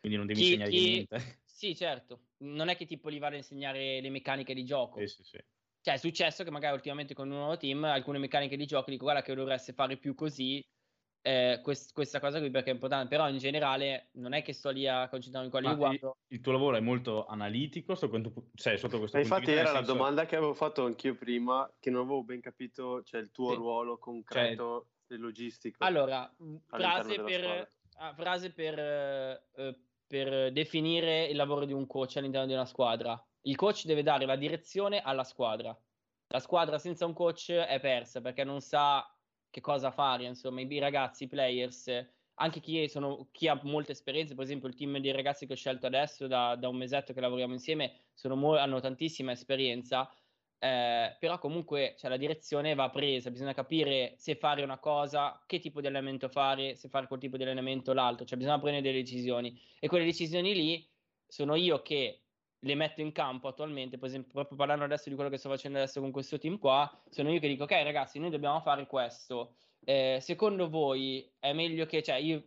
quindi 0.00 0.16
non 0.16 0.26
devi 0.26 0.38
chi, 0.38 0.40
insegnare 0.40 0.70
chi, 0.70 0.72
niente. 0.72 1.16
Sì, 1.44 1.76
certo, 1.76 2.30
non 2.38 2.68
è 2.68 2.76
che 2.76 2.86
tipo 2.86 3.10
gli 3.10 3.18
vado 3.20 3.34
a 3.34 3.38
insegnare 3.38 4.00
le 4.00 4.10
meccaniche 4.10 4.54
di 4.54 4.64
gioco. 4.64 5.06
Sì, 5.06 5.06
sì, 5.08 5.22
sì. 5.24 5.44
Cioè, 5.80 5.94
è 5.94 5.98
successo 5.98 6.44
che 6.44 6.50
magari 6.50 6.74
ultimamente 6.74 7.14
con 7.14 7.30
un 7.30 7.36
nuovo 7.36 7.56
team 7.56 7.84
alcune 7.84 8.18
meccaniche 8.18 8.56
di 8.56 8.66
gioco 8.66 8.90
dico 8.90 9.04
guarda 9.04 9.22
che 9.22 9.34
dovreste 9.34 9.72
fare 9.72 9.98
più 9.98 10.14
così 10.14 10.62
eh, 11.26 11.60
quest- 11.62 11.94
questa 11.94 12.20
cosa 12.20 12.38
qui 12.38 12.50
perché 12.50 12.68
è 12.68 12.74
importante, 12.74 13.08
però 13.08 13.26
in 13.30 13.38
generale 13.38 14.08
non 14.16 14.34
è 14.34 14.42
che 14.42 14.52
sto 14.52 14.68
lì 14.68 14.86
a 14.86 15.08
concentrarmi 15.08 15.46
in 15.46 15.50
quelli 15.50 15.68
Ma 15.68 15.74
guardo. 15.74 16.18
Il, 16.26 16.36
il, 16.36 16.42
tuo 16.42 16.52
lavoro 16.52 16.76
è 16.76 16.80
molto 16.80 17.24
analitico 17.24 17.94
sto 17.94 18.10
quanto, 18.10 18.50
cioè, 18.54 18.76
sotto 18.76 18.98
questo 18.98 19.16
punto 19.16 19.34
Infatti 19.34 19.52
era 19.52 19.70
senso... 19.70 19.80
la 19.80 19.86
domanda 19.86 20.26
che 20.26 20.36
avevo 20.36 20.52
fatto 20.52 20.84
anch'io 20.84 21.14
prima, 21.14 21.72
che 21.80 21.88
non 21.88 22.02
avevo 22.02 22.22
ben 22.24 22.42
capito, 22.42 23.02
cioè 23.04 23.22
il 23.22 23.30
tuo 23.30 23.52
sì. 23.52 23.56
ruolo 23.56 23.96
concreto 23.96 24.88
cioè... 25.08 25.16
e 25.16 25.20
logistico. 25.20 25.82
Allora, 25.82 26.30
frase 26.66 27.18
per, 27.22 27.72
ah, 27.96 28.12
frase 28.12 28.52
per, 28.52 28.78
eh, 28.78 29.78
per 30.06 30.52
definire 30.52 31.24
il 31.24 31.36
lavoro 31.36 31.64
di 31.64 31.72
un 31.72 31.86
coach 31.86 32.18
all'interno 32.18 32.48
di 32.48 32.52
una 32.52 32.66
squadra. 32.66 33.18
Il 33.46 33.56
coach 33.56 33.86
deve 33.86 34.02
dare 34.02 34.26
la 34.26 34.36
direzione 34.36 35.00
alla 35.00 35.24
squadra. 35.24 35.74
La 36.28 36.40
squadra 36.40 36.76
senza 36.76 37.06
un 37.06 37.14
coach 37.14 37.50
è 37.50 37.80
persa 37.80 38.20
perché 38.20 38.44
non 38.44 38.60
sa 38.60 39.08
che 39.54 39.60
cosa 39.60 39.92
fare, 39.92 40.24
insomma, 40.24 40.62
i 40.62 40.78
ragazzi, 40.80 41.24
i 41.24 41.28
players, 41.28 41.86
anche 42.38 42.58
chi, 42.58 42.88
sono, 42.88 43.28
chi, 43.30 43.46
ha 43.46 43.60
molte 43.62 43.92
esperienze, 43.92 44.34
per 44.34 44.42
esempio 44.42 44.66
il 44.66 44.74
team 44.74 44.98
dei 44.98 45.12
ragazzi 45.12 45.46
che 45.46 45.52
ho 45.52 45.56
scelto 45.56 45.86
adesso 45.86 46.26
da, 46.26 46.56
da 46.56 46.68
un 46.68 46.76
mesetto 46.76 47.12
che 47.12 47.20
lavoriamo 47.20 47.52
insieme, 47.52 48.06
mo- 48.24 48.56
hanno 48.56 48.80
tantissima 48.80 49.30
esperienza, 49.30 50.12
eh, 50.58 51.16
però 51.20 51.38
comunque 51.38 51.94
cioè, 51.96 52.10
la 52.10 52.16
direzione 52.16 52.74
va 52.74 52.90
presa, 52.90 53.30
bisogna 53.30 53.54
capire 53.54 54.14
se 54.16 54.34
fare 54.34 54.64
una 54.64 54.80
cosa, 54.80 55.40
che 55.46 55.60
tipo 55.60 55.80
di 55.80 55.86
allenamento 55.86 56.28
fare, 56.28 56.74
se 56.74 56.88
fare 56.88 57.06
quel 57.06 57.20
tipo 57.20 57.36
di 57.36 57.44
allenamento 57.44 57.92
l'altro, 57.92 58.26
cioè 58.26 58.36
bisogna 58.36 58.58
prendere 58.58 58.82
delle 58.82 59.04
decisioni. 59.04 59.56
E 59.78 59.86
quelle 59.86 60.04
decisioni 60.04 60.52
lì 60.52 60.90
sono 61.28 61.54
io 61.54 61.80
che 61.80 62.23
le 62.64 62.74
metto 62.74 63.02
in 63.02 63.12
campo 63.12 63.48
attualmente, 63.48 63.98
per 63.98 64.08
esempio, 64.08 64.32
proprio 64.32 64.56
parlando 64.56 64.84
adesso 64.84 65.10
di 65.10 65.14
quello 65.14 65.30
che 65.30 65.36
sto 65.36 65.50
facendo 65.50 65.78
adesso 65.78 66.00
con 66.00 66.10
questo 66.10 66.38
team 66.38 66.58
qua, 66.58 66.90
sono 67.10 67.30
io 67.30 67.38
che 67.38 67.48
dico, 67.48 67.64
ok 67.64 67.72
ragazzi, 67.82 68.18
noi 68.18 68.30
dobbiamo 68.30 68.60
fare 68.60 68.86
questo. 68.86 69.56
Eh, 69.84 70.18
secondo 70.20 70.70
voi 70.70 71.30
è 71.38 71.52
meglio 71.52 71.84
che, 71.84 72.02
cioè, 72.02 72.16
io 72.16 72.42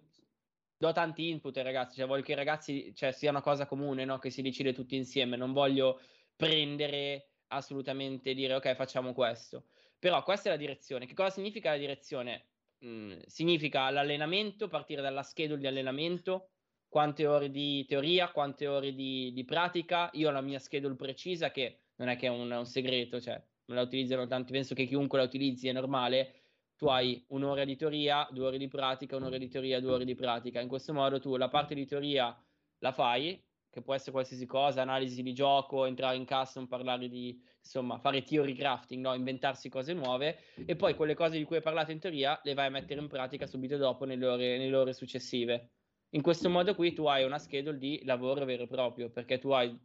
do 0.75 0.91
tanti 0.91 1.29
input 1.29 1.55
ai 1.57 1.63
ragazzi, 1.63 1.97
cioè 1.97 2.07
voglio 2.07 2.23
che 2.23 2.31
i 2.31 2.35
ragazzi 2.35 2.93
cioè, 2.95 3.11
sia 3.11 3.29
una 3.29 3.41
cosa 3.41 3.67
comune, 3.67 4.05
no? 4.05 4.17
che 4.17 4.31
si 4.31 4.41
decide 4.41 4.73
tutti 4.73 4.95
insieme, 4.95 5.37
non 5.37 5.53
voglio 5.53 6.01
prendere 6.35 7.29
assolutamente 7.47 8.33
dire 8.33 8.55
ok 8.55 8.75
facciamo 8.75 9.13
questo. 9.13 9.65
Però 9.99 10.21
questa 10.23 10.49
è 10.49 10.51
la 10.51 10.57
direzione. 10.57 11.05
Che 11.05 11.13
cosa 11.13 11.29
significa 11.29 11.71
la 11.71 11.77
direzione? 11.77 12.47
Mm, 12.85 13.19
significa 13.25 13.89
l'allenamento, 13.89 14.67
partire 14.67 15.01
dalla 15.01 15.23
schedule 15.23 15.59
di 15.59 15.67
allenamento, 15.67 16.49
quante 16.89 17.25
ore 17.25 17.49
di 17.49 17.85
teoria, 17.85 18.31
quante 18.31 18.67
ore 18.67 18.93
di, 18.93 19.31
di, 19.33 19.43
pratica. 19.43 20.09
Io 20.13 20.29
ho 20.29 20.31
la 20.31 20.41
mia 20.41 20.59
schedule 20.59 20.95
precisa 20.95 21.51
che 21.51 21.81
non 21.95 22.09
è 22.09 22.15
che 22.15 22.27
è 22.27 22.29
un, 22.29 22.49
un 22.49 22.65
segreto, 22.65 23.19
cioè 23.19 23.41
la 23.65 23.81
utilizzano 23.81 24.27
tanti, 24.27 24.51
penso 24.51 24.73
che 24.73 24.85
chiunque 24.85 25.17
la 25.17 25.25
utilizzi 25.25 25.67
è 25.67 25.73
normale. 25.73 26.41
Tu 26.77 26.85
hai 26.87 27.23
un'ora 27.29 27.65
di 27.65 27.75
teoria, 27.75 28.27
due 28.31 28.45
ore 28.45 28.57
di 28.57 28.67
pratica, 28.67 29.15
un'ora 29.15 29.37
di 29.37 29.47
teoria, 29.47 29.79
due 29.79 29.93
ore 29.93 30.05
di 30.05 30.13
pratica. 30.13 30.61
In 30.61 30.67
questo 30.67 30.93
modo 30.93 31.19
tu 31.19 31.35
la 31.35 31.49
parte 31.49 31.73
di 31.73 31.85
teoria 31.85 32.35
la 32.79 32.91
fai, 32.91 33.43
che 33.69 33.81
può 33.81 33.93
essere 33.93 34.11
qualsiasi 34.11 34.45
cosa, 34.45 34.81
analisi 34.81 35.23
di 35.23 35.33
gioco, 35.33 35.85
entrare 35.85 36.15
in 36.15 36.25
custom, 36.25 36.67
parlare 36.67 37.07
di, 37.09 37.39
insomma, 37.63 37.97
fare 37.97 38.21
theory 38.21 38.53
crafting, 38.53 39.03
no? 39.03 39.13
inventarsi 39.13 39.69
cose 39.69 39.93
nuove, 39.93 40.39
e 40.65 40.75
poi 40.75 40.95
quelle 40.95 41.15
cose 41.15 41.37
di 41.37 41.43
cui 41.43 41.57
hai 41.57 41.61
parlato 41.61 41.91
in 41.91 41.99
teoria 41.99 42.39
le 42.43 42.53
vai 42.53 42.67
a 42.67 42.71
mettere 42.71 43.01
in 43.01 43.07
pratica 43.07 43.45
subito 43.47 43.77
dopo 43.77 44.05
nelle 44.05 44.25
ore, 44.25 44.57
nelle 44.57 44.75
ore 44.75 44.93
successive. 44.93 45.71
In 46.17 46.23
questo 46.23 46.49
modo 46.49 46.73
qui 46.73 46.93
tu 46.93 47.05
hai 47.05 47.23
una 47.23 47.37
schedule 47.37 47.77
di 47.77 48.01
lavoro 48.03 48.43
vero 48.43 48.63
e 48.63 48.67
proprio, 48.67 49.11
perché 49.11 49.37
tu 49.37 49.51
hai, 49.51 49.79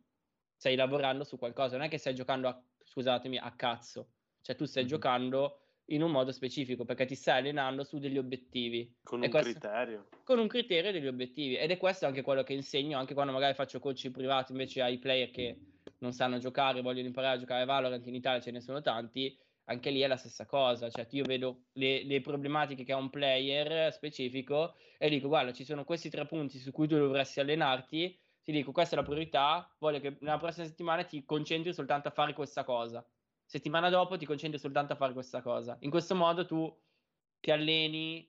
stai 0.57 0.77
lavorando 0.77 1.25
su 1.25 1.37
qualcosa, 1.37 1.77
non 1.77 1.85
è 1.85 1.90
che 1.90 1.99
stai 1.99 2.14
giocando 2.14 2.49
a, 2.49 2.59
scusatemi, 2.85 3.37
a 3.37 3.55
cazzo, 3.55 4.12
cioè 4.40 4.57
tu 4.57 4.64
stai 4.64 4.85
mm-hmm. 4.85 4.92
giocando 4.92 5.59
in 5.87 6.01
un 6.01 6.11
modo 6.11 6.33
specifico 6.33 6.87
perché 6.87 7.05
ti 7.05 7.14
stai 7.14 7.40
allenando 7.40 7.85
su 7.85 7.99
degli 7.99 8.16
obiettivi. 8.16 8.97
Con 9.03 9.21
un 9.21 9.29
questo, 9.29 9.51
criterio. 9.51 10.09
Con 10.25 10.38
un 10.38 10.49
criterio 10.49 10.90
degli 10.90 11.07
obiettivi. 11.07 11.57
Ed 11.57 11.71
è 11.71 11.77
questo 11.77 12.07
anche 12.07 12.23
quello 12.23 12.42
che 12.45 12.55
insegno, 12.55 12.99
anche 12.99 13.12
quando 13.12 13.35
magari 13.35 13.53
faccio 13.53 13.79
coaching 13.79 14.14
privato 14.14 14.53
invece 14.53 14.81
ai 14.81 14.97
player 14.97 15.31
che 15.31 15.59
non 15.99 16.14
sanno 16.14 16.38
giocare, 16.38 16.81
vogliono 16.81 17.09
imparare 17.09 17.37
a 17.37 17.40
giocare 17.40 17.61
a 17.61 17.66
Valorant, 17.66 18.07
in 18.07 18.14
Italia 18.14 18.40
ce 18.40 18.53
ne 18.53 18.61
sono 18.62 18.81
tanti, 18.81 19.38
anche 19.66 19.90
lì 19.90 20.01
è 20.01 20.07
la 20.07 20.16
stessa 20.16 20.46
cosa, 20.46 20.90
cioè 20.90 21.07
io 21.11 21.25
vedo 21.25 21.64
le, 21.72 22.05
le, 22.05 22.20
problematiche 22.20 22.85
che 22.85 22.92
ha 22.92 22.96
un 22.96 23.11
player 23.11 23.92
specifico 23.92 24.75
e 24.98 25.09
dico 25.09 25.29
guarda 25.29 25.53
ci 25.53 25.64
sono 25.64 25.85
questi 25.85 26.11
tre 26.11 26.27
punti 26.27 26.59
su 26.59 26.72
cui 26.72 26.88
tu 26.88 26.96
dovresti 26.96 27.40
allenarti, 27.40 28.18
ti 28.42 28.53
dico 28.53 28.72
questa 28.72 28.96
è 28.96 28.98
la 28.98 29.05
priorità, 29.05 29.72
voglio 29.79 30.01
che 30.01 30.16
nella 30.20 30.38
prossima 30.38 30.66
settimana 30.66 31.05
ti 31.05 31.25
concentri 31.25 31.72
soltanto 31.72 32.09
a 32.09 32.11
fare 32.11 32.33
questa 32.33 32.64
cosa, 32.64 33.07
settimana 33.44 33.88
dopo 33.88 34.16
ti 34.16 34.27
concentri 34.27 34.59
soltanto 34.59 34.94
a 34.94 34.96
fare 34.96 35.12
questa 35.12 35.42
cosa, 35.42 35.77
in 35.81 35.90
questo 35.90 36.14
modo 36.14 36.44
tu 36.44 36.77
ti 37.38 37.51
alleni, 37.53 38.29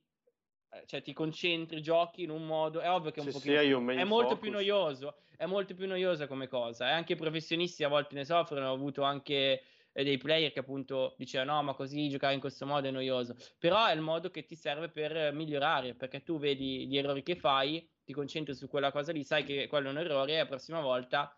eh, 0.69 0.83
cioè 0.85 1.01
ti 1.01 1.13
concentri, 1.13 1.81
giochi 1.81 2.23
in 2.23 2.29
un 2.29 2.45
modo, 2.45 2.79
è 2.79 2.89
ovvio 2.89 3.11
che 3.11 3.21
è 3.21 3.23
un 3.23 3.31
po' 3.31 3.39
più, 3.39 3.53
è 3.53 4.03
molto 4.03 4.29
focus. 4.29 4.39
più 4.39 4.51
noioso, 4.51 5.15
è 5.35 5.45
molto 5.45 5.73
più 5.73 5.87
noiosa 5.87 6.27
come 6.27 6.47
cosa, 6.47 6.89
e 6.89 6.91
anche 6.91 7.13
i 7.13 7.17
professionisti 7.17 7.83
a 7.83 7.87
volte 7.87 8.13
ne 8.13 8.23
soffrono, 8.23 8.69
ho 8.69 8.73
avuto 8.73 9.01
anche 9.01 9.63
dei 10.01 10.17
player 10.17 10.51
che 10.51 10.59
appunto 10.59 11.13
dicevano 11.17 11.53
no 11.53 11.63
ma 11.63 11.73
così 11.73 12.09
giocare 12.09 12.33
in 12.33 12.39
questo 12.39 12.65
modo 12.65 12.87
è 12.87 12.91
noioso 12.91 13.35
però 13.59 13.85
è 13.85 13.93
il 13.93 14.01
modo 14.01 14.31
che 14.31 14.43
ti 14.43 14.55
serve 14.55 14.89
per 14.89 15.31
migliorare 15.33 15.93
perché 15.93 16.23
tu 16.23 16.39
vedi 16.39 16.87
gli 16.87 16.97
errori 16.97 17.21
che 17.21 17.35
fai 17.35 17.87
ti 18.03 18.11
concentri 18.11 18.55
su 18.55 18.67
quella 18.67 18.91
cosa 18.91 19.11
lì 19.11 19.23
sai 19.23 19.43
che 19.43 19.67
quello 19.67 19.89
è 19.89 19.91
un 19.91 19.99
errore 19.99 20.33
e 20.33 20.37
la 20.37 20.47
prossima 20.47 20.81
volta 20.81 21.37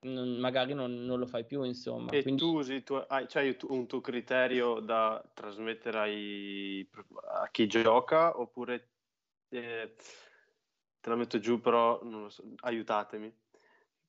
non, 0.00 0.36
magari 0.38 0.72
non, 0.72 1.04
non, 1.04 1.18
lo 1.18 1.26
fai 1.26 1.44
più 1.44 1.62
insomma. 1.62 2.10
E 2.10 2.22
Quindi... 2.22 2.40
tu 2.40 2.58
usi 2.58 2.82
tu, 2.82 2.94
hai, 2.94 3.26
c'hai 3.26 3.56
un 3.68 3.86
tuo 3.86 4.00
criterio 4.00 4.80
da 4.80 5.22
trasmettere 5.34 5.98
ai, 5.98 6.88
a 7.40 7.48
chi 7.50 7.66
gioca 7.66 8.38
oppure 8.38 8.90
eh, 9.48 9.94
te 11.00 11.08
la 11.08 11.16
metto 11.16 11.38
giù 11.38 11.60
però 11.60 12.00
so, 12.28 12.44
aiutatemi 12.60 13.34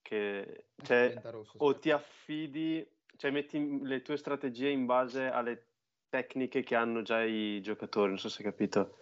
che, 0.01 0.67
cioè, 0.83 1.21
o 1.57 1.79
ti 1.79 1.91
affidi 1.91 2.87
cioè 3.17 3.31
metti 3.31 3.79
le 3.81 4.01
tue 4.01 4.15
strategie 4.15 4.69
in 4.69 4.85
base 4.85 5.25
alle 5.25 5.65
tecniche 6.09 6.63
che 6.63 6.75
hanno 6.75 7.01
già 7.01 7.23
i 7.23 7.59
giocatori, 7.61 8.09
non 8.09 8.19
so 8.19 8.29
se 8.29 8.37
hai 8.37 8.49
capito. 8.49 8.97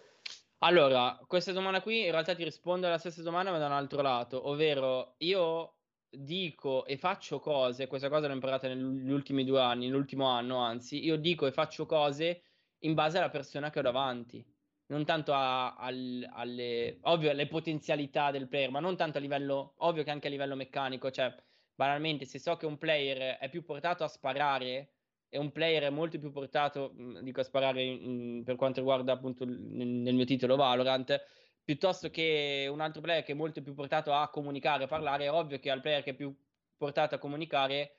Allora, 0.60 1.20
questa 1.28 1.52
domanda 1.52 1.82
qui 1.82 2.06
in 2.06 2.12
realtà 2.12 2.34
ti 2.34 2.44
rispondo 2.44 2.88
alla 2.88 2.98
stessa 2.98 3.22
domanda 3.22 3.52
ma 3.52 3.58
da 3.60 3.68
un 3.68 3.74
altro 3.74 4.02
lato, 4.02 4.48
ovvero 4.50 5.16
io 5.20 5.76
dico 6.10 6.86
e 6.86 6.98
faccio 6.98 7.40
cose, 7.40 7.88
questa 7.88 8.10
cosa 8.10 8.28
l'ho 8.28 8.34
imparata 8.34 8.68
negli 8.68 9.12
ultimi 9.12 9.44
due 9.44 9.62
anni, 9.62 9.86
nell'ultimo 9.86 10.26
anno 10.28 10.58
anzi, 10.58 11.04
io 11.04 11.18
dico 11.18 11.46
e 11.46 11.52
faccio 11.52 11.86
cose 11.86 12.42
in 12.80 12.94
base 12.94 13.18
alla 13.18 13.30
persona 13.30 13.70
che 13.70 13.80
ho 13.80 13.84
davanti, 13.84 14.44
non 14.88 15.04
tanto 15.04 15.34
a, 15.34 15.76
a, 15.76 15.88
alle, 15.88 17.00
ovvio, 17.02 17.32
alle 17.32 17.48
potenzialità 17.48 18.32
del 18.32 18.48
player, 18.48 18.72
ma 18.72 18.80
non 18.80 18.96
tanto 18.96 19.18
a 19.18 19.22
livello, 19.22 19.74
ovvio 19.78 20.04
che 20.04 20.12
anche 20.12 20.28
a 20.28 20.32
livello 20.32 20.56
meccanico, 20.56 21.12
cioè 21.12 21.36
banalmente, 21.76 22.26
se 22.26 22.40
so 22.40 22.56
che 22.58 22.66
un 22.66 22.78
player 22.78 23.38
è 23.38 23.50
più 23.50 23.64
portato 23.64 24.04
a 24.04 24.08
sparare 24.08 24.90
e 25.30 25.38
un 25.38 25.52
player 25.52 25.84
è 25.84 25.90
molto 25.90 26.18
più 26.18 26.32
portato, 26.32 26.94
mm, 26.96 27.20
dico 27.20 27.42
a 27.42 27.44
sparare 27.44 27.84
in, 27.84 28.44
per 28.44 28.56
quanto 28.56 28.80
riguarda 28.80 29.14
appunto 29.14 29.46
nel, 29.46 29.88
nel, 29.88 30.16
mio 30.16 30.26
titolo 30.26 30.56
Valorant, 30.56 31.22
piuttosto 31.64 32.10
che 32.10 32.68
un 32.72 32.80
altro 32.80 33.02
player 33.02 33.24
che 33.24 33.34
è 33.34 33.36
molto 33.36 33.62
più 33.62 33.74
portato 33.74 34.14
a 34.14 34.30
comunicare, 34.30 34.86
a 34.86 34.88
parlare, 34.88 35.26
è 35.26 35.32
ovvio 35.32 35.60
che 35.60 35.70
al 35.70 35.82
player 35.82 36.04
che 36.04 36.12
è 36.12 36.16
più 36.16 36.34
portato 36.78 37.16
a 37.16 37.18
comunicare 37.18 37.98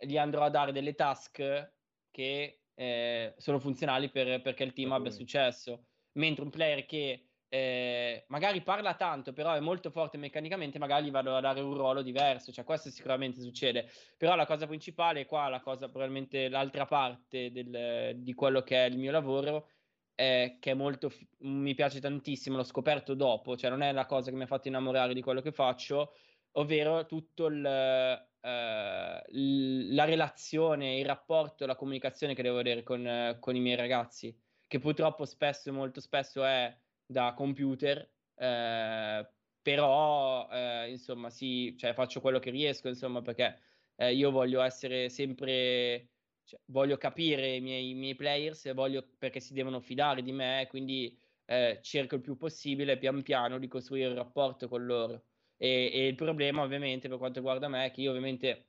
gli 0.00 0.16
andrò 0.16 0.42
a 0.42 0.50
dare 0.50 0.72
delle 0.72 0.94
task 0.94 1.72
che 2.10 2.60
eh, 2.74 3.34
sono 3.36 3.58
funzionali 3.58 4.10
per, 4.10 4.40
perché 4.40 4.64
il 4.64 4.72
team 4.72 4.92
abbia 4.92 5.10
successo. 5.10 5.86
Mentre 6.12 6.44
un 6.44 6.50
player 6.50 6.86
che 6.86 7.27
eh, 7.50 8.24
magari 8.28 8.60
parla 8.62 8.94
tanto, 8.94 9.32
però 9.32 9.52
è 9.54 9.60
molto 9.60 9.90
forte 9.90 10.18
meccanicamente, 10.18 10.78
magari 10.78 11.06
gli 11.06 11.10
vado 11.10 11.34
a 11.34 11.40
dare 11.40 11.60
un 11.60 11.74
ruolo 11.74 12.02
diverso, 12.02 12.52
cioè 12.52 12.64
questo 12.64 12.90
sicuramente 12.90 13.40
succede, 13.40 13.88
però 14.16 14.34
la 14.34 14.46
cosa 14.46 14.66
principale 14.66 15.24
qua, 15.24 15.48
la 15.48 15.60
cosa 15.60 15.88
probabilmente 15.88 16.48
l'altra 16.48 16.84
parte 16.84 17.50
del, 17.50 18.16
di 18.16 18.34
quello 18.34 18.62
che 18.62 18.84
è 18.84 18.88
il 18.88 18.98
mio 18.98 19.10
lavoro, 19.10 19.70
eh, 20.14 20.58
che 20.60 20.72
è 20.72 20.74
molto, 20.74 21.10
mi 21.38 21.74
piace 21.74 22.00
tantissimo, 22.00 22.56
l'ho 22.56 22.64
scoperto 22.64 23.14
dopo, 23.14 23.56
cioè 23.56 23.70
non 23.70 23.82
è 23.82 23.92
la 23.92 24.04
cosa 24.04 24.30
che 24.30 24.36
mi 24.36 24.42
ha 24.42 24.46
fatto 24.46 24.68
innamorare 24.68 25.14
di 25.14 25.22
quello 25.22 25.40
che 25.40 25.52
faccio, 25.52 26.14
ovvero 26.52 27.06
tutto 27.06 27.46
il, 27.46 27.64
eh, 27.64 29.22
la 29.30 30.04
relazione, 30.04 30.98
il 30.98 31.06
rapporto, 31.06 31.66
la 31.66 31.76
comunicazione 31.76 32.34
che 32.34 32.42
devo 32.42 32.58
avere 32.58 32.82
con, 32.82 33.36
con, 33.40 33.56
i 33.56 33.60
miei 33.60 33.76
ragazzi, 33.76 34.36
che 34.66 34.78
purtroppo 34.78 35.24
spesso, 35.24 35.72
molto 35.72 36.00
spesso 36.00 36.44
è 36.44 36.76
da 37.08 37.32
computer, 37.34 38.08
eh, 38.36 39.28
però 39.62 40.48
eh, 40.50 40.90
insomma 40.90 41.30
sì, 41.30 41.74
cioè, 41.78 41.94
faccio 41.94 42.20
quello 42.20 42.38
che 42.38 42.50
riesco, 42.50 42.88
insomma, 42.88 43.22
perché 43.22 43.58
eh, 43.96 44.14
io 44.14 44.30
voglio 44.30 44.60
essere 44.60 45.08
sempre 45.08 46.10
cioè, 46.44 46.60
voglio 46.66 46.96
capire 46.96 47.56
i 47.56 47.60
miei, 47.60 47.90
i 47.90 47.94
miei 47.94 48.14
players 48.14 48.72
voglio, 48.74 49.06
perché 49.18 49.40
si 49.40 49.52
devono 49.54 49.80
fidare 49.80 50.22
di 50.22 50.32
me, 50.32 50.66
quindi 50.68 51.18
eh, 51.46 51.80
cerco 51.82 52.14
il 52.16 52.20
più 52.20 52.36
possibile 52.36 52.98
pian 52.98 53.22
piano 53.22 53.58
di 53.58 53.68
costruire 53.68 54.08
un 54.08 54.14
rapporto 54.16 54.68
con 54.68 54.84
loro. 54.84 55.24
E, 55.56 55.90
e, 55.92 56.06
il 56.06 56.14
problema 56.14 56.62
ovviamente 56.62 57.08
per 57.08 57.18
quanto 57.18 57.40
riguarda 57.40 57.68
me 57.68 57.86
è 57.86 57.90
che 57.90 58.00
io 58.02 58.10
ovviamente, 58.10 58.66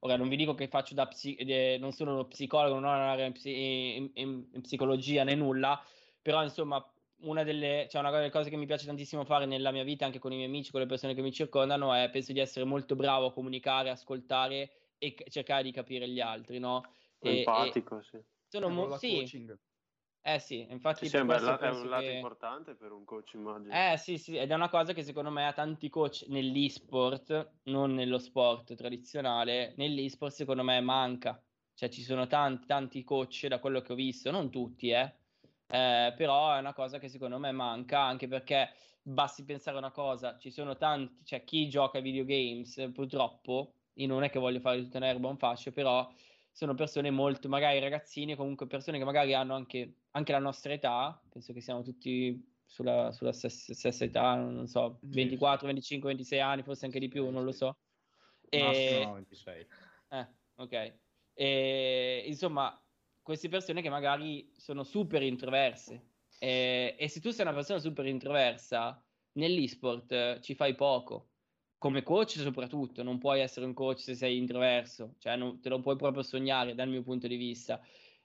ora 0.00 0.16
non 0.16 0.28
vi 0.28 0.36
dico 0.36 0.54
che 0.54 0.68
faccio 0.68 0.94
da 0.94 1.06
psi- 1.08 1.36
eh, 1.36 1.76
non 1.80 1.92
sono 1.92 2.12
uno 2.12 2.26
psicologo, 2.26 2.74
non 2.78 2.84
ho 2.84 2.94
un'area 2.94 3.26
in, 3.26 3.34
in, 3.44 4.10
in, 4.14 4.48
in, 4.52 4.60
psicologia 4.60 5.24
né 5.24 5.34
nulla, 5.34 5.82
però 6.22 6.42
insomma 6.42 6.84
una 7.24 7.42
delle, 7.42 7.86
cioè 7.90 8.00
una 8.00 8.10
delle 8.10 8.30
cose 8.30 8.50
che 8.50 8.56
mi 8.56 8.66
piace 8.66 8.86
tantissimo 8.86 9.24
fare 9.24 9.46
nella 9.46 9.70
mia 9.70 9.84
vita 9.84 10.04
anche 10.04 10.18
con 10.18 10.32
i 10.32 10.36
miei 10.36 10.48
amici, 10.48 10.70
con 10.70 10.80
le 10.80 10.86
persone 10.86 11.14
che 11.14 11.22
mi 11.22 11.32
circondano 11.32 11.92
è 11.92 12.08
penso 12.10 12.32
di 12.32 12.40
essere 12.40 12.64
molto 12.64 12.96
bravo 12.96 13.26
a 13.26 13.32
comunicare, 13.32 13.90
ascoltare 13.90 14.70
e 14.98 15.14
cercare 15.28 15.62
di 15.62 15.72
capire 15.72 16.08
gli 16.08 16.20
altri, 16.20 16.58
no? 16.58 16.82
E, 17.18 17.38
Empatico, 17.38 17.98
e 17.98 18.02
sì. 18.02 18.18
Sono 18.48 18.68
mo- 18.68 18.96
sì. 18.96 19.08
Coaching. 19.10 19.58
Eh 20.26 20.38
sì, 20.38 20.66
infatti 20.70 21.06
sì, 21.06 21.22
beh, 21.22 21.36
è 21.58 21.68
un 21.68 21.88
lato 21.88 22.04
che... 22.04 22.12
importante 22.12 22.74
per 22.74 22.92
un 22.92 23.04
coach, 23.04 23.34
immagino. 23.34 23.74
Eh 23.74 23.98
sì, 23.98 24.16
sì, 24.16 24.36
ed 24.36 24.50
è 24.50 24.54
una 24.54 24.70
cosa 24.70 24.94
che 24.94 25.02
secondo 25.02 25.30
me 25.30 25.46
ha 25.46 25.52
tanti 25.52 25.90
coach 25.90 26.24
nell'esport, 26.28 27.58
non 27.64 27.92
nello 27.92 28.18
sport 28.18 28.74
tradizionale, 28.74 29.74
nell'esport 29.76 30.32
secondo 30.32 30.62
me 30.62 30.80
manca. 30.80 31.42
Cioè 31.74 31.90
ci 31.90 32.02
sono 32.02 32.26
tanti, 32.26 32.66
tanti 32.66 33.04
coach 33.04 33.48
da 33.48 33.58
quello 33.58 33.82
che 33.82 33.92
ho 33.92 33.96
visto, 33.96 34.30
non 34.30 34.48
tutti, 34.50 34.88
eh. 34.90 35.14
Eh 35.66 36.14
però 36.16 36.54
è 36.54 36.58
una 36.58 36.72
cosa 36.72 36.98
che 36.98 37.08
secondo 37.08 37.38
me 37.38 37.52
manca, 37.52 38.00
anche 38.00 38.28
perché 38.28 38.70
basti 39.02 39.44
pensare 39.44 39.76
una 39.76 39.90
cosa, 39.90 40.38
ci 40.38 40.50
sono 40.50 40.76
tanti, 40.76 41.24
cioè 41.24 41.44
chi 41.44 41.68
gioca 41.68 41.98
ai 41.98 42.02
videogames 42.02 42.90
purtroppo 42.92 43.74
io 43.94 44.06
non 44.06 44.22
è 44.24 44.30
che 44.30 44.38
voglio 44.38 44.60
fare 44.60 44.82
tutta 44.82 44.98
un'erba 44.98 45.28
un 45.28 45.36
fascio, 45.36 45.70
però 45.70 46.10
sono 46.50 46.74
persone 46.74 47.10
molto, 47.10 47.48
magari 47.48 47.80
ragazzini, 47.80 48.36
comunque 48.36 48.66
persone 48.66 48.98
che 48.98 49.04
magari 49.04 49.34
hanno 49.34 49.54
anche, 49.54 50.02
anche 50.12 50.32
la 50.32 50.38
nostra 50.38 50.72
età, 50.72 51.20
penso 51.28 51.52
che 51.52 51.60
siamo 51.60 51.82
tutti 51.82 52.52
sulla, 52.64 53.12
sulla 53.12 53.32
stessa, 53.32 53.74
stessa, 53.74 54.04
età, 54.04 54.36
non 54.36 54.66
so, 54.66 54.98
24, 55.02 55.66
25, 55.66 56.08
26 56.08 56.40
anni, 56.40 56.62
forse 56.62 56.86
anche 56.86 56.98
di 56.98 57.08
più, 57.08 57.28
non 57.30 57.44
lo 57.44 57.52
so. 57.52 57.76
E... 58.48 59.02
No, 59.04 59.14
26. 59.14 59.66
Eh, 60.10 60.28
ok. 60.56 60.98
E, 61.34 62.24
insomma, 62.26 62.83
queste 63.24 63.48
persone 63.48 63.82
che 63.82 63.90
magari 63.90 64.52
sono 64.56 64.84
super 64.84 65.22
introverse. 65.22 66.10
E, 66.38 66.94
e 66.96 67.08
se 67.08 67.20
tu 67.20 67.30
sei 67.30 67.46
una 67.46 67.54
persona 67.54 67.80
super 67.80 68.06
introversa, 68.06 69.02
nell'esport 69.32 70.38
ci 70.40 70.54
fai 70.54 70.76
poco 70.76 71.30
come 71.84 72.02
coach 72.02 72.38
soprattutto, 72.38 73.02
non 73.02 73.18
puoi 73.18 73.40
essere 73.40 73.66
un 73.66 73.74
coach 73.74 74.00
se 74.00 74.14
sei 74.14 74.38
introverso, 74.38 75.16
cioè 75.18 75.36
non, 75.36 75.60
te 75.60 75.68
lo 75.68 75.80
puoi 75.80 75.96
proprio 75.96 76.22
sognare 76.22 76.74
dal 76.74 76.88
mio 76.88 77.02
punto 77.02 77.26
di 77.26 77.36
vista, 77.36 77.78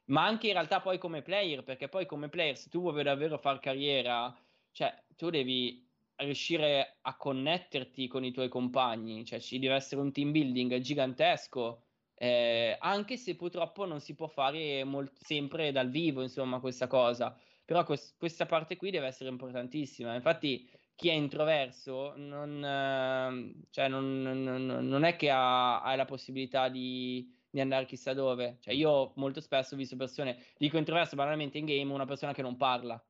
ma 0.05 0.25
anche 0.25 0.47
in 0.47 0.53
realtà 0.53 0.79
poi 0.79 0.97
come 0.97 1.21
player, 1.21 1.61
perché 1.63 1.89
poi 1.89 2.05
come 2.05 2.29
player 2.29 2.55
se 2.55 2.69
tu 2.69 2.79
vuoi 2.79 3.03
davvero 3.03 3.37
fare 3.37 3.59
carriera, 3.59 4.33
cioè 4.71 5.03
tu 5.17 5.29
devi 5.29 5.85
riuscire 6.15 6.99
a 7.01 7.17
connetterti 7.17 8.07
con 8.07 8.23
i 8.23 8.31
tuoi 8.31 8.47
compagni, 8.47 9.25
cioè 9.25 9.41
ci 9.41 9.59
deve 9.59 9.75
essere 9.75 9.99
un 9.99 10.13
team 10.13 10.31
building 10.31 10.77
gigantesco, 10.77 11.83
eh, 12.21 12.75
anche 12.79 13.15
se 13.15 13.35
purtroppo 13.35 13.85
non 13.85 14.01
si 14.01 14.13
può 14.13 14.27
fare 14.27 14.83
molt- 14.83 15.13
sempre 15.23 15.71
dal 15.71 15.89
vivo, 15.89 16.21
insomma, 16.21 16.59
questa 16.59 16.87
cosa, 16.87 17.33
però 17.63 17.85
quest- 17.85 18.17
questa 18.17 18.45
parte 18.45 18.75
qui 18.75 18.91
deve 18.91 19.07
essere 19.07 19.29
importantissima, 19.29 20.13
infatti 20.15 20.69
chi 20.95 21.07
è 21.07 21.13
introverso 21.13 22.13
non, 22.17 22.61
eh, 22.61 23.67
cioè 23.69 23.87
non, 23.87 24.21
non, 24.21 24.65
non 24.65 25.03
è 25.05 25.15
che 25.15 25.29
ha, 25.29 25.81
ha 25.81 25.95
la 25.95 26.03
possibilità 26.03 26.67
di, 26.67 27.33
di, 27.49 27.61
andare 27.61 27.85
chissà 27.85 28.13
dove. 28.13 28.57
Cioè 28.59 28.73
io 28.73 29.13
molto 29.15 29.39
spesso 29.39 29.75
ho 29.75 29.77
visto 29.77 29.95
persone, 29.95 30.43
dico 30.57 30.77
introverso 30.77 31.15
banalmente 31.15 31.57
in 31.57 31.65
game, 31.65 31.93
una 31.93 32.05
persona 32.05 32.33
che 32.33 32.41
non 32.41 32.57
parla, 32.57 33.01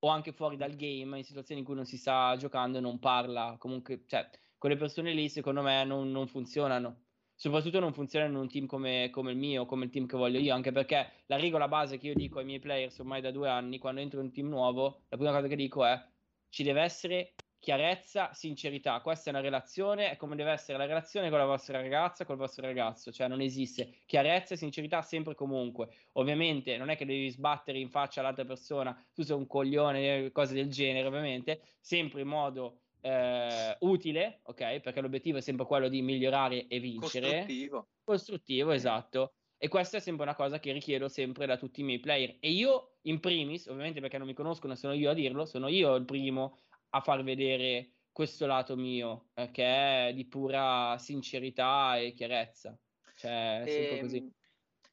o 0.00 0.08
anche 0.08 0.32
fuori 0.32 0.56
dal 0.56 0.76
game, 0.76 1.18
in 1.18 1.24
situazioni 1.24 1.60
in 1.60 1.66
cui 1.66 1.74
non 1.74 1.84
si 1.84 1.98
sta 1.98 2.34
giocando 2.38 2.78
e 2.78 2.80
non 2.80 2.98
parla. 2.98 3.56
Comunque, 3.58 4.04
cioè, 4.06 4.28
quelle 4.56 4.76
persone 4.76 5.12
lì 5.12 5.28
secondo 5.28 5.60
me 5.62 5.84
non, 5.84 6.10
non 6.10 6.26
funzionano. 6.28 7.05
Soprattutto 7.38 7.80
non 7.80 7.92
funzionano 7.92 8.32
in 8.32 8.38
un 8.38 8.48
team 8.48 8.66
come, 8.66 9.10
come, 9.10 9.30
il 9.30 9.36
mio, 9.36 9.66
come 9.66 9.84
il 9.84 9.90
team 9.90 10.06
che 10.06 10.16
voglio 10.16 10.38
io, 10.38 10.54
anche 10.54 10.72
perché 10.72 11.12
la 11.26 11.36
regola 11.36 11.68
base 11.68 11.98
che 11.98 12.06
io 12.08 12.14
dico 12.14 12.38
ai 12.38 12.46
miei 12.46 12.58
players 12.58 12.98
ormai 12.98 13.20
da 13.20 13.30
due 13.30 13.48
anni, 13.48 13.78
quando 13.78 14.00
entro 14.00 14.20
in 14.20 14.26
un 14.26 14.32
team 14.32 14.48
nuovo, 14.48 15.02
la 15.08 15.16
prima 15.16 15.32
cosa 15.32 15.46
che 15.46 15.56
dico 15.56 15.84
è 15.84 16.02
ci 16.48 16.62
deve 16.62 16.80
essere 16.80 17.34
chiarezza, 17.58 18.32
sincerità. 18.32 19.00
Questa 19.00 19.28
è 19.28 19.32
una 19.32 19.42
relazione, 19.42 20.10
è 20.10 20.16
come 20.16 20.36
deve 20.36 20.52
essere 20.52 20.78
la 20.78 20.86
relazione 20.86 21.30
con 21.30 21.38
la 21.38 21.44
vostra 21.44 21.80
ragazza, 21.80 22.24
col 22.24 22.36
vostro 22.36 22.64
ragazzo, 22.64 23.10
cioè 23.10 23.28
non 23.28 23.40
esiste 23.40 23.92
chiarezza 24.06 24.54
e 24.54 24.56
sincerità 24.56 25.02
sempre 25.02 25.32
e 25.32 25.34
comunque. 25.34 25.88
Ovviamente 26.12 26.76
non 26.76 26.90
è 26.90 26.96
che 26.96 27.04
devi 27.04 27.28
sbattere 27.28 27.78
in 27.78 27.90
faccia 27.90 28.20
all'altra 28.20 28.44
persona, 28.44 28.96
tu 29.12 29.22
sei 29.22 29.36
un 29.36 29.46
coglione, 29.46 30.30
cose 30.32 30.54
del 30.54 30.70
genere, 30.70 31.08
ovviamente, 31.08 31.60
sempre 31.80 32.20
in 32.20 32.28
modo 32.28 32.82
eh, 33.06 33.76
utile, 33.80 34.40
ok? 34.42 34.80
Perché 34.80 35.00
l'obiettivo 35.00 35.38
è 35.38 35.40
sempre 35.40 35.64
quello 35.64 35.88
di 35.88 36.02
migliorare 36.02 36.66
e 36.66 36.80
vincere. 36.80 37.28
Costruttivo. 37.28 37.88
Costruttivo, 38.02 38.70
esatto. 38.72 39.34
E 39.56 39.68
questa 39.68 39.98
è 39.98 40.00
sempre 40.00 40.24
una 40.24 40.34
cosa 40.34 40.58
che 40.58 40.72
richiedo 40.72 41.08
sempre 41.08 41.46
da 41.46 41.56
tutti 41.56 41.80
i 41.80 41.84
miei 41.84 42.00
player. 42.00 42.36
E 42.40 42.50
io, 42.50 42.96
in 43.02 43.20
primis, 43.20 43.66
ovviamente 43.66 44.00
perché 44.00 44.18
non 44.18 44.26
mi 44.26 44.34
conoscono, 44.34 44.74
sono 44.74 44.92
io 44.92 45.10
a 45.10 45.14
dirlo, 45.14 45.46
sono 45.46 45.68
io 45.68 45.94
il 45.94 46.04
primo 46.04 46.58
a 46.90 47.00
far 47.00 47.22
vedere 47.22 47.92
questo 48.10 48.46
lato 48.46 48.76
mio, 48.76 49.28
eh, 49.34 49.50
che 49.50 50.08
è 50.08 50.12
di 50.12 50.26
pura 50.26 50.98
sincerità 50.98 51.96
e 51.98 52.12
chiarezza. 52.12 52.76
Cioè, 53.18 53.62
è 53.62 53.70
sempre 53.70 54.00
così. 54.00 54.16
Ehm, 54.16 54.32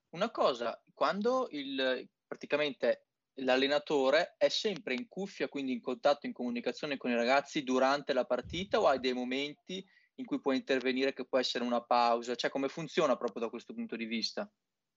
una 0.09 0.29
cosa, 0.29 0.81
quando 0.93 1.47
il, 1.49 2.07
praticamente 2.27 3.07
l'allenatore 3.35 4.35
è 4.37 4.49
sempre 4.49 4.93
in 4.93 5.07
cuffia, 5.07 5.47
quindi 5.47 5.71
in 5.71 5.81
contatto, 5.81 6.25
in 6.25 6.33
comunicazione 6.33 6.97
con 6.97 7.11
i 7.11 7.15
ragazzi 7.15 7.63
durante 7.63 8.13
la 8.13 8.25
partita 8.25 8.79
o 8.79 8.87
hai 8.87 8.99
dei 8.99 9.13
momenti 9.13 9.83
in 10.15 10.25
cui 10.25 10.39
puoi 10.39 10.57
intervenire 10.57 11.13
che 11.13 11.25
può 11.25 11.39
essere 11.39 11.63
una 11.63 11.81
pausa? 11.81 12.35
Cioè 12.35 12.49
come 12.49 12.67
funziona 12.67 13.15
proprio 13.15 13.43
da 13.43 13.49
questo 13.49 13.73
punto 13.73 13.95
di 13.95 14.05
vista? 14.05 14.49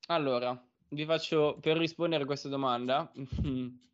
Allora, 0.08 0.60
vi 0.88 1.04
faccio 1.04 1.58
per 1.60 1.76
rispondere 1.76 2.24
a 2.24 2.26
questa 2.26 2.48
domanda. 2.48 3.10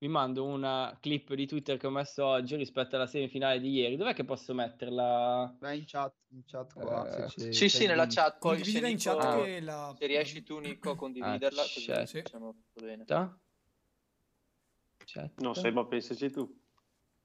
vi 0.00 0.08
mando 0.08 0.46
una 0.46 0.96
clip 0.98 1.34
di 1.34 1.46
Twitter 1.46 1.76
che 1.76 1.86
ho 1.86 1.90
messo 1.90 2.24
oggi 2.24 2.56
rispetto 2.56 2.96
alla 2.96 3.06
semifinale 3.06 3.60
di 3.60 3.70
ieri. 3.70 3.96
Dov'è 3.96 4.14
che 4.14 4.24
posso 4.24 4.54
metterla? 4.54 5.54
Vai 5.60 5.78
in 5.78 5.84
chat, 5.86 6.14
in 6.28 6.42
chat 6.46 6.72
qua. 6.72 7.24
Eh, 7.26 7.52
sì, 7.52 7.68
sì, 7.68 7.86
nella 7.86 8.06
chat. 8.06 8.38
Condividila 8.38 8.88
in 8.88 8.96
chat 8.98 9.22
ah. 9.22 9.42
che 9.42 9.60
la... 9.60 9.94
Se 9.98 10.06
riesci 10.06 10.42
tu, 10.42 10.58
Nico, 10.58 10.92
a 10.92 10.96
condividerla, 10.96 11.62
così 11.62 12.06
sì. 12.06 12.22
facciamo 12.22 12.56
bene. 12.72 13.04
Chat. 15.12 15.40
No, 15.40 15.54
Seba, 15.54 15.84
pensaci 15.84 16.30
tu. 16.30 16.48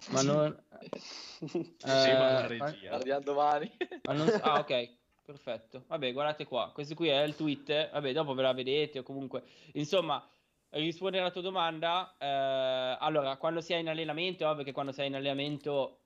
Ma 0.09 0.21
non... 0.21 0.63
eh, 1.53 2.13
la 2.13 2.47
regia. 2.47 2.89
Guardiamo 2.89 3.21
domani. 3.21 3.71
non... 4.05 4.39
Ah, 4.41 4.59
ok. 4.65 4.89
Perfetto. 5.23 5.83
Vabbè, 5.87 6.11
guardate 6.13 6.45
qua. 6.45 6.71
Questo 6.73 6.95
qui 6.95 7.09
è 7.09 7.21
il 7.23 7.35
tweet. 7.35 7.91
Vabbè, 7.91 8.11
dopo 8.13 8.33
ve 8.33 8.41
la 8.41 8.53
vedete 8.53 8.99
o 8.99 9.03
comunque... 9.03 9.43
Insomma, 9.73 10.27
rispondere 10.71 11.23
alla 11.23 11.31
tua 11.31 11.41
domanda, 11.41 12.15
eh, 12.17 12.97
allora, 12.99 13.37
quando 13.37 13.61
sei 13.61 13.81
in 13.81 13.89
allenamento, 13.89 14.47
ovvio 14.47 14.63
che 14.63 14.71
quando 14.71 14.91
sei 14.91 15.07
in 15.07 15.15
allenamento 15.15 15.99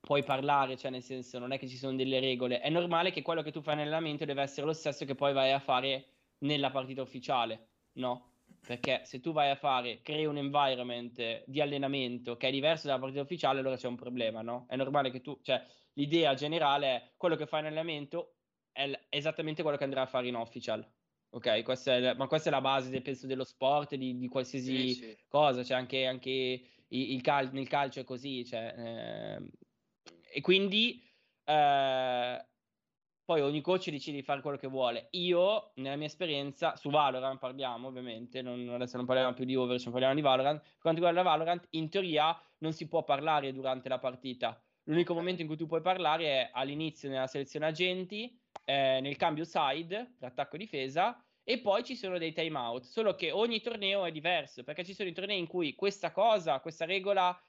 puoi 0.00 0.24
parlare, 0.24 0.76
cioè 0.76 0.90
nel 0.90 1.02
senso 1.02 1.38
non 1.38 1.52
è 1.52 1.58
che 1.58 1.68
ci 1.68 1.76
sono 1.76 1.96
delle 1.96 2.20
regole, 2.20 2.60
è 2.60 2.70
normale 2.70 3.10
che 3.10 3.22
quello 3.22 3.42
che 3.42 3.52
tu 3.52 3.60
fai 3.60 3.74
in 3.74 3.80
allenamento 3.80 4.24
deve 4.24 4.42
essere 4.42 4.66
lo 4.66 4.72
stesso 4.72 5.04
che 5.04 5.14
poi 5.14 5.32
vai 5.32 5.52
a 5.52 5.58
fare 5.58 6.06
nella 6.38 6.70
partita 6.70 7.02
ufficiale, 7.02 7.68
no? 7.94 8.29
Perché 8.66 9.02
se 9.04 9.20
tu 9.20 9.32
vai 9.32 9.50
a 9.50 9.56
fare, 9.56 10.00
crei 10.02 10.26
un 10.26 10.36
environment 10.36 11.44
di 11.46 11.60
allenamento 11.60 12.36
che 12.36 12.48
è 12.48 12.50
diverso 12.50 12.86
dalla 12.86 13.00
partita 13.00 13.22
ufficiale, 13.22 13.60
allora 13.60 13.76
c'è 13.76 13.88
un 13.88 13.96
problema, 13.96 14.42
no? 14.42 14.66
È 14.68 14.76
normale 14.76 15.10
che 15.10 15.20
tu, 15.20 15.40
cioè 15.42 15.64
l'idea 15.94 16.34
generale 16.34 16.86
è 16.86 17.12
quello 17.16 17.36
che 17.36 17.46
fai 17.46 17.60
in 17.60 17.66
allenamento 17.66 18.36
è 18.72 19.06
esattamente 19.08 19.62
quello 19.62 19.76
che 19.76 19.84
andrai 19.84 20.04
a 20.04 20.06
fare 20.06 20.28
in 20.28 20.36
official, 20.36 20.88
Ok, 21.32 21.62
questa 21.62 21.94
è, 21.94 22.14
ma 22.14 22.26
questa 22.26 22.48
è 22.48 22.52
la 22.52 22.60
base, 22.60 23.00
penso, 23.02 23.26
dello 23.28 23.44
sport, 23.44 23.94
di, 23.94 24.16
di 24.18 24.26
qualsiasi 24.26 24.94
sì, 24.94 24.94
sì. 24.94 25.16
cosa, 25.28 25.62
cioè 25.62 25.76
anche, 25.76 26.04
anche 26.04 26.30
il, 26.88 27.12
il 27.12 27.20
cal- 27.20 27.52
nel 27.52 27.68
calcio 27.68 28.00
è 28.00 28.04
così, 28.04 28.44
cioè, 28.44 28.74
eh, 28.76 29.50
e 30.32 30.40
quindi 30.40 31.00
eh, 31.44 32.49
poi 33.30 33.42
ogni 33.42 33.60
coach 33.60 33.90
decide 33.90 34.16
di 34.16 34.24
fare 34.24 34.40
quello 34.40 34.56
che 34.56 34.66
vuole. 34.66 35.06
Io, 35.12 35.70
nella 35.76 35.94
mia 35.94 36.08
esperienza, 36.08 36.74
su 36.74 36.90
Valorant 36.90 37.38
parliamo 37.38 37.86
ovviamente, 37.86 38.42
non, 38.42 38.68
adesso 38.70 38.96
non 38.96 39.06
parliamo 39.06 39.34
più 39.34 39.44
di 39.44 39.54
Overwatch, 39.54 39.84
non 39.84 39.92
parliamo 39.92 40.16
di 40.16 40.20
Valorant. 40.20 40.60
Per 40.60 40.80
quanto 40.80 41.00
riguarda 41.00 41.22
Valorant, 41.22 41.68
in 41.70 41.88
teoria 41.88 42.36
non 42.58 42.72
si 42.72 42.88
può 42.88 43.04
parlare 43.04 43.52
durante 43.52 43.88
la 43.88 44.00
partita. 44.00 44.60
L'unico 44.82 45.14
momento 45.14 45.42
in 45.42 45.46
cui 45.46 45.56
tu 45.56 45.68
puoi 45.68 45.80
parlare 45.80 46.24
è 46.24 46.50
all'inizio 46.52 47.08
nella 47.08 47.28
selezione 47.28 47.66
agenti, 47.66 48.36
eh, 48.64 48.98
nel 49.00 49.16
cambio 49.16 49.44
side, 49.44 50.16
per 50.18 50.30
attacco 50.30 50.56
e 50.56 50.58
difesa, 50.58 51.24
e 51.44 51.60
poi 51.60 51.84
ci 51.84 51.94
sono 51.94 52.18
dei 52.18 52.32
timeout. 52.32 52.82
Solo 52.82 53.14
che 53.14 53.30
ogni 53.30 53.60
torneo 53.60 54.06
è 54.06 54.10
diverso, 54.10 54.64
perché 54.64 54.84
ci 54.84 54.92
sono 54.92 55.08
i 55.08 55.12
tornei 55.12 55.38
in 55.38 55.46
cui 55.46 55.76
questa 55.76 56.10
cosa, 56.10 56.58
questa 56.58 56.84
regola, 56.84 57.40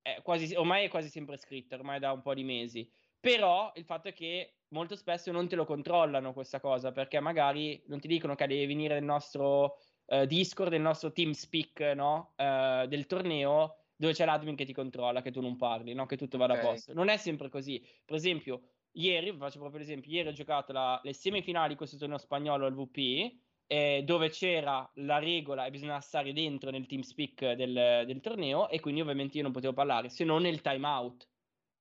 è 0.00 0.20
quasi, 0.22 0.54
ormai 0.54 0.84
è 0.84 0.88
quasi 0.88 1.08
sempre 1.08 1.36
scritta, 1.38 1.74
ormai 1.74 1.98
da 1.98 2.12
un 2.12 2.22
po' 2.22 2.34
di 2.34 2.44
mesi. 2.44 2.88
Però 3.18 3.72
il 3.74 3.84
fatto 3.84 4.08
è 4.08 4.12
che 4.12 4.58
molto 4.74 4.96
spesso 4.96 5.32
non 5.32 5.48
te 5.48 5.56
lo 5.56 5.64
controllano 5.64 6.34
questa 6.34 6.60
cosa, 6.60 6.92
perché 6.92 7.20
magari 7.20 7.82
non 7.86 8.00
ti 8.00 8.08
dicono 8.08 8.34
che 8.34 8.46
devi 8.46 8.66
venire 8.66 8.94
nel 8.94 9.04
nostro 9.04 9.78
uh, 10.06 10.26
Discord, 10.26 10.72
nel 10.72 10.82
nostro 10.82 11.12
TeamSpeak 11.12 11.80
no? 11.94 12.34
uh, 12.36 12.86
del 12.86 13.06
torneo, 13.06 13.76
dove 13.96 14.12
c'è 14.12 14.24
l'admin 14.24 14.56
che 14.56 14.66
ti 14.66 14.74
controlla, 14.74 15.22
che 15.22 15.30
tu 15.30 15.40
non 15.40 15.56
parli, 15.56 15.94
no? 15.94 16.04
che 16.06 16.16
tutto 16.16 16.36
vada 16.36 16.54
okay. 16.54 16.64
a 16.64 16.68
posto. 16.68 16.92
Non 16.92 17.08
è 17.08 17.16
sempre 17.16 17.48
così. 17.48 17.82
Per 18.04 18.16
esempio, 18.16 18.62
ieri, 18.92 19.32
faccio 19.36 19.60
proprio 19.60 19.80
l'esempio, 19.80 20.10
ieri 20.10 20.28
ho 20.28 20.32
giocato 20.32 20.72
la, 20.72 21.00
le 21.02 21.14
semifinali 21.14 21.70
di 21.70 21.76
questo 21.76 21.96
torneo 21.96 22.18
spagnolo 22.18 22.66
al 22.66 22.74
VP, 22.74 23.32
eh, 23.66 24.02
dove 24.04 24.28
c'era 24.28 24.90
la 24.96 25.18
regola 25.18 25.64
e 25.64 25.70
bisognava 25.70 26.00
stare 26.00 26.32
dentro 26.32 26.70
nel 26.70 26.86
TeamSpeak 26.86 27.52
del, 27.52 28.02
del 28.06 28.20
torneo, 28.20 28.68
e 28.68 28.80
quindi 28.80 29.00
ovviamente 29.00 29.36
io 29.36 29.44
non 29.44 29.52
potevo 29.52 29.72
parlare, 29.72 30.08
se 30.10 30.24
non 30.24 30.42
nel 30.42 30.60
timeout 30.60 31.26
se 31.26 31.33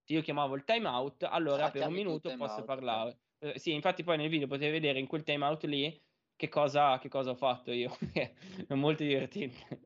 io 0.08 0.22
chiamavo 0.22 0.56
il 0.56 0.64
timeout, 0.64 1.24
allora 1.24 1.66
ah, 1.66 1.72
per 1.72 1.88
un 1.88 1.94
minuto 1.94 2.34
posso 2.36 2.56
out, 2.56 2.66
parlare. 2.66 3.20
Eh, 3.40 3.60
sì, 3.60 3.74
infatti 3.74 4.04
poi 4.04 4.18
nel 4.18 4.30
video 4.30 4.48
potete 4.48 4.72
vedere 4.72 5.00
in 5.00 5.08
quel 5.08 5.24
timeout 5.24 5.64
lì 5.64 6.02
che 6.36 6.50
cosa, 6.50 7.00
che 7.00 7.10
cosa 7.10 7.32
ho 7.32 7.36
fatto 7.36 7.72
io. 7.72 7.96
è 8.68 8.74
molto 8.74 9.04
divertente. 9.04 9.82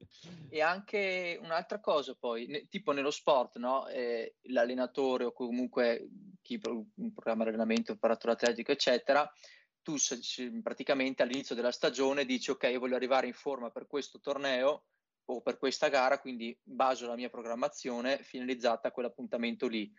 E 0.49 0.61
anche 0.61 1.37
un'altra 1.41 1.79
cosa 1.79 2.15
poi, 2.15 2.47
ne, 2.47 2.67
tipo 2.67 2.91
nello 2.91 3.11
sport, 3.11 3.57
no? 3.57 3.87
Eh, 3.87 4.37
l'allenatore 4.49 5.25
o 5.25 5.31
comunque 5.33 6.09
chi 6.41 6.57
pro, 6.57 6.85
programma 7.13 7.43
l'allenamento, 7.43 7.91
preparatore 7.91 8.33
atletico, 8.33 8.71
eccetera, 8.71 9.29
tu 9.81 9.95
praticamente 10.61 11.21
all'inizio 11.21 11.55
della 11.55 11.71
stagione 11.71 12.25
dici 12.25 12.51
ok, 12.51 12.63
io 12.71 12.79
voglio 12.79 12.95
arrivare 12.95 13.27
in 13.27 13.33
forma 13.33 13.69
per 13.69 13.87
questo 13.87 14.19
torneo 14.19 14.85
o 15.29 15.41
per 15.41 15.57
questa 15.57 15.89
gara, 15.89 16.19
quindi 16.19 16.57
baso 16.61 17.07
la 17.07 17.15
mia 17.15 17.29
programmazione 17.29 18.17
finalizzata 18.23 18.89
a 18.89 18.91
quell'appuntamento 18.91 19.67
lì. 19.67 19.91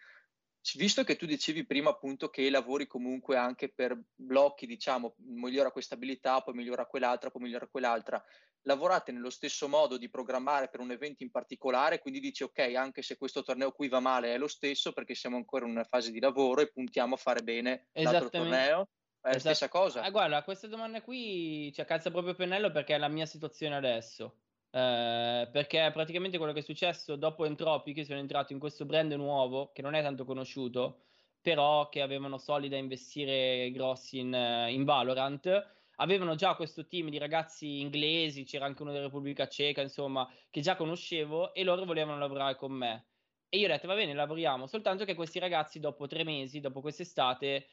Visto 0.75 1.05
che 1.05 1.17
tu 1.17 1.25
dicevi 1.25 1.65
prima 1.65 1.91
appunto 1.91 2.29
che 2.29 2.51
lavori 2.51 2.87
comunque 2.87 3.37
anche 3.37 3.73
per 3.73 3.99
blocchi, 4.15 4.67
diciamo, 4.67 5.15
migliora 5.19 5.71
questa 5.71 5.95
abilità, 5.95 6.43
poi 6.43 6.55
migliora 6.55 6.85
quell'altra, 6.85 7.31
poi 7.31 7.43
migliora 7.43 7.67
quell'altra, 7.67 8.23
lavorate 8.63 9.13
nello 9.13 9.31
stesso 9.31 9.69
modo 9.69 9.97
di 9.97 10.11
programmare 10.11 10.69
per 10.69 10.81
un 10.81 10.91
evento 10.91 11.23
in 11.23 11.31
particolare, 11.31 12.01
quindi 12.01 12.21
dici 12.21 12.43
ok, 12.43 12.75
anche 12.75 13.03
se 13.03 13.17
questo 13.17 13.43
torneo 13.43 13.73
qui 13.73 13.89
va 13.89 14.01
male 14.01 14.35
è 14.35 14.39
lo 14.39 14.49
stesso 14.49 14.93
perché 14.93 15.15
siamo 15.15 15.37
ancora 15.37 15.65
in 15.65 15.71
una 15.71 15.85
fase 15.85 16.11
di 16.11 16.21
lavoro 16.21 16.61
e 16.61 16.71
puntiamo 16.71 17.15
a 17.15 17.19
fare 17.19 17.43
bene 17.43 17.89
l'altro 17.93 18.29
torneo. 18.29 18.89
È 19.21 19.33
la 19.33 19.39
stessa 19.39 19.69
cosa. 19.69 20.03
Ah, 20.03 20.11
guarda, 20.11 20.43
questa 20.43 20.67
domanda 20.67 21.03
qui 21.03 21.71
ci 21.73 21.81
accalza 21.81 22.11
proprio 22.11 22.35
pennello 22.35 22.71
perché 22.71 22.95
è 22.95 22.99
la 22.99 23.09
mia 23.09 23.27
situazione 23.27 23.75
adesso. 23.75 24.37
Eh, 24.71 25.49
perché 25.51 25.91
praticamente 25.93 26.37
quello 26.37 26.53
che 26.53 26.61
è 26.61 26.63
successo 26.63 27.17
dopo 27.17 27.45
Entropic, 27.47 28.05
sono 28.05 28.19
entrato 28.19 28.53
in 28.53 28.59
questo 28.59 28.85
brand 28.85 29.13
nuovo 29.13 29.71
che 29.73 29.83
non 29.83 29.95
è 29.95 30.03
tanto 30.03 30.25
conosciuto, 30.25 31.03
però 31.41 31.89
che 31.89 32.03
avevano 32.03 32.39
soldi 32.39 32.69
da 32.69 32.77
investire 32.77 33.71
grossi 33.71 34.19
in, 34.19 34.33
in 34.69 34.85
Valorant. 34.85 35.77
Avevano 36.01 36.35
già 36.37 36.55
questo 36.55 36.87
team 36.87 37.09
di 37.11 37.19
ragazzi 37.19 37.81
inglesi, 37.81 38.45
c'era 38.45 38.67
anche 38.67 38.83
uno 38.83 38.93
della 38.93 39.05
Repubblica 39.07 39.49
Ceca, 39.49 39.81
insomma, 39.81 40.31
che 40.51 40.61
già 40.61 40.77
conoscevo 40.77 41.53
e 41.55 41.65
loro 41.65 41.85
volevano 41.85 42.19
lavorare 42.19 42.55
con 42.55 42.73
me. 42.73 43.07
E 43.49 43.59
io 43.59 43.67
ho 43.67 43.71
detto, 43.71 43.87
va 43.89 43.95
bene, 43.95 44.13
lavoriamo, 44.13 44.67
soltanto 44.67 45.05
che 45.05 45.15
questi 45.15 45.39
ragazzi 45.39 45.81
dopo 45.81 46.07
tre 46.07 46.23
mesi, 46.23 46.61
dopo 46.61 46.81
quest'estate, 46.83 47.67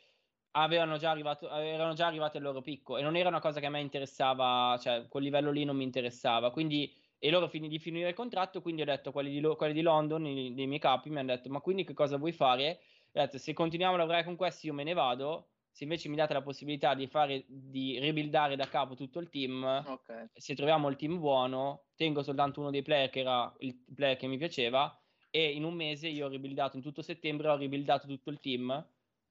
avevano 0.57 0.97
già 0.97 1.11
arrivato, 1.11 1.49
erano 1.49 1.93
già 1.93 2.07
arrivati 2.07 2.37
al 2.37 2.43
loro 2.43 2.61
picco 2.61 2.97
e 2.97 3.01
non 3.01 3.15
era 3.15 3.29
una 3.29 3.39
cosa 3.39 3.59
che 3.59 3.65
a 3.65 3.69
me 3.69 3.81
interessava, 3.81 4.77
cioè 4.79 5.07
quel 5.07 5.23
livello 5.23 5.51
lì 5.51 5.63
non 5.63 5.75
mi 5.75 5.83
interessava. 5.83 6.51
Quindi, 6.51 6.93
e 7.19 7.29
loro 7.29 7.47
finì 7.47 7.67
di 7.67 7.79
finire 7.79 8.09
il 8.09 8.15
contratto, 8.15 8.61
quindi 8.61 8.81
ho 8.81 8.85
detto 8.85 9.11
quelli 9.11 9.39
di, 9.39 9.55
quelli 9.55 9.73
di 9.73 9.81
London, 9.81 10.25
i, 10.25 10.53
dei 10.53 10.67
miei 10.67 10.79
capi, 10.79 11.09
mi 11.09 11.19
hanno 11.19 11.33
detto 11.35 11.49
ma 11.49 11.59
quindi 11.59 11.83
che 11.83 11.93
cosa 11.93 12.17
vuoi 12.17 12.31
fare? 12.31 12.79
Ho 13.13 13.21
detto 13.21 13.37
se 13.37 13.53
continuiamo 13.53 13.95
a 13.95 13.97
lavorare 13.97 14.23
con 14.23 14.35
questi 14.35 14.67
io 14.67 14.73
me 14.73 14.83
ne 14.83 14.93
vado, 14.93 15.49
se 15.71 15.83
invece 15.83 16.07
mi 16.07 16.15
date 16.15 16.33
la 16.33 16.41
possibilità 16.41 16.93
di 16.93 17.07
fare, 17.07 17.43
di 17.47 17.99
rebuildare 17.99 18.55
da 18.55 18.67
capo 18.67 18.95
tutto 18.95 19.19
il 19.19 19.29
team, 19.29 19.63
okay. 19.85 20.29
se 20.33 20.55
troviamo 20.55 20.87
il 20.89 20.95
team 20.95 21.19
buono, 21.19 21.87
tengo 21.95 22.23
soltanto 22.23 22.61
uno 22.61 22.71
dei 22.71 22.81
player 22.81 23.09
che 23.09 23.19
era 23.19 23.53
il 23.59 23.75
player 23.93 24.15
che 24.15 24.27
mi 24.27 24.37
piaceva 24.37 24.97
e 25.29 25.51
in 25.51 25.65
un 25.65 25.73
mese 25.73 26.07
io 26.07 26.27
ho 26.27 26.29
rebuildato 26.29 26.77
in 26.77 26.81
tutto 26.81 27.01
settembre, 27.01 27.49
ho 27.49 27.57
rebuildato 27.57 28.07
tutto 28.07 28.29
il 28.29 28.39
team 28.39 28.87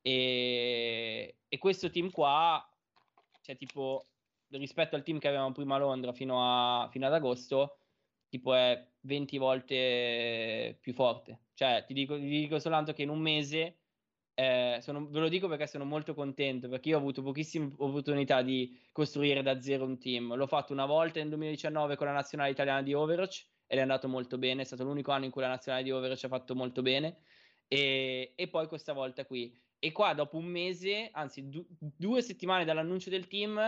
e, 0.07 1.37
e 1.49 1.59
questo 1.59 1.89
team 1.89 2.11
qua, 2.11 2.63
cioè 3.41 3.57
tipo 3.57 4.09
rispetto 4.51 4.97
al 4.97 5.03
team 5.03 5.19
che 5.19 5.29
avevamo 5.29 5.53
prima 5.53 5.77
a 5.77 5.79
Londra 5.79 6.13
fino, 6.13 6.43
a, 6.43 6.89
fino 6.91 7.07
ad 7.07 7.15
agosto, 7.15 7.79
tipo 8.29 8.53
è 8.53 8.87
20 9.01 9.39
volte 9.39 10.77
più 10.79 10.93
forte. 10.93 11.45
Cioè, 11.55 11.85
ti 11.87 11.95
dico, 11.95 12.17
ti 12.17 12.29
dico 12.29 12.59
soltanto 12.59 12.93
che 12.93 13.03
in 13.03 13.09
un 13.09 13.19
mese, 13.19 13.79
eh, 14.35 14.79
sono, 14.83 15.09
ve 15.09 15.21
lo 15.21 15.29
dico 15.29 15.49
perché 15.49 15.67
sono 15.67 15.87
molto 15.87 16.13
contento, 16.13 16.69
perché 16.69 16.91
io 16.91 16.97
ho 16.97 17.01
avuto 17.01 17.23
pochissime 17.23 17.73
opportunità 17.79 18.43
di 18.43 18.79
costruire 18.93 19.43
da 19.43 19.59
zero 19.63 19.87
un 19.87 19.99
team. 19.99 20.35
L'ho 20.35 20.47
fatto 20.47 20.75
una 20.75 20.85
volta 20.85 21.19
nel 21.19 21.31
2019 21.31 21.97
con 21.97 22.09
la 22.09 22.13
nazionale 22.13 22.51
italiana 22.51 22.83
di 22.83 22.93
Overwatch 22.93 23.47
ed 23.67 23.79
è 23.79 23.81
andato 23.81 24.07
molto 24.07 24.37
bene, 24.37 24.63
è 24.63 24.65
stato 24.67 24.85
l'unico 24.85 25.13
anno 25.13 25.25
in 25.25 25.31
cui 25.31 25.41
la 25.41 25.49
nazionale 25.49 25.83
di 25.83 25.93
Overwatch 25.93 26.25
ha 26.25 26.29
fatto 26.29 26.55
molto 26.55 26.83
bene. 26.83 27.23
E, 27.69 28.35
e 28.37 28.49
poi 28.49 28.69
questa 28.69 28.93
volta 28.93 29.25
qui. 29.25 29.59
E 29.85 29.93
qua 29.93 30.15
dopo 30.15 30.39
un 30.39 30.47
mese, 30.47 31.11
anzi 31.13 31.51
du- 31.51 31.67
due 31.79 32.23
settimane 32.23 32.65
dall'annuncio 32.65 33.11
del 33.11 33.27
team, 33.27 33.61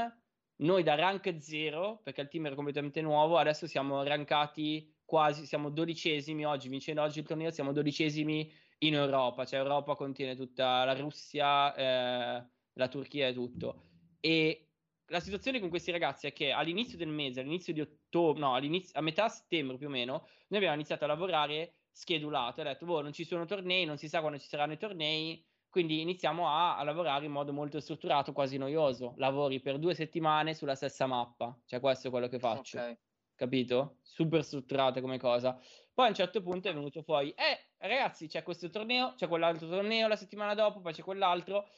noi 0.61 0.83
da 0.83 0.95
rank 0.95 1.37
0, 1.37 2.01
perché 2.03 2.23
il 2.23 2.29
team 2.29 2.47
era 2.47 2.55
completamente 2.55 3.03
nuovo, 3.03 3.37
adesso 3.37 3.67
siamo 3.67 4.03
rankati 4.03 4.97
quasi, 5.05 5.45
siamo 5.45 5.69
dodicesimi 5.69 6.47
oggi, 6.47 6.71
vincendo 6.71 7.03
oggi 7.03 7.19
il 7.19 7.27
torneo, 7.27 7.51
siamo 7.51 7.73
dodicesimi 7.73 8.51
in 8.79 8.95
Europa, 8.95 9.45
cioè 9.45 9.59
Europa 9.59 9.95
contiene 9.95 10.35
tutta 10.35 10.85
la 10.85 10.95
Russia, 10.95 11.75
eh, 11.75 12.49
la 12.73 12.89
Turchia 12.89 13.29
e 13.29 13.35
tutto. 13.35 13.83
E 14.19 14.71
la 15.09 15.21
situazione 15.21 15.61
con 15.61 15.69
questi 15.69 15.91
ragazzi 15.91 16.29
è 16.29 16.33
che 16.33 16.51
all'inizio 16.51 16.97
del 16.97 17.09
mese, 17.09 17.41
all'inizio 17.41 17.75
di 17.75 17.83
ottobre, 17.83 18.41
no, 18.41 18.55
a 18.55 19.01
metà 19.03 19.29
settembre 19.29 19.77
più 19.77 19.89
o 19.89 19.91
meno, 19.91 20.27
noi 20.49 20.61
abbiamo 20.61 20.77
iniziato 20.77 21.05
a 21.05 21.09
lavorare 21.09 21.75
schedulato, 21.91 22.62
ha 22.62 22.64
detto, 22.64 22.87
boh, 22.87 23.03
non 23.03 23.12
ci 23.12 23.25
sono 23.25 23.45
tornei, 23.45 23.85
non 23.85 23.99
si 23.99 24.09
sa 24.09 24.21
quando 24.21 24.39
ci 24.39 24.49
saranno 24.49 24.73
i 24.73 24.79
tornei, 24.79 25.47
quindi 25.77 26.01
iniziamo 26.01 26.49
a, 26.49 26.79
a, 26.79 26.83
lavorare 26.85 27.27
in 27.27 27.33
modo 27.33 27.53
molto 27.53 27.81
strutturato, 27.81 28.33
quasi 28.33 28.57
noioso. 28.57 29.12
Lavori 29.18 29.61
per 29.61 29.79
due 29.79 29.93
settimane 29.93 30.55
sulla 30.55 30.74
stessa 30.74 31.05
mappa, 31.05 31.55
cioè 31.66 31.81
questo 31.81 32.09
è 32.09 32.11
quello 32.11 32.29
che 32.29 32.39
faccio. 32.39 32.79
Okay. 32.79 32.97
Capito? 33.35 33.99
Super 34.01 34.43
strutturato 34.43 35.03
come 35.03 35.18
cosa. 35.18 35.61
Poi 35.93 36.07
a 36.07 36.09
un 36.09 36.14
certo 36.14 36.41
punto 36.41 36.70
è 36.70 36.72
venuto 36.72 37.03
fuori, 37.03 37.29
eh 37.33 37.72
ragazzi, 37.77 38.27
c'è 38.27 38.43
questo 38.43 38.70
torneo, 38.70 39.12
c'è 39.16 39.29
quell'altro 39.29 39.68
torneo 39.68 40.09
la 40.09 40.16
settimana 40.16 40.55
dopo, 40.55 40.81
poi 40.81 40.95
c'è 40.95 41.03
quell'altro. 41.03 41.68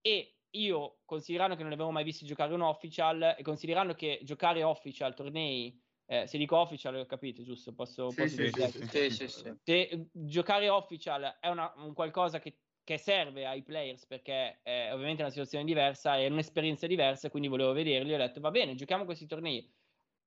E 0.00 0.38
io, 0.50 0.98
considerando 1.04 1.54
che 1.54 1.62
non 1.62 1.70
avevo 1.70 1.92
mai 1.92 2.02
visti 2.02 2.26
giocare 2.26 2.52
un 2.52 2.62
official, 2.62 3.36
e 3.38 3.42
considerando 3.44 3.94
che 3.94 4.18
giocare 4.24 4.64
official 4.64 5.14
tornei 5.14 5.80
eh, 6.06 6.26
se 6.26 6.38
dico 6.38 6.56
official, 6.56 6.96
ho 6.96 7.06
capito, 7.06 7.44
giusto? 7.44 7.72
Posso, 7.72 8.10
sì, 8.10 8.50
posso 8.50 8.80
sì, 8.80 9.10
sì, 9.10 9.10
sì, 9.10 9.28
sì, 9.28 9.54
Se 9.62 10.08
giocare 10.10 10.68
official 10.70 11.36
è 11.38 11.48
una, 11.48 11.72
un 11.76 11.92
qualcosa 11.92 12.40
che 12.40 12.56
che 12.88 12.96
serve 12.96 13.44
ai 13.44 13.62
players 13.62 14.06
perché 14.06 14.60
è 14.62 14.88
ovviamente 14.94 15.20
una 15.20 15.30
situazione 15.30 15.66
diversa, 15.66 16.16
è 16.16 16.26
un'esperienza 16.26 16.86
diversa, 16.86 17.28
quindi 17.28 17.46
volevo 17.48 17.72
vederli. 17.74 18.14
Ho 18.14 18.16
detto 18.16 18.40
va 18.40 18.50
bene, 18.50 18.74
giochiamo 18.76 19.04
questi 19.04 19.26
tornei. 19.26 19.70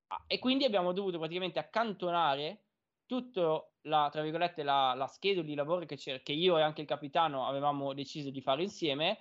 Ah, 0.09 0.23
e 0.27 0.37
quindi 0.37 0.63
abbiamo 0.63 0.91
dovuto 0.91 1.17
praticamente 1.17 1.57
accantonare 1.57 2.65
tutta 3.07 3.67
la, 3.81 4.11
la, 4.13 4.93
la 4.93 5.07
schedule 5.07 5.47
di 5.47 5.55
lavoro 5.55 5.85
che, 5.87 5.95
che 5.97 6.31
io 6.33 6.59
e 6.59 6.61
anche 6.61 6.81
il 6.81 6.87
capitano 6.87 7.47
avevamo 7.47 7.93
deciso 7.93 8.29
di 8.29 8.41
fare 8.41 8.61
insieme 8.61 9.17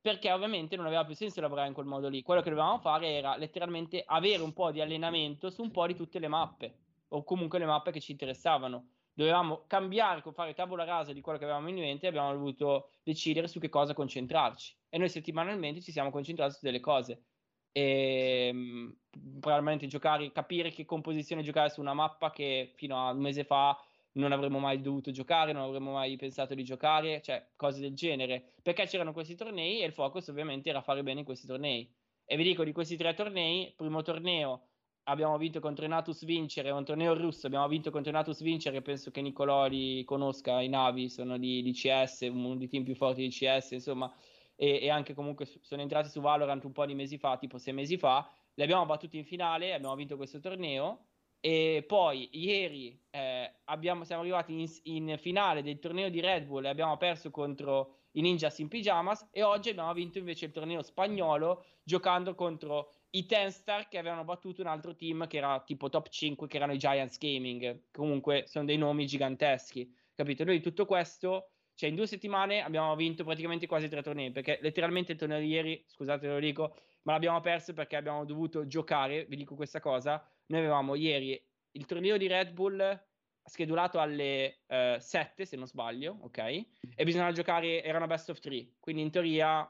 perché 0.00 0.32
ovviamente 0.32 0.74
non 0.74 0.86
aveva 0.86 1.04
più 1.04 1.14
senso 1.14 1.40
lavorare 1.40 1.68
in 1.68 1.74
quel 1.74 1.86
modo 1.86 2.08
lì. 2.08 2.22
Quello 2.22 2.42
che 2.42 2.50
dovevamo 2.50 2.80
fare 2.80 3.10
era 3.10 3.36
letteralmente 3.36 4.02
avere 4.04 4.42
un 4.42 4.52
po' 4.52 4.72
di 4.72 4.80
allenamento 4.80 5.48
su 5.48 5.62
un 5.62 5.70
po' 5.70 5.86
di 5.86 5.94
tutte 5.94 6.18
le 6.18 6.26
mappe 6.26 6.78
o 7.10 7.22
comunque 7.22 7.60
le 7.60 7.66
mappe 7.66 7.92
che 7.92 8.00
ci 8.00 8.10
interessavano 8.10 8.94
dovevamo 9.12 9.64
cambiare, 9.66 10.22
fare 10.32 10.54
tavola 10.54 10.84
rasa 10.84 11.12
di 11.12 11.20
quello 11.20 11.38
che 11.38 11.44
avevamo 11.44 11.68
in 11.68 11.76
mente 11.76 12.06
e 12.06 12.08
abbiamo 12.08 12.32
dovuto 12.32 12.90
decidere 13.02 13.48
su 13.48 13.58
che 13.58 13.68
cosa 13.68 13.94
concentrarci. 13.94 14.76
E 14.88 14.98
noi 14.98 15.08
settimanalmente 15.08 15.80
ci 15.80 15.92
siamo 15.92 16.10
concentrati 16.10 16.54
su 16.54 16.60
delle 16.62 16.80
cose. 16.80 17.24
E 17.72 18.48
ehm, 18.48 18.96
probabilmente 19.38 19.86
giocare, 19.86 20.32
capire 20.32 20.70
che 20.70 20.84
composizione 20.84 21.42
giocare 21.42 21.70
su 21.70 21.80
una 21.80 21.94
mappa 21.94 22.30
che 22.30 22.72
fino 22.74 22.96
a 22.96 23.12
un 23.12 23.20
mese 23.20 23.44
fa 23.44 23.78
non 24.12 24.32
avremmo 24.32 24.58
mai 24.58 24.80
dovuto 24.80 25.12
giocare, 25.12 25.52
non 25.52 25.62
avremmo 25.62 25.92
mai 25.92 26.16
pensato 26.16 26.54
di 26.54 26.64
giocare, 26.64 27.22
cioè 27.22 27.50
cose 27.54 27.80
del 27.80 27.94
genere, 27.94 28.54
perché 28.62 28.86
c'erano 28.86 29.12
questi 29.12 29.36
tornei 29.36 29.82
e 29.82 29.86
il 29.86 29.92
focus 29.92 30.28
ovviamente 30.28 30.68
era 30.68 30.82
fare 30.82 31.02
bene 31.02 31.20
in 31.20 31.24
questi 31.24 31.46
tornei. 31.46 31.92
E 32.24 32.36
vi 32.36 32.42
dico 32.42 32.64
di 32.64 32.72
questi 32.72 32.96
tre 32.96 33.14
tornei, 33.14 33.72
primo 33.76 34.02
torneo 34.02 34.69
abbiamo 35.04 35.36
vinto 35.38 35.60
contro 35.60 35.86
Natus 35.86 36.24
Vincere, 36.24 36.70
un 36.70 36.84
torneo 36.84 37.14
russo, 37.14 37.46
abbiamo 37.46 37.66
vinto 37.68 37.90
contro 37.90 38.12
Natus 38.12 38.42
Vincere, 38.42 38.82
penso 38.82 39.10
che 39.10 39.20
Nicolò 39.20 39.66
li 39.66 40.04
conosca, 40.04 40.60
i 40.60 40.68
Navi 40.68 41.08
sono 41.08 41.38
di, 41.38 41.62
di 41.62 41.72
CS, 41.72 42.28
uno 42.30 42.56
dei 42.56 42.68
team 42.68 42.84
più 42.84 42.94
forti 42.94 43.22
di 43.22 43.30
CS, 43.30 43.72
insomma, 43.72 44.12
e, 44.54 44.80
e, 44.82 44.90
anche 44.90 45.14
comunque 45.14 45.46
sono 45.62 45.80
entrati 45.82 46.08
su 46.08 46.20
Valorant 46.20 46.64
un 46.64 46.72
po' 46.72 46.86
di 46.86 46.94
mesi 46.94 47.18
fa, 47.18 47.36
tipo 47.38 47.58
sei 47.58 47.72
mesi 47.72 47.96
fa, 47.96 48.30
li 48.54 48.62
abbiamo 48.62 48.84
battuti 48.84 49.16
in 49.16 49.24
finale, 49.24 49.72
abbiamo 49.72 49.94
vinto 49.94 50.16
questo 50.16 50.38
torneo 50.38 51.06
e 51.40 51.82
poi 51.86 52.28
ieri 52.32 53.00
eh, 53.08 53.50
abbiamo, 53.64 54.04
siamo 54.04 54.20
arrivati 54.20 54.52
in, 54.52 54.68
in, 54.82 55.16
finale 55.18 55.62
del 55.62 55.78
torneo 55.78 56.10
di 56.10 56.20
Red 56.20 56.44
Bull 56.44 56.66
e 56.66 56.68
abbiamo 56.68 56.98
perso 56.98 57.30
contro 57.30 57.94
i 58.12 58.20
Ninjas 58.20 58.58
in 58.58 58.68
Pyjamas 58.68 59.26
e 59.32 59.42
oggi 59.42 59.70
abbiamo 59.70 59.92
vinto 59.94 60.18
invece 60.18 60.46
il 60.46 60.52
torneo 60.52 60.82
spagnolo 60.82 61.64
giocando 61.82 62.34
contro 62.34 62.92
i 63.10 63.26
Tenstar 63.26 63.88
che 63.88 63.98
avevano 63.98 64.24
battuto 64.24 64.60
un 64.60 64.68
altro 64.68 64.94
team 64.94 65.26
che 65.26 65.38
era 65.38 65.60
tipo 65.64 65.88
top 65.88 66.08
5 66.08 66.46
che 66.46 66.56
erano 66.56 66.72
i 66.72 66.78
Giants 66.78 67.18
Gaming. 67.18 67.84
Comunque 67.90 68.44
sono 68.46 68.64
dei 68.64 68.76
nomi 68.76 69.06
giganteschi 69.06 69.92
capito? 70.14 70.44
Noi 70.44 70.60
tutto 70.60 70.86
questo 70.86 71.52
cioè 71.74 71.88
in 71.88 71.94
due 71.94 72.06
settimane 72.06 72.62
abbiamo 72.62 72.94
vinto 72.94 73.24
praticamente 73.24 73.66
quasi 73.66 73.88
tre 73.88 74.02
tornei 74.02 74.30
perché 74.30 74.58
letteralmente 74.60 75.12
il 75.12 75.18
torneo 75.18 75.38
di 75.38 75.46
ieri 75.46 75.82
scusate 75.86 76.28
lo 76.28 76.38
dico 76.38 76.76
ma 77.02 77.12
l'abbiamo 77.12 77.40
perso 77.40 77.72
perché 77.72 77.96
abbiamo 77.96 78.26
dovuto 78.26 78.66
giocare 78.66 79.24
vi 79.24 79.36
dico 79.36 79.54
questa 79.54 79.80
cosa. 79.80 80.22
Noi 80.46 80.60
avevamo 80.60 80.94
ieri 80.94 81.42
il 81.72 81.86
torneo 81.86 82.16
di 82.16 82.26
Red 82.26 82.52
Bull 82.52 83.02
schedulato 83.42 83.98
alle 83.98 84.60
uh, 84.66 84.74
eh, 84.74 84.96
7 85.00 85.44
se 85.46 85.56
non 85.56 85.66
sbaglio 85.66 86.18
ok? 86.20 86.38
E 86.38 87.04
bisognava 87.04 87.32
giocare 87.32 87.82
era 87.82 87.96
una 87.96 88.06
best 88.06 88.28
of 88.28 88.38
3 88.38 88.74
quindi 88.78 89.02
in 89.02 89.10
teoria 89.10 89.68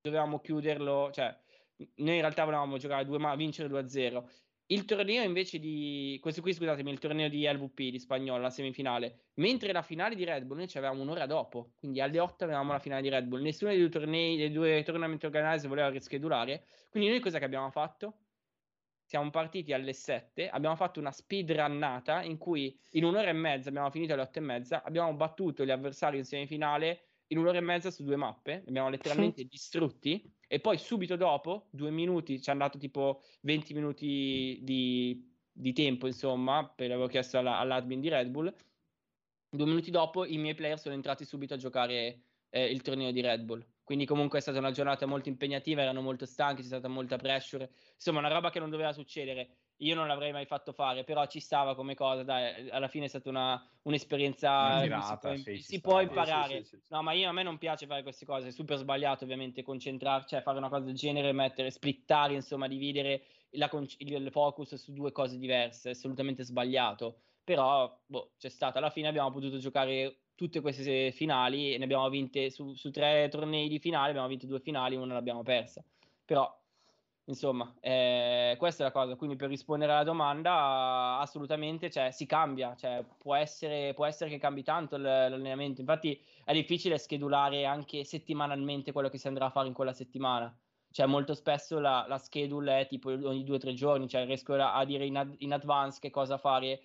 dovevamo 0.00 0.40
chiuderlo 0.40 1.10
cioè 1.12 1.34
noi 1.76 2.14
in 2.14 2.20
realtà 2.20 2.44
volevamo 2.44 2.76
giocare 2.78 3.04
due 3.04 3.18
ma 3.18 3.34
vincere 3.34 3.68
2-0 3.68 4.24
il 4.70 4.84
torneo 4.84 5.22
invece 5.22 5.60
di 5.60 6.18
questo 6.20 6.40
qui 6.40 6.52
scusatemi 6.52 6.90
il 6.90 6.98
torneo 6.98 7.28
di 7.28 7.46
LVP 7.46 7.82
di 7.82 8.00
spagnolo 8.00 8.42
la 8.42 8.50
semifinale. 8.50 9.26
Mentre 9.34 9.70
la 9.70 9.82
finale 9.82 10.16
di 10.16 10.24
Red 10.24 10.42
Bull 10.42 10.56
noi 10.56 10.66
ci 10.66 10.76
avevamo 10.76 11.02
un'ora 11.02 11.24
dopo. 11.26 11.74
Quindi 11.78 12.00
alle 12.00 12.18
8 12.18 12.42
avevamo 12.42 12.72
la 12.72 12.80
finale 12.80 13.00
di 13.00 13.08
Red 13.08 13.26
Bull. 13.26 13.42
Nessuno 13.42 13.70
dei 13.70 13.78
due 13.78 13.90
tornei 13.90 14.36
dei 14.36 14.50
due 14.50 14.82
tournament 14.82 15.22
organized 15.22 15.68
voleva 15.68 15.88
rischedulare 15.88 16.64
quindi 16.96 17.10
noi 17.10 17.20
cosa 17.20 17.38
che 17.38 17.44
abbiamo 17.44 17.70
fatto? 17.70 18.20
Siamo 19.04 19.28
partiti 19.30 19.74
alle 19.74 19.92
7, 19.92 20.48
abbiamo 20.48 20.76
fatto 20.76 20.98
una 20.98 21.12
speedrunnata 21.12 22.22
in 22.22 22.38
cui 22.38 22.76
in 22.92 23.04
un'ora 23.04 23.28
e 23.28 23.34
mezza, 23.34 23.68
abbiamo 23.68 23.90
finito 23.90 24.14
alle 24.14 24.22
8 24.22 24.38
e 24.38 24.42
mezza, 24.42 24.82
abbiamo 24.82 25.12
battuto 25.14 25.64
gli 25.64 25.70
avversari 25.70 26.16
in 26.16 26.24
semifinale 26.24 27.02
in 27.28 27.38
un'ora 27.38 27.58
e 27.58 27.62
mezza 27.62 27.90
su 27.90 28.04
due 28.04 28.16
mappe, 28.16 28.62
li 28.62 28.68
abbiamo 28.68 28.88
letteralmente 28.88 29.44
distrutti 29.48 30.22
e 30.46 30.60
poi 30.60 30.78
subito 30.78 31.16
dopo, 31.16 31.66
due 31.70 31.90
minuti, 31.90 32.40
ci 32.40 32.50
hanno 32.50 32.60
dato 32.60 32.78
tipo 32.78 33.22
20 33.42 33.74
minuti 33.74 34.60
di, 34.62 35.28
di 35.50 35.72
tempo, 35.72 36.06
insomma, 36.06 36.68
per 36.68 36.88
l'avevo 36.88 37.08
chiesto 37.08 37.38
alla, 37.38 37.58
all'admin 37.58 38.00
di 38.00 38.08
Red 38.08 38.28
Bull, 38.28 38.54
due 39.48 39.66
minuti 39.66 39.90
dopo 39.90 40.24
i 40.24 40.36
miei 40.38 40.54
player 40.54 40.78
sono 40.78 40.94
entrati 40.94 41.24
subito 41.24 41.54
a 41.54 41.56
giocare 41.56 42.20
eh, 42.50 42.70
il 42.70 42.82
torneo 42.82 43.10
di 43.10 43.20
Red 43.20 43.42
Bull. 43.42 43.64
Quindi 43.82 44.04
comunque 44.04 44.38
è 44.38 44.42
stata 44.42 44.58
una 44.58 44.72
giornata 44.72 45.06
molto 45.06 45.28
impegnativa, 45.28 45.82
erano 45.82 46.00
molto 46.00 46.26
stanchi, 46.26 46.62
c'è 46.62 46.66
stata 46.66 46.88
molta 46.88 47.16
pressure, 47.16 47.70
insomma 47.94 48.18
una 48.18 48.28
roba 48.28 48.50
che 48.50 48.58
non 48.58 48.70
doveva 48.70 48.92
succedere. 48.92 49.58
Io 49.80 49.94
non 49.94 50.06
l'avrei 50.06 50.32
mai 50.32 50.46
fatto 50.46 50.72
fare, 50.72 51.04
però 51.04 51.26
ci 51.26 51.38
stava 51.38 51.74
come 51.74 51.94
cosa, 51.94 52.22
dai, 52.22 52.70
alla 52.70 52.88
fine 52.88 53.04
è 53.04 53.08
stata 53.08 53.28
una, 53.28 53.62
un'esperienza 53.82 54.50
una 54.50 54.80
tirata, 54.80 55.34
si 55.36 55.42
può, 55.42 55.52
sì, 55.54 55.62
si 55.62 55.80
può 55.80 56.00
imparare. 56.00 56.64
Sì, 56.64 56.76
sì, 56.76 56.82
no, 56.88 57.02
ma 57.02 57.12
io, 57.12 57.28
a 57.28 57.32
me 57.32 57.42
non 57.42 57.58
piace 57.58 57.86
fare 57.86 58.02
queste 58.02 58.24
cose, 58.24 58.48
è 58.48 58.50
super 58.52 58.78
sbagliato 58.78 59.24
ovviamente 59.24 59.62
concentrarci, 59.62 60.28
cioè 60.28 60.40
fare 60.40 60.56
una 60.56 60.70
cosa 60.70 60.86
del 60.86 60.94
genere, 60.94 61.32
mettere, 61.32 61.70
splittare, 61.70 62.32
insomma, 62.32 62.68
dividere 62.68 63.24
la, 63.50 63.70
il 63.98 64.30
focus 64.30 64.76
su 64.76 64.94
due 64.94 65.12
cose 65.12 65.36
diverse, 65.36 65.90
è 65.90 65.92
assolutamente 65.92 66.42
sbagliato. 66.42 67.20
Però, 67.44 68.00
boh, 68.06 68.32
c'è 68.38 68.48
stata, 68.48 68.78
alla 68.78 68.90
fine 68.90 69.08
abbiamo 69.08 69.30
potuto 69.30 69.58
giocare 69.58 70.20
tutte 70.34 70.60
queste 70.60 71.12
finali 71.12 71.74
e 71.74 71.78
ne 71.78 71.84
abbiamo 71.84 72.08
vinte 72.08 72.50
su, 72.50 72.74
su 72.74 72.90
tre 72.90 73.28
tornei 73.28 73.68
di 73.68 73.78
finale, 73.78 74.08
abbiamo 74.08 74.26
vinto 74.28 74.46
due 74.46 74.60
finali, 74.60 74.96
una 74.96 75.14
l'abbiamo 75.14 75.42
persa. 75.42 75.84
Però, 76.24 76.64
insomma, 77.26 77.72
eh, 77.80 78.56
questa 78.58 78.82
è 78.82 78.86
la 78.86 78.92
cosa. 78.92 79.14
Quindi 79.16 79.36
per 79.36 79.48
rispondere 79.48 79.92
alla 79.92 80.02
domanda, 80.02 81.18
assolutamente 81.18 81.90
cioè, 81.90 82.10
si 82.10 82.26
cambia, 82.26 82.74
cioè, 82.76 83.04
può, 83.18 83.34
essere, 83.34 83.94
può 83.94 84.04
essere 84.04 84.30
che 84.30 84.38
cambi 84.38 84.62
tanto 84.62 84.96
l'allenamento. 84.96 85.80
Infatti 85.80 86.20
è 86.44 86.52
difficile 86.52 86.98
schedulare 86.98 87.64
anche 87.64 88.04
settimanalmente 88.04 88.92
quello 88.92 89.08
che 89.08 89.18
si 89.18 89.28
andrà 89.28 89.46
a 89.46 89.50
fare 89.50 89.68
in 89.68 89.74
quella 89.74 89.92
settimana. 89.92 90.54
Cioè, 90.90 91.06
molto 91.06 91.34
spesso 91.34 91.78
la, 91.78 92.06
la 92.08 92.18
schedule 92.18 92.80
è 92.80 92.86
tipo 92.86 93.10
ogni 93.10 93.44
due 93.44 93.56
o 93.56 93.58
tre 93.58 93.74
giorni, 93.74 94.08
cioè 94.08 94.24
riesco 94.24 94.54
a 94.54 94.84
dire 94.84 95.04
in, 95.04 95.16
ad, 95.16 95.34
in 95.38 95.52
advance 95.52 95.98
che 96.00 96.10
cosa 96.10 96.38
fare 96.38 96.80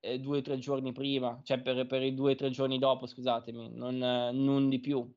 eh, 0.00 0.20
due 0.20 0.38
o 0.38 0.42
tre 0.42 0.58
giorni 0.58 0.92
prima, 0.92 1.40
cioè 1.42 1.58
per, 1.60 1.84
per 1.86 2.02
i 2.02 2.14
due 2.14 2.32
o 2.32 2.34
tre 2.36 2.50
giorni 2.50 2.78
dopo, 2.78 3.06
scusatemi, 3.06 3.70
non, 3.74 3.96
non 3.98 4.68
di 4.68 4.78
più. 4.78 5.12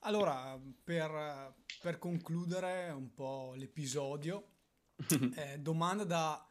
Allora, 0.00 0.58
per, 0.84 1.54
per, 1.80 1.98
concludere 1.98 2.90
un 2.90 3.12
po' 3.14 3.54
l'episodio, 3.56 4.52
eh, 5.34 5.58
domanda 5.58 6.04
da, 6.04 6.50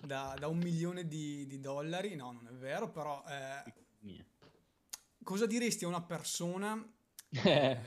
da, 0.00 0.36
da, 0.38 0.46
un 0.46 0.58
milione 0.58 1.06
di, 1.08 1.46
di, 1.46 1.58
dollari, 1.58 2.14
no, 2.14 2.30
non 2.30 2.46
è 2.46 2.52
vero, 2.52 2.90
però 2.90 3.24
eh, 3.26 4.22
cosa 5.24 5.46
diresti 5.46 5.84
a 5.84 5.88
una 5.88 6.02
persona, 6.02 6.80
eh, 7.30 7.80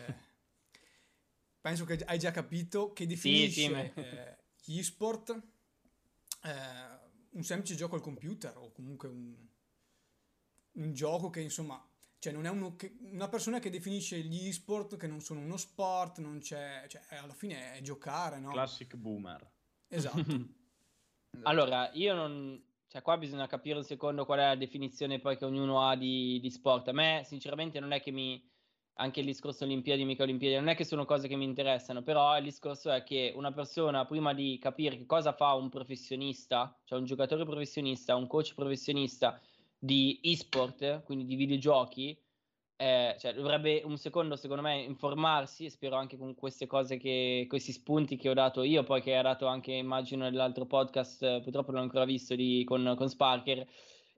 penso 1.62 1.86
che 1.86 2.04
hai 2.06 2.20
già 2.20 2.32
capito, 2.32 2.92
che 2.92 3.08
definisce 3.08 3.62
sì, 3.62 3.92
sì, 3.94 4.00
eh, 4.02 4.38
gli 4.64 4.84
sport 4.84 5.42
eh, 6.44 7.00
un 7.30 7.44
semplice 7.44 7.76
gioco 7.76 7.96
al 7.96 8.02
computer 8.02 8.58
o 8.58 8.72
comunque 8.72 9.08
un, 9.08 9.36
un 10.74 10.94
gioco 10.94 11.30
che 11.30 11.40
insomma 11.40 11.82
cioè 12.22 12.34
non 12.34 12.46
è 12.46 12.50
uno 12.50 12.76
che, 12.76 12.98
una 13.00 13.28
persona 13.28 13.58
che 13.58 13.72
definisce 13.72 14.20
gli 14.20 14.48
e-sport 14.48 14.96
che 14.96 15.08
non 15.08 15.22
sono 15.22 15.40
uno 15.40 15.58
sport, 15.58 16.20
non 16.20 16.38
c'è, 16.38 16.86
cioè 16.88 17.02
alla 17.20 17.34
fine 17.34 17.74
è 17.74 17.82
giocare, 17.82 18.40
no? 18.40 18.52
Classic 18.52 18.96
boomer. 18.96 19.52
Esatto. 19.88 20.22
allora, 21.42 21.90
io 21.94 22.14
non, 22.14 22.64
cioè 22.88 23.02
qua 23.02 23.18
bisogna 23.18 23.48
capire 23.48 23.78
un 23.80 23.84
secondo 23.84 24.24
qual 24.26 24.38
è 24.38 24.46
la 24.50 24.56
definizione 24.56 25.18
poi 25.18 25.36
che 25.36 25.46
ognuno 25.46 25.82
ha 25.82 25.96
di, 25.96 26.40
di 26.40 26.52
sport. 26.52 26.90
A 26.90 26.92
me 26.92 27.24
sinceramente 27.26 27.80
non 27.80 27.92
è 27.92 28.00
che 28.00 28.12
mi, 28.12 28.48
anche 28.98 29.22
il 29.22 29.26
discorso 29.26 29.64
Olimpiadi, 29.64 30.06
mica 30.06 30.22
Olimpiadi, 30.22 30.54
non 30.58 30.68
è 30.68 30.76
che 30.76 30.84
sono 30.84 31.06
cose 31.06 31.28
che 31.28 31.36
mi 31.36 31.46
interessano, 31.46 32.04
però 32.04 32.38
il 32.38 32.44
discorso 32.44 32.92
è 32.92 33.02
che 33.02 33.34
una 33.36 33.52
persona, 33.52 34.06
prima 34.06 34.36
di 34.36 34.60
capire 34.62 34.96
che 34.96 35.08
cosa 35.08 35.34
fa 35.34 35.56
un 35.56 35.70
professionista, 35.70 36.80
cioè 36.84 37.00
un 37.00 37.06
giocatore 37.06 37.46
professionista, 37.46 38.16
un 38.16 38.28
coach 38.28 38.54
professionista 38.54 39.42
di 39.84 40.20
e-sport, 40.22 41.02
quindi 41.04 41.26
di 41.26 41.36
videogiochi, 41.36 42.16
eh, 42.76 43.16
cioè, 43.20 43.34
dovrebbe 43.34 43.82
un 43.84 43.98
secondo, 43.98 44.36
secondo 44.36 44.62
me, 44.62 44.80
informarsi, 44.82 45.70
spero 45.70 45.96
anche 45.96 46.18
con 46.18 46.36
queste 46.36 46.68
cose 46.68 46.98
che, 46.98 47.46
questi 47.50 47.72
spunti 47.72 48.16
che 48.16 48.30
ho 48.30 48.34
dato 48.34 48.62
io, 48.62 48.84
poi 48.84 49.02
che 49.02 49.16
ha 49.16 49.22
dato 49.24 49.48
anche, 49.48 49.72
immagino, 49.72 50.26
nell'altro 50.26 50.66
podcast, 50.66 51.42
purtroppo 51.42 51.72
non 51.72 51.80
l'ho 51.80 51.86
ancora 51.88 52.06
visto, 52.06 52.36
di, 52.36 52.64
con, 52.64 52.94
con 52.96 53.10
Sparker, 53.10 53.68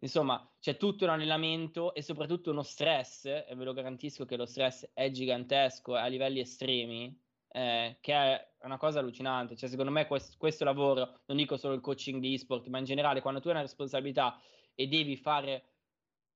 Insomma, 0.04 0.46
c'è 0.60 0.76
tutto 0.76 1.06
un 1.06 1.12
allenamento 1.12 1.94
e 1.94 2.02
soprattutto 2.02 2.52
uno 2.52 2.62
stress, 2.62 3.24
e 3.24 3.56
ve 3.56 3.64
lo 3.64 3.72
garantisco 3.72 4.26
che 4.26 4.36
lo 4.36 4.46
stress 4.46 4.90
è 4.94 5.10
gigantesco 5.10 5.96
a 5.96 6.08
livelli 6.08 6.42
estremi, 6.42 7.18
eh, 7.48 7.98
che 8.02 8.14
è 8.14 8.48
una 8.64 8.76
cosa 8.76 9.00
allucinante. 9.00 9.56
Cioè, 9.56 9.70
secondo 9.70 9.92
me 9.92 10.06
questo, 10.06 10.36
questo 10.38 10.66
lavoro, 10.66 11.22
non 11.28 11.38
dico 11.38 11.56
solo 11.56 11.74
il 11.74 11.80
coaching 11.80 12.20
di 12.20 12.34
esport, 12.34 12.68
ma 12.68 12.80
in 12.80 12.84
generale, 12.84 13.22
quando 13.22 13.40
tu 13.40 13.48
hai 13.48 13.54
una 13.54 13.64
responsabilità 13.64 14.38
e 14.76 14.88
devi 14.88 15.16
fare 15.16 15.64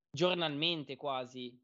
giornalmente 0.10 0.96
quasi 0.96 1.60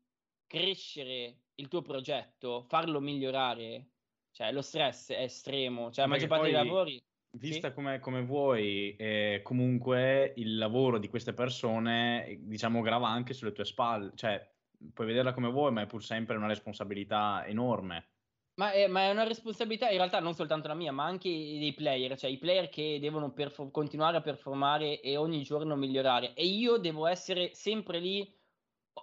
crescere 0.45 1.37
il 1.55 1.67
tuo 1.67 1.81
progetto, 1.81 2.63
farlo 2.63 2.99
migliorare, 2.99 3.89
cioè 4.31 4.51
lo 4.51 4.61
stress 4.61 5.11
è 5.11 5.21
estremo. 5.21 5.91
Cioè, 5.91 6.05
la 6.05 6.11
maggior 6.11 6.27
parte 6.27 6.45
dei 6.45 6.53
lavori 6.53 7.03
Vista 7.35 7.69
sì. 7.69 7.73
come, 7.73 7.99
come, 7.99 8.21
vuoi, 8.21 8.95
eh, 8.95 9.39
comunque 9.43 10.33
il 10.35 10.55
lavoro 10.55 10.99
di 10.99 11.09
queste 11.09 11.33
persone, 11.33 12.37
diciamo, 12.41 12.81
grava 12.81 13.07
anche 13.07 13.33
sulle 13.33 13.53
tue 13.53 13.65
spalle. 13.65 14.11
Cioè, 14.13 14.53
puoi 14.93 15.07
vederla 15.07 15.33
come 15.33 15.49
vuoi, 15.49 15.71
ma 15.71 15.81
è 15.81 15.87
pur 15.87 16.03
sempre 16.03 16.35
una 16.35 16.45
responsabilità 16.45 17.43
enorme. 17.47 18.09
Ma 18.55 18.71
è, 18.71 18.85
ma 18.87 19.01
è 19.01 19.09
una 19.09 19.23
responsabilità 19.23 19.89
in 19.89 19.97
realtà 19.97 20.19
non 20.19 20.35
soltanto 20.35 20.67
la 20.67 20.75
mia, 20.75 20.91
ma 20.91 21.05
anche 21.05 21.29
dei 21.29 21.73
player, 21.73 22.15
cioè 22.17 22.29
i 22.29 22.37
player 22.37 22.69
che 22.69 22.99
devono 22.99 23.33
perfor- 23.33 23.71
continuare 23.71 24.17
a 24.17 24.21
performare 24.21 25.01
e 25.01 25.17
ogni 25.17 25.41
giorno 25.41 25.75
migliorare. 25.75 26.33
E 26.35 26.45
io 26.45 26.77
devo 26.77 27.07
essere 27.07 27.55
sempre 27.55 27.99
lì 27.99 28.39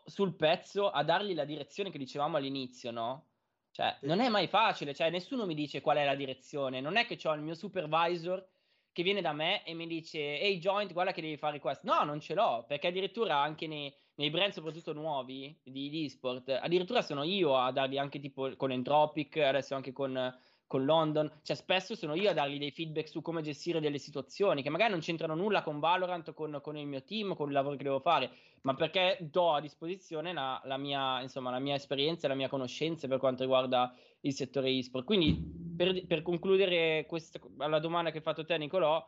sul 0.05 0.37
pezzo 0.37 0.89
a 0.91 1.03
dargli 1.03 1.35
la 1.35 1.45
direzione 1.45 1.91
che 1.91 1.99
dicevamo 1.99 2.37
all'inizio, 2.37 2.93
no? 2.93 3.33
Cioè, 3.73 3.99
non 4.03 4.21
è 4.21 4.29
mai 4.29 4.47
facile, 4.47 4.95
cioè, 4.95 5.11
nessuno 5.11 5.47
mi 5.47 5.55
dice 5.55 5.81
qual 5.81 5.97
è 5.97 6.05
la 6.05 6.15
direzione. 6.15 6.81
Non 6.81 6.97
è 6.97 7.05
che 7.07 7.19
ho 7.29 7.35
il 7.35 7.43
mio 7.43 7.55
supervisor 7.55 8.49
che 8.93 9.03
viene 9.03 9.21
da 9.21 9.33
me 9.33 9.65
e 9.65 9.75
mi 9.75 9.87
dice 9.87 10.39
ehi 10.41 10.59
Joint 10.59 10.93
guarda 10.93 11.13
che 11.13 11.21
devi 11.21 11.37
fare 11.37 11.59
questo. 11.59 11.87
No 11.87 12.03
non 12.05 12.21
ce 12.21 12.35
l'ho 12.35 12.65
perché 12.67 12.89
addirittura 12.89 13.37
anche 13.37 13.67
nei, 13.67 13.93
nei 14.17 14.31
brand 14.31 14.53
soprattutto 14.53 14.93
nuovi 14.93 15.59
di, 15.63 15.89
di 15.89 16.05
esport 16.05 16.49
addirittura 16.49 17.03
sono 17.03 17.23
io 17.23 17.57
a 17.57 17.71
darli 17.73 17.99
anche 17.99 18.21
tipo 18.21 18.55
con 18.57 18.73
Entropic 18.73 19.37
adesso 19.39 19.75
anche 19.75 19.93
con 19.93 20.39
con 20.71 20.85
London, 20.85 21.29
cioè 21.43 21.57
spesso 21.57 21.97
sono 21.97 22.15
io 22.15 22.31
a 22.31 22.33
dargli 22.33 22.57
dei 22.57 22.71
feedback 22.71 23.09
su 23.09 23.23
come 23.23 23.43
gestire 23.43 23.81
delle 23.81 23.99
situazioni 23.99 24.63
che 24.63 24.71
magari 24.71 24.93
non 24.93 25.01
c'entrano 25.01 25.35
nulla 25.35 25.65
con 25.65 25.81
Valorant, 25.81 26.33
con, 26.33 26.61
con 26.63 26.77
il 26.77 26.87
mio 26.87 27.03
team, 27.03 27.35
con 27.35 27.49
il 27.49 27.55
lavoro 27.55 27.75
che 27.75 27.83
devo 27.83 27.99
fare, 27.99 28.31
ma 28.61 28.75
perché 28.75 29.19
do 29.21 29.53
a 29.53 29.61
disposizione 29.61 30.33
la, 30.33 30.63
la, 30.67 30.77
mia, 30.77 31.23
insomma, 31.23 31.51
la 31.51 31.59
mia 31.59 31.75
esperienza 31.75 32.29
la 32.29 32.37
mia 32.37 32.49
conoscenza 32.49 33.09
per 33.09 33.19
quanto 33.19 33.43
riguarda 33.43 33.93
il 34.21 34.33
settore 34.33 34.71
e-sport. 34.71 35.05
Quindi 35.05 35.43
per, 35.77 36.07
per 36.07 36.23
concludere 36.23 37.05
questa, 37.09 37.41
alla 37.59 37.81
domanda 37.81 38.13
che 38.13 38.19
hai 38.19 38.23
fatto 38.23 38.45
te 38.45 38.57
Nicolò, 38.57 39.05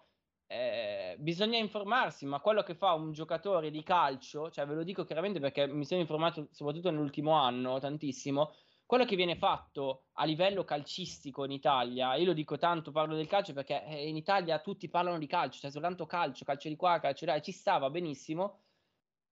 eh, 0.49 1.15
bisogna 1.21 1.59
informarsi, 1.59 2.27
ma 2.27 2.41
quello 2.41 2.65
che 2.65 2.75
fa 2.75 2.93
un 2.95 3.13
giocatore 3.13 3.71
di 3.71 3.85
calcio, 3.85 4.51
cioè 4.51 4.67
ve 4.67 4.75
lo 4.75 4.83
dico 4.83 5.05
chiaramente 5.05 5.39
perché 5.39 5.69
mi 5.69 5.85
sono 5.85 6.01
informato 6.01 6.49
soprattutto 6.51 6.91
nell'ultimo 6.91 7.35
anno 7.35 7.79
tantissimo, 7.79 8.53
quello 8.93 9.07
che 9.07 9.17
viene 9.17 9.37
fatto 9.37 10.09
a 10.17 10.27
livello 10.27 10.65
calcistico 10.65 11.47
in 11.47 11.51
Italia, 11.51 12.15
io 12.17 12.27
lo 12.27 12.35
dico 12.35 12.59
tanto, 12.59 12.91
parlo 12.91 13.15
del 13.15 13.27
calcio 13.27 13.55
perché 13.55 13.83
eh, 13.87 14.07
in 14.07 14.17
Italia 14.17 14.59
tutti 14.59 14.87
parlano 14.91 15.17
di 15.17 15.27
calcio, 15.27 15.55
c'è 15.55 15.61
cioè 15.61 15.71
soltanto 15.71 16.05
calcio, 16.05 16.45
calcio 16.45 16.69
di 16.69 16.77
qua, 16.77 17.01
calcio 17.01 17.25
di 17.25 17.31
là, 17.31 17.41
ci 17.41 17.53
stava 17.53 17.89
benissimo, 17.89 18.59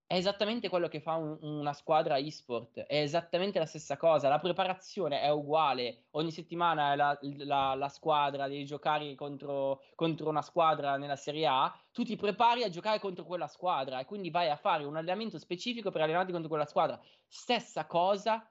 è 0.07 0.15
esattamente 0.15 0.71
quello 0.71 0.89
che 0.89 1.01
fa 1.01 1.17
un, 1.17 1.37
una 1.43 1.75
squadra 1.75 2.17
e-sport, 2.17 2.79
è 2.79 3.03
esattamente 3.03 3.59
la 3.59 3.67
stessa 3.67 3.99
cosa, 3.99 4.31
la 4.31 4.39
preparazione 4.39 5.21
è 5.21 5.29
uguale, 5.29 6.05
ogni 6.13 6.31
settimana 6.31 6.95
la, 6.95 7.19
la, 7.21 7.75
la 7.75 7.89
squadra 7.91 8.49
devi 8.49 8.65
giocare 8.65 9.15
contro, 9.15 9.83
contro, 9.95 10.31
una 10.31 10.41
squadra 10.41 10.97
nella 10.97 11.17
Serie 11.17 11.47
A, 11.47 11.79
tu 11.93 12.03
ti 12.03 12.17
prepari 12.17 12.63
a 12.63 12.71
giocare 12.71 12.99
contro 12.99 13.27
quella 13.27 13.47
squadra 13.47 14.01
e 14.01 14.07
quindi 14.07 14.31
vai 14.31 14.49
a 14.49 14.57
fare 14.57 14.85
un 14.85 14.97
allenamento 14.97 15.39
specifico 15.39 15.91
per 15.91 16.01
allenarti 16.01 16.33
contro 16.33 16.49
quella 16.49 16.65
squadra. 16.65 16.99
Stessa 17.29 17.85
cosa 17.85 18.43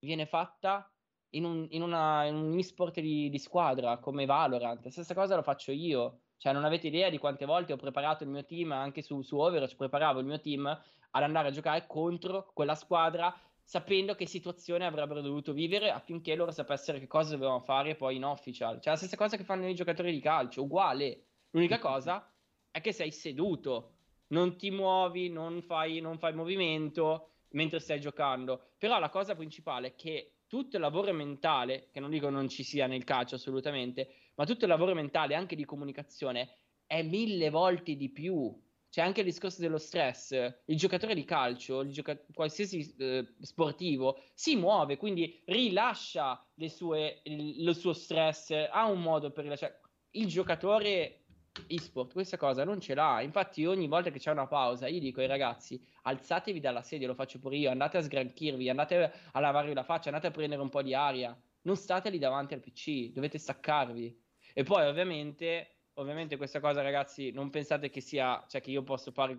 viene 0.00 0.26
fatta 0.26 0.90
in 1.30 1.44
un, 1.44 1.66
in 1.70 1.82
una, 1.82 2.24
in 2.24 2.34
un 2.34 2.58
esport 2.58 3.00
di, 3.00 3.28
di, 3.28 3.38
squadra 3.38 3.98
come 3.98 4.24
Valorant. 4.24 4.84
La 4.84 4.90
stessa 4.90 5.14
cosa 5.14 5.36
lo 5.36 5.42
faccio 5.42 5.72
io. 5.72 6.20
Cioè, 6.38 6.52
non 6.52 6.64
avete 6.64 6.86
idea 6.86 7.10
di 7.10 7.18
quante 7.18 7.44
volte 7.44 7.72
ho 7.72 7.76
preparato 7.76 8.22
il 8.22 8.30
mio 8.30 8.44
team 8.44 8.72
anche 8.72 9.02
su, 9.02 9.22
su 9.22 9.36
Overwatch. 9.36 9.76
Preparavo 9.76 10.20
il 10.20 10.26
mio 10.26 10.40
team 10.40 10.66
ad 10.66 11.22
andare 11.22 11.48
a 11.48 11.50
giocare 11.50 11.86
contro 11.86 12.50
quella 12.54 12.74
squadra 12.74 13.34
sapendo 13.62 14.14
che 14.14 14.26
situazione 14.26 14.86
avrebbero 14.86 15.20
dovuto 15.20 15.52
vivere 15.52 15.90
affinché 15.90 16.34
loro 16.34 16.52
sapessero 16.52 16.98
che 16.98 17.06
cosa 17.06 17.32
dovevano 17.32 17.60
fare 17.60 17.96
poi 17.96 18.16
in 18.16 18.24
official. 18.24 18.80
Cioè, 18.80 18.92
la 18.92 18.98
stessa 18.98 19.16
cosa 19.16 19.36
che 19.36 19.44
fanno 19.44 19.68
i 19.68 19.74
giocatori 19.74 20.12
di 20.12 20.20
calcio, 20.20 20.62
uguale. 20.62 21.24
L'unica 21.50 21.78
cosa 21.78 22.30
è 22.70 22.80
che 22.80 22.92
sei 22.92 23.10
seduto, 23.10 23.92
non 24.28 24.56
ti 24.56 24.70
muovi, 24.70 25.28
non 25.28 25.62
fai, 25.62 26.00
non 26.00 26.18
fai 26.18 26.34
movimento 26.34 27.30
mentre 27.50 27.80
stai 27.80 28.00
giocando. 28.00 28.72
Però 28.78 28.98
la 28.98 29.08
cosa 29.10 29.34
principale 29.34 29.88
è 29.88 29.94
che 29.94 30.38
tutto 30.46 30.76
il 30.76 30.82
lavoro 30.82 31.12
mentale, 31.12 31.88
che 31.92 32.00
non 32.00 32.10
dico 32.10 32.30
non 32.30 32.48
ci 32.48 32.62
sia 32.62 32.86
nel 32.86 33.04
calcio 33.04 33.36
assolutamente, 33.36 34.30
ma 34.34 34.46
tutto 34.46 34.64
il 34.64 34.70
lavoro 34.70 34.94
mentale 34.94 35.34
anche 35.34 35.56
di 35.56 35.64
comunicazione 35.64 36.56
è 36.86 37.02
mille 37.02 37.50
volte 37.50 37.96
di 37.96 38.10
più. 38.10 38.58
C'è 38.90 39.02
anche 39.02 39.20
il 39.20 39.26
discorso 39.26 39.60
dello 39.60 39.76
stress. 39.76 40.30
Il 40.64 40.76
giocatore 40.78 41.14
di 41.14 41.24
calcio, 41.24 41.86
gioca- 41.88 42.18
qualsiasi 42.32 42.94
eh, 42.96 43.34
sportivo, 43.40 44.22
si 44.32 44.56
muove, 44.56 44.96
quindi 44.96 45.42
rilascia 45.44 46.42
sue, 46.68 47.20
il, 47.24 47.68
il 47.68 47.74
suo 47.74 47.92
stress, 47.92 48.50
ha 48.50 48.86
un 48.86 49.02
modo 49.02 49.30
per 49.30 49.44
rilasciare. 49.44 49.80
Il 50.12 50.26
giocatore 50.26 51.26
eSport 51.66 52.12
questa 52.12 52.36
cosa 52.36 52.64
non 52.64 52.80
ce 52.80 52.94
l'ha. 52.94 53.20
Infatti, 53.22 53.64
ogni 53.66 53.88
volta 53.88 54.10
che 54.10 54.18
c'è 54.18 54.30
una 54.30 54.46
pausa, 54.46 54.86
io 54.86 55.00
dico 55.00 55.20
ai 55.20 55.26
ragazzi: 55.26 55.82
alzatevi 56.02 56.60
dalla 56.60 56.82
sedia, 56.82 57.06
lo 57.06 57.14
faccio 57.14 57.38
pure 57.38 57.56
io, 57.56 57.70
andate 57.70 57.98
a 57.98 58.02
sgranchirvi, 58.02 58.68
andate 58.68 59.12
a 59.32 59.40
lavarvi 59.40 59.74
la 59.74 59.84
faccia, 59.84 60.08
andate 60.08 60.28
a 60.28 60.30
prendere 60.30 60.62
un 60.62 60.68
po' 60.68 60.82
di 60.82 60.94
aria. 60.94 61.38
Non 61.62 61.76
state 61.76 62.10
lì 62.10 62.18
davanti 62.18 62.54
al 62.54 62.60
PC, 62.60 63.12
dovete 63.12 63.38
staccarvi. 63.38 64.22
E 64.54 64.62
poi, 64.62 64.86
ovviamente, 64.86 65.82
ovviamente, 65.94 66.36
questa 66.36 66.60
cosa, 66.60 66.82
ragazzi, 66.82 67.30
non 67.32 67.50
pensate 67.50 67.90
che 67.90 68.00
sia, 68.00 68.44
cioè 68.48 68.60
che 68.60 68.70
io 68.70 68.82
posso 68.82 69.10
fare, 69.10 69.38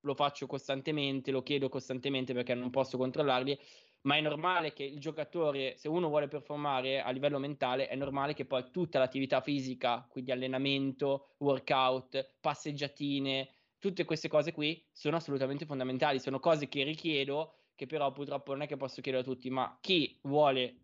lo 0.00 0.14
faccio 0.14 0.46
costantemente, 0.46 1.30
lo 1.30 1.42
chiedo 1.42 1.68
costantemente 1.68 2.34
perché 2.34 2.54
non 2.54 2.70
posso 2.70 2.98
controllarli 2.98 3.58
ma 4.02 4.16
è 4.16 4.20
normale 4.20 4.72
che 4.72 4.84
il 4.84 4.98
giocatore, 4.98 5.76
se 5.76 5.88
uno 5.88 6.08
vuole 6.08 6.28
performare 6.28 7.00
a 7.00 7.10
livello 7.10 7.38
mentale, 7.38 7.88
è 7.88 7.94
normale 7.94 8.34
che 8.34 8.44
poi 8.44 8.70
tutta 8.70 8.98
l'attività 8.98 9.40
fisica, 9.40 10.06
quindi 10.10 10.32
allenamento, 10.32 11.34
workout, 11.38 12.36
passeggiatine, 12.40 13.48
tutte 13.78 14.04
queste 14.04 14.28
cose 14.28 14.52
qui 14.52 14.84
sono 14.92 15.16
assolutamente 15.16 15.66
fondamentali, 15.66 16.18
sono 16.20 16.40
cose 16.40 16.68
che 16.68 16.84
richiedo, 16.84 17.54
che 17.74 17.86
però 17.86 18.12
purtroppo 18.12 18.52
non 18.52 18.62
è 18.62 18.66
che 18.66 18.76
posso 18.76 19.00
chiedere 19.00 19.24
a 19.24 19.26
tutti, 19.26 19.50
ma 19.50 19.78
chi 19.80 20.18
vuole 20.22 20.76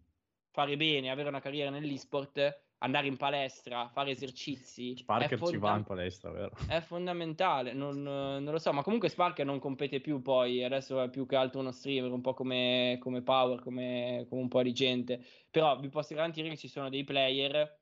fare 0.50 0.76
bene, 0.76 1.10
avere 1.10 1.28
una 1.28 1.40
carriera 1.40 1.70
nell'esport, 1.70 2.66
andare 2.79 3.07
in 3.07 3.16
palestra, 3.16 3.89
fare 3.89 4.11
esercizi. 4.11 4.97
Sparker 4.97 5.39
fonda- 5.39 5.53
ci 5.53 5.59
va 5.59 5.76
in 5.76 5.85
palestra, 5.85 6.31
vero? 6.31 6.53
È 6.68 6.81
fondamentale, 6.81 7.72
non, 7.72 8.03
non, 8.03 8.45
lo 8.45 8.59
so, 8.59 8.72
ma 8.72 8.83
comunque 8.83 9.09
Sparker 9.09 9.45
non 9.45 9.59
compete 9.59 10.01
più 10.01 10.22
poi, 10.22 10.62
adesso 10.62 11.01
è 11.03 11.11
più 11.11 11.26
che 11.26 11.37
altro 11.37 11.61
uno 11.61 11.72
streamer, 11.72 12.12
un 12.12 12.20
po' 12.20 12.35
come, 12.35 12.99
come 13.01 13.22
Power, 13.22 13.61
come, 13.61 14.26
come, 14.29 14.41
un 14.41 14.49
po' 14.49 14.62
di 14.62 14.72
gente, 14.72 15.24
però 15.51 15.79
vi 15.79 15.89
posso 15.89 16.14
garantire 16.14 16.49
che 16.49 16.57
ci 16.57 16.68
sono 16.68 16.89
dei 16.89 17.05
player 17.05 17.81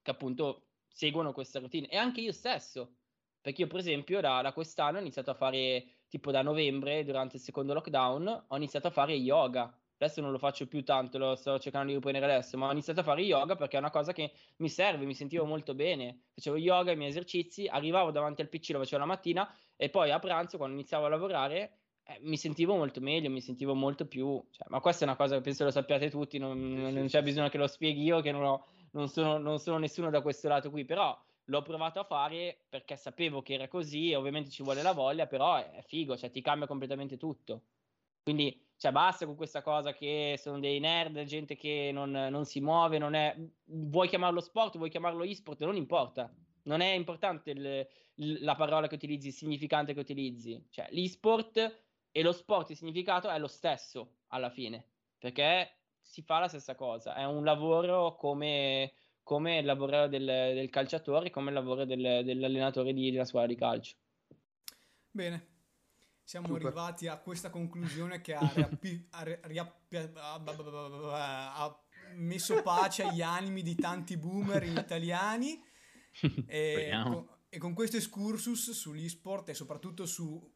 che 0.00 0.10
appunto 0.10 0.68
seguono 0.88 1.32
questa 1.32 1.58
routine 1.58 1.88
e 1.88 1.96
anche 1.96 2.20
io 2.20 2.32
stesso, 2.32 2.96
perché 3.40 3.62
io 3.62 3.68
per 3.68 3.78
esempio 3.78 4.20
da, 4.20 4.40
da 4.40 4.52
quest'anno 4.52 4.98
ho 4.98 5.00
iniziato 5.00 5.30
a 5.30 5.34
fare, 5.34 6.04
tipo 6.08 6.30
da 6.30 6.42
novembre, 6.42 7.04
durante 7.04 7.36
il 7.36 7.42
secondo 7.42 7.74
lockdown, 7.74 8.44
ho 8.48 8.56
iniziato 8.56 8.88
a 8.88 8.90
fare 8.90 9.12
yoga 9.14 9.74
adesso 10.04 10.20
non 10.20 10.30
lo 10.30 10.38
faccio 10.38 10.66
più 10.66 10.82
tanto, 10.84 11.18
lo 11.18 11.34
sto 11.34 11.58
cercando 11.58 11.88
di 11.88 11.94
riprendere 11.94 12.32
adesso, 12.32 12.56
ma 12.58 12.68
ho 12.68 12.72
iniziato 12.72 13.00
a 13.00 13.02
fare 13.02 13.22
yoga 13.22 13.56
perché 13.56 13.76
è 13.76 13.80
una 13.80 13.90
cosa 13.90 14.12
che 14.12 14.32
mi 14.56 14.68
serve, 14.68 15.04
mi 15.04 15.14
sentivo 15.14 15.44
molto 15.44 15.74
bene, 15.74 16.22
facevo 16.34 16.56
yoga, 16.56 16.92
i 16.92 16.96
miei 16.96 17.10
esercizi, 17.10 17.66
arrivavo 17.66 18.10
davanti 18.10 18.42
al 18.42 18.48
PC, 18.48 18.70
lo 18.70 18.78
facevo 18.78 19.00
la 19.00 19.06
mattina 19.06 19.54
e 19.76 19.88
poi 19.88 20.10
a 20.10 20.18
pranzo 20.18 20.56
quando 20.56 20.76
iniziavo 20.76 21.06
a 21.06 21.08
lavorare 21.08 21.76
eh, 22.04 22.18
mi 22.22 22.36
sentivo 22.36 22.74
molto 22.74 23.00
meglio, 23.00 23.30
mi 23.30 23.40
sentivo 23.40 23.74
molto 23.74 24.06
più, 24.06 24.42
cioè, 24.50 24.66
ma 24.68 24.80
questa 24.80 25.04
è 25.04 25.08
una 25.08 25.16
cosa 25.16 25.36
che 25.36 25.40
penso 25.40 25.64
lo 25.64 25.70
sappiate 25.70 26.10
tutti, 26.10 26.38
non, 26.38 26.56
sì, 26.56 26.92
non 26.92 27.06
c'è 27.06 27.18
sì. 27.18 27.24
bisogno 27.24 27.48
che 27.48 27.58
lo 27.58 27.68
spieghi 27.68 28.02
io, 28.02 28.20
che 28.20 28.32
non, 28.32 28.42
ho, 28.42 28.64
non, 28.92 29.08
sono, 29.08 29.38
non 29.38 29.58
sono 29.58 29.78
nessuno 29.78 30.10
da 30.10 30.20
questo 30.20 30.48
lato 30.48 30.70
qui, 30.70 30.84
però 30.84 31.16
l'ho 31.46 31.62
provato 31.62 32.00
a 32.00 32.04
fare 32.04 32.64
perché 32.68 32.96
sapevo 32.96 33.42
che 33.42 33.54
era 33.54 33.68
così 33.68 34.10
e 34.10 34.16
ovviamente 34.16 34.50
ci 34.50 34.62
vuole 34.62 34.82
la 34.82 34.92
voglia, 34.92 35.26
però 35.26 35.56
è, 35.56 35.70
è 35.70 35.82
figo, 35.82 36.16
cioè 36.16 36.30
ti 36.30 36.40
cambia 36.40 36.66
completamente 36.66 37.16
tutto. 37.16 37.62
Quindi 38.22 38.60
cioè 38.82 38.90
basta 38.90 39.26
con 39.26 39.36
questa 39.36 39.62
cosa 39.62 39.92
che 39.92 40.34
sono 40.38 40.58
dei 40.58 40.80
nerd, 40.80 41.22
gente 41.22 41.54
che 41.54 41.90
non, 41.92 42.10
non, 42.10 42.44
si 42.44 42.60
muove, 42.60 42.98
non 42.98 43.14
è... 43.14 43.32
Vuoi 43.66 44.08
chiamarlo 44.08 44.40
sport, 44.40 44.76
vuoi 44.76 44.90
chiamarlo 44.90 45.22
e-sport, 45.22 45.62
non 45.62 45.76
importa. 45.76 46.34
Non 46.64 46.80
è 46.80 46.92
importante 46.92 47.50
il, 47.52 47.88
la 48.42 48.56
parola 48.56 48.88
che 48.88 48.96
utilizzi, 48.96 49.28
il 49.28 49.34
significante 49.34 49.94
che 49.94 50.00
utilizzi. 50.00 50.66
Cioè 50.68 50.88
l'e-sport 50.90 51.84
e 52.10 52.22
lo 52.22 52.32
sport, 52.32 52.70
il 52.70 52.76
significato 52.76 53.30
è 53.30 53.38
lo 53.38 53.46
stesso 53.46 54.16
alla 54.28 54.50
fine, 54.50 54.84
perché 55.16 55.76
si 56.00 56.22
fa 56.22 56.40
la 56.40 56.48
stessa 56.48 56.74
cosa. 56.74 57.14
È 57.14 57.24
un 57.24 57.44
lavoro 57.44 58.16
come, 58.16 58.94
come 59.22 59.58
il 59.58 59.64
lavoro 59.64 60.08
del, 60.08 60.24
del, 60.24 60.70
calciatore, 60.70 61.30
come 61.30 61.50
il 61.50 61.54
lavoro 61.54 61.84
del, 61.84 62.22
dell'allenatore 62.24 62.92
di, 62.92 63.12
della 63.12 63.24
squadra 63.24 63.48
di 63.48 63.56
calcio. 63.56 63.94
Bene, 65.08 65.51
siamo 66.24 66.46
Super. 66.46 66.66
arrivati 66.66 67.06
a 67.08 67.18
questa 67.18 67.50
conclusione 67.50 68.20
che 68.20 68.34
ha, 68.34 68.40
riappi- 68.54 69.06
ha, 69.10 69.22
riappi- 69.42 70.10
ha, 70.14 71.78
messo 72.14 72.62
pace 72.62 73.04
agli 73.04 73.22
animi 73.22 73.62
di 73.62 73.74
tanti 73.74 74.16
boomer 74.16 74.62
italiani 74.64 75.62
e 76.46 76.90
con, 77.02 77.28
e 77.48 77.58
con 77.58 77.74
questo 77.74 77.96
excursus 77.96 78.70
sull'esport 78.70 79.48
e 79.48 79.54
soprattutto 79.54 80.06
su 80.06 80.50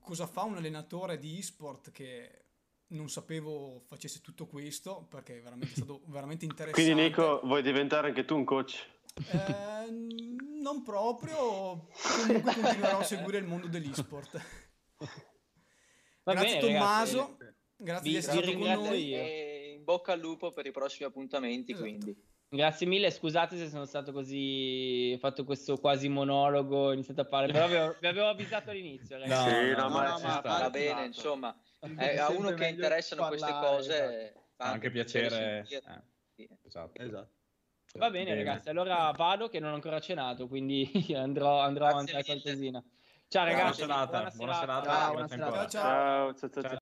cosa 0.00 0.26
fa 0.26 0.42
un 0.42 0.56
allenatore 0.56 1.18
di 1.18 1.38
esport 1.38 1.90
che 1.90 2.42
non 2.88 3.08
sapevo 3.08 3.82
facesse 3.86 4.20
tutto 4.20 4.46
questo 4.46 5.06
perché 5.08 5.38
è 5.38 5.42
veramente 5.42 5.74
stato 5.74 6.02
veramente 6.08 6.44
interessante. 6.44 6.90
Quindi 6.90 7.08
Nico, 7.08 7.40
vuoi 7.44 7.62
diventare 7.62 8.08
anche 8.08 8.24
tu 8.24 8.36
un 8.36 8.44
coach? 8.44 8.86
Eh, 9.14 9.90
non 10.60 10.82
proprio, 10.82 11.88
comunque 12.16 12.54
continuerò 12.54 12.98
a 12.98 13.04
seguire 13.04 13.38
il 13.38 13.44
mondo 13.44 13.66
dell'esport. 13.66 14.40
Va 16.24 16.32
grazie 16.32 16.60
bene, 16.60 16.72
Tommaso, 16.72 17.36
ragazzi. 17.38 17.54
grazie 17.76 18.10
di 18.10 18.16
essere 18.16 18.42
stato 18.42 18.58
con 18.58 18.68
noi. 18.68 19.14
E 19.14 19.74
in 19.76 19.84
bocca 19.84 20.12
al 20.12 20.20
lupo 20.20 20.50
per 20.52 20.66
i 20.66 20.70
prossimi 20.70 21.08
appuntamenti, 21.08 21.72
esatto. 21.72 21.88
quindi. 21.88 22.30
Grazie 22.48 22.86
mille, 22.86 23.10
scusate 23.10 23.56
se 23.56 23.70
sono 23.70 23.86
stato 23.86 24.12
così, 24.12 25.16
fatto 25.18 25.42
questo 25.44 25.78
quasi 25.78 26.08
monologo, 26.08 26.88
ho 26.88 26.92
iniziato 26.92 27.22
a 27.22 27.24
parlare, 27.24 27.52
però 27.52 27.66
vi 27.66 27.76
avevo, 27.76 27.96
vi 27.98 28.06
avevo 28.06 28.28
avvisato 28.28 28.70
all'inizio. 28.70 29.16
No, 29.16 29.24
sì, 29.24 29.70
no, 29.70 29.76
no, 29.76 29.88
ma, 29.88 30.08
no, 30.08 30.18
ma 30.20 30.40
va 30.40 30.68
bene, 30.68 31.06
insomma, 31.06 31.58
eh, 31.96 32.18
a 32.18 32.30
uno 32.30 32.52
che 32.52 32.68
interessano 32.68 33.22
parlare, 33.22 33.52
queste 33.52 33.66
cose 33.66 34.34
fa 34.54 34.64
anche 34.70 34.90
piacere. 34.90 35.66
Eh, 35.66 36.48
esatto. 36.62 37.02
esatto. 37.02 37.30
Va 37.94 38.10
bene, 38.10 38.32
bene, 38.32 38.36
ragazzi, 38.36 38.68
allora 38.68 39.10
vado 39.16 39.48
che 39.48 39.58
non 39.58 39.72
ho 39.72 39.74
ancora 39.74 39.98
cenato, 39.98 40.46
quindi 40.46 40.90
andrò, 41.16 41.60
andrò 41.60 41.86
a 41.86 41.94
mangiare 41.94 42.22
qualcosina. 42.22 42.84
Ciao 43.32 43.46
ragazzi, 43.46 43.86
buona 43.86 44.06
serata. 44.06 44.30
Buona 44.36 44.52
serata. 44.52 44.90
Ciao, 44.90 45.12
buona 45.12 45.28
serata. 45.28 45.66
Ciao, 45.66 46.34
ciao, 46.34 46.50
ciao. 46.50 46.62
ciao. 46.62 46.81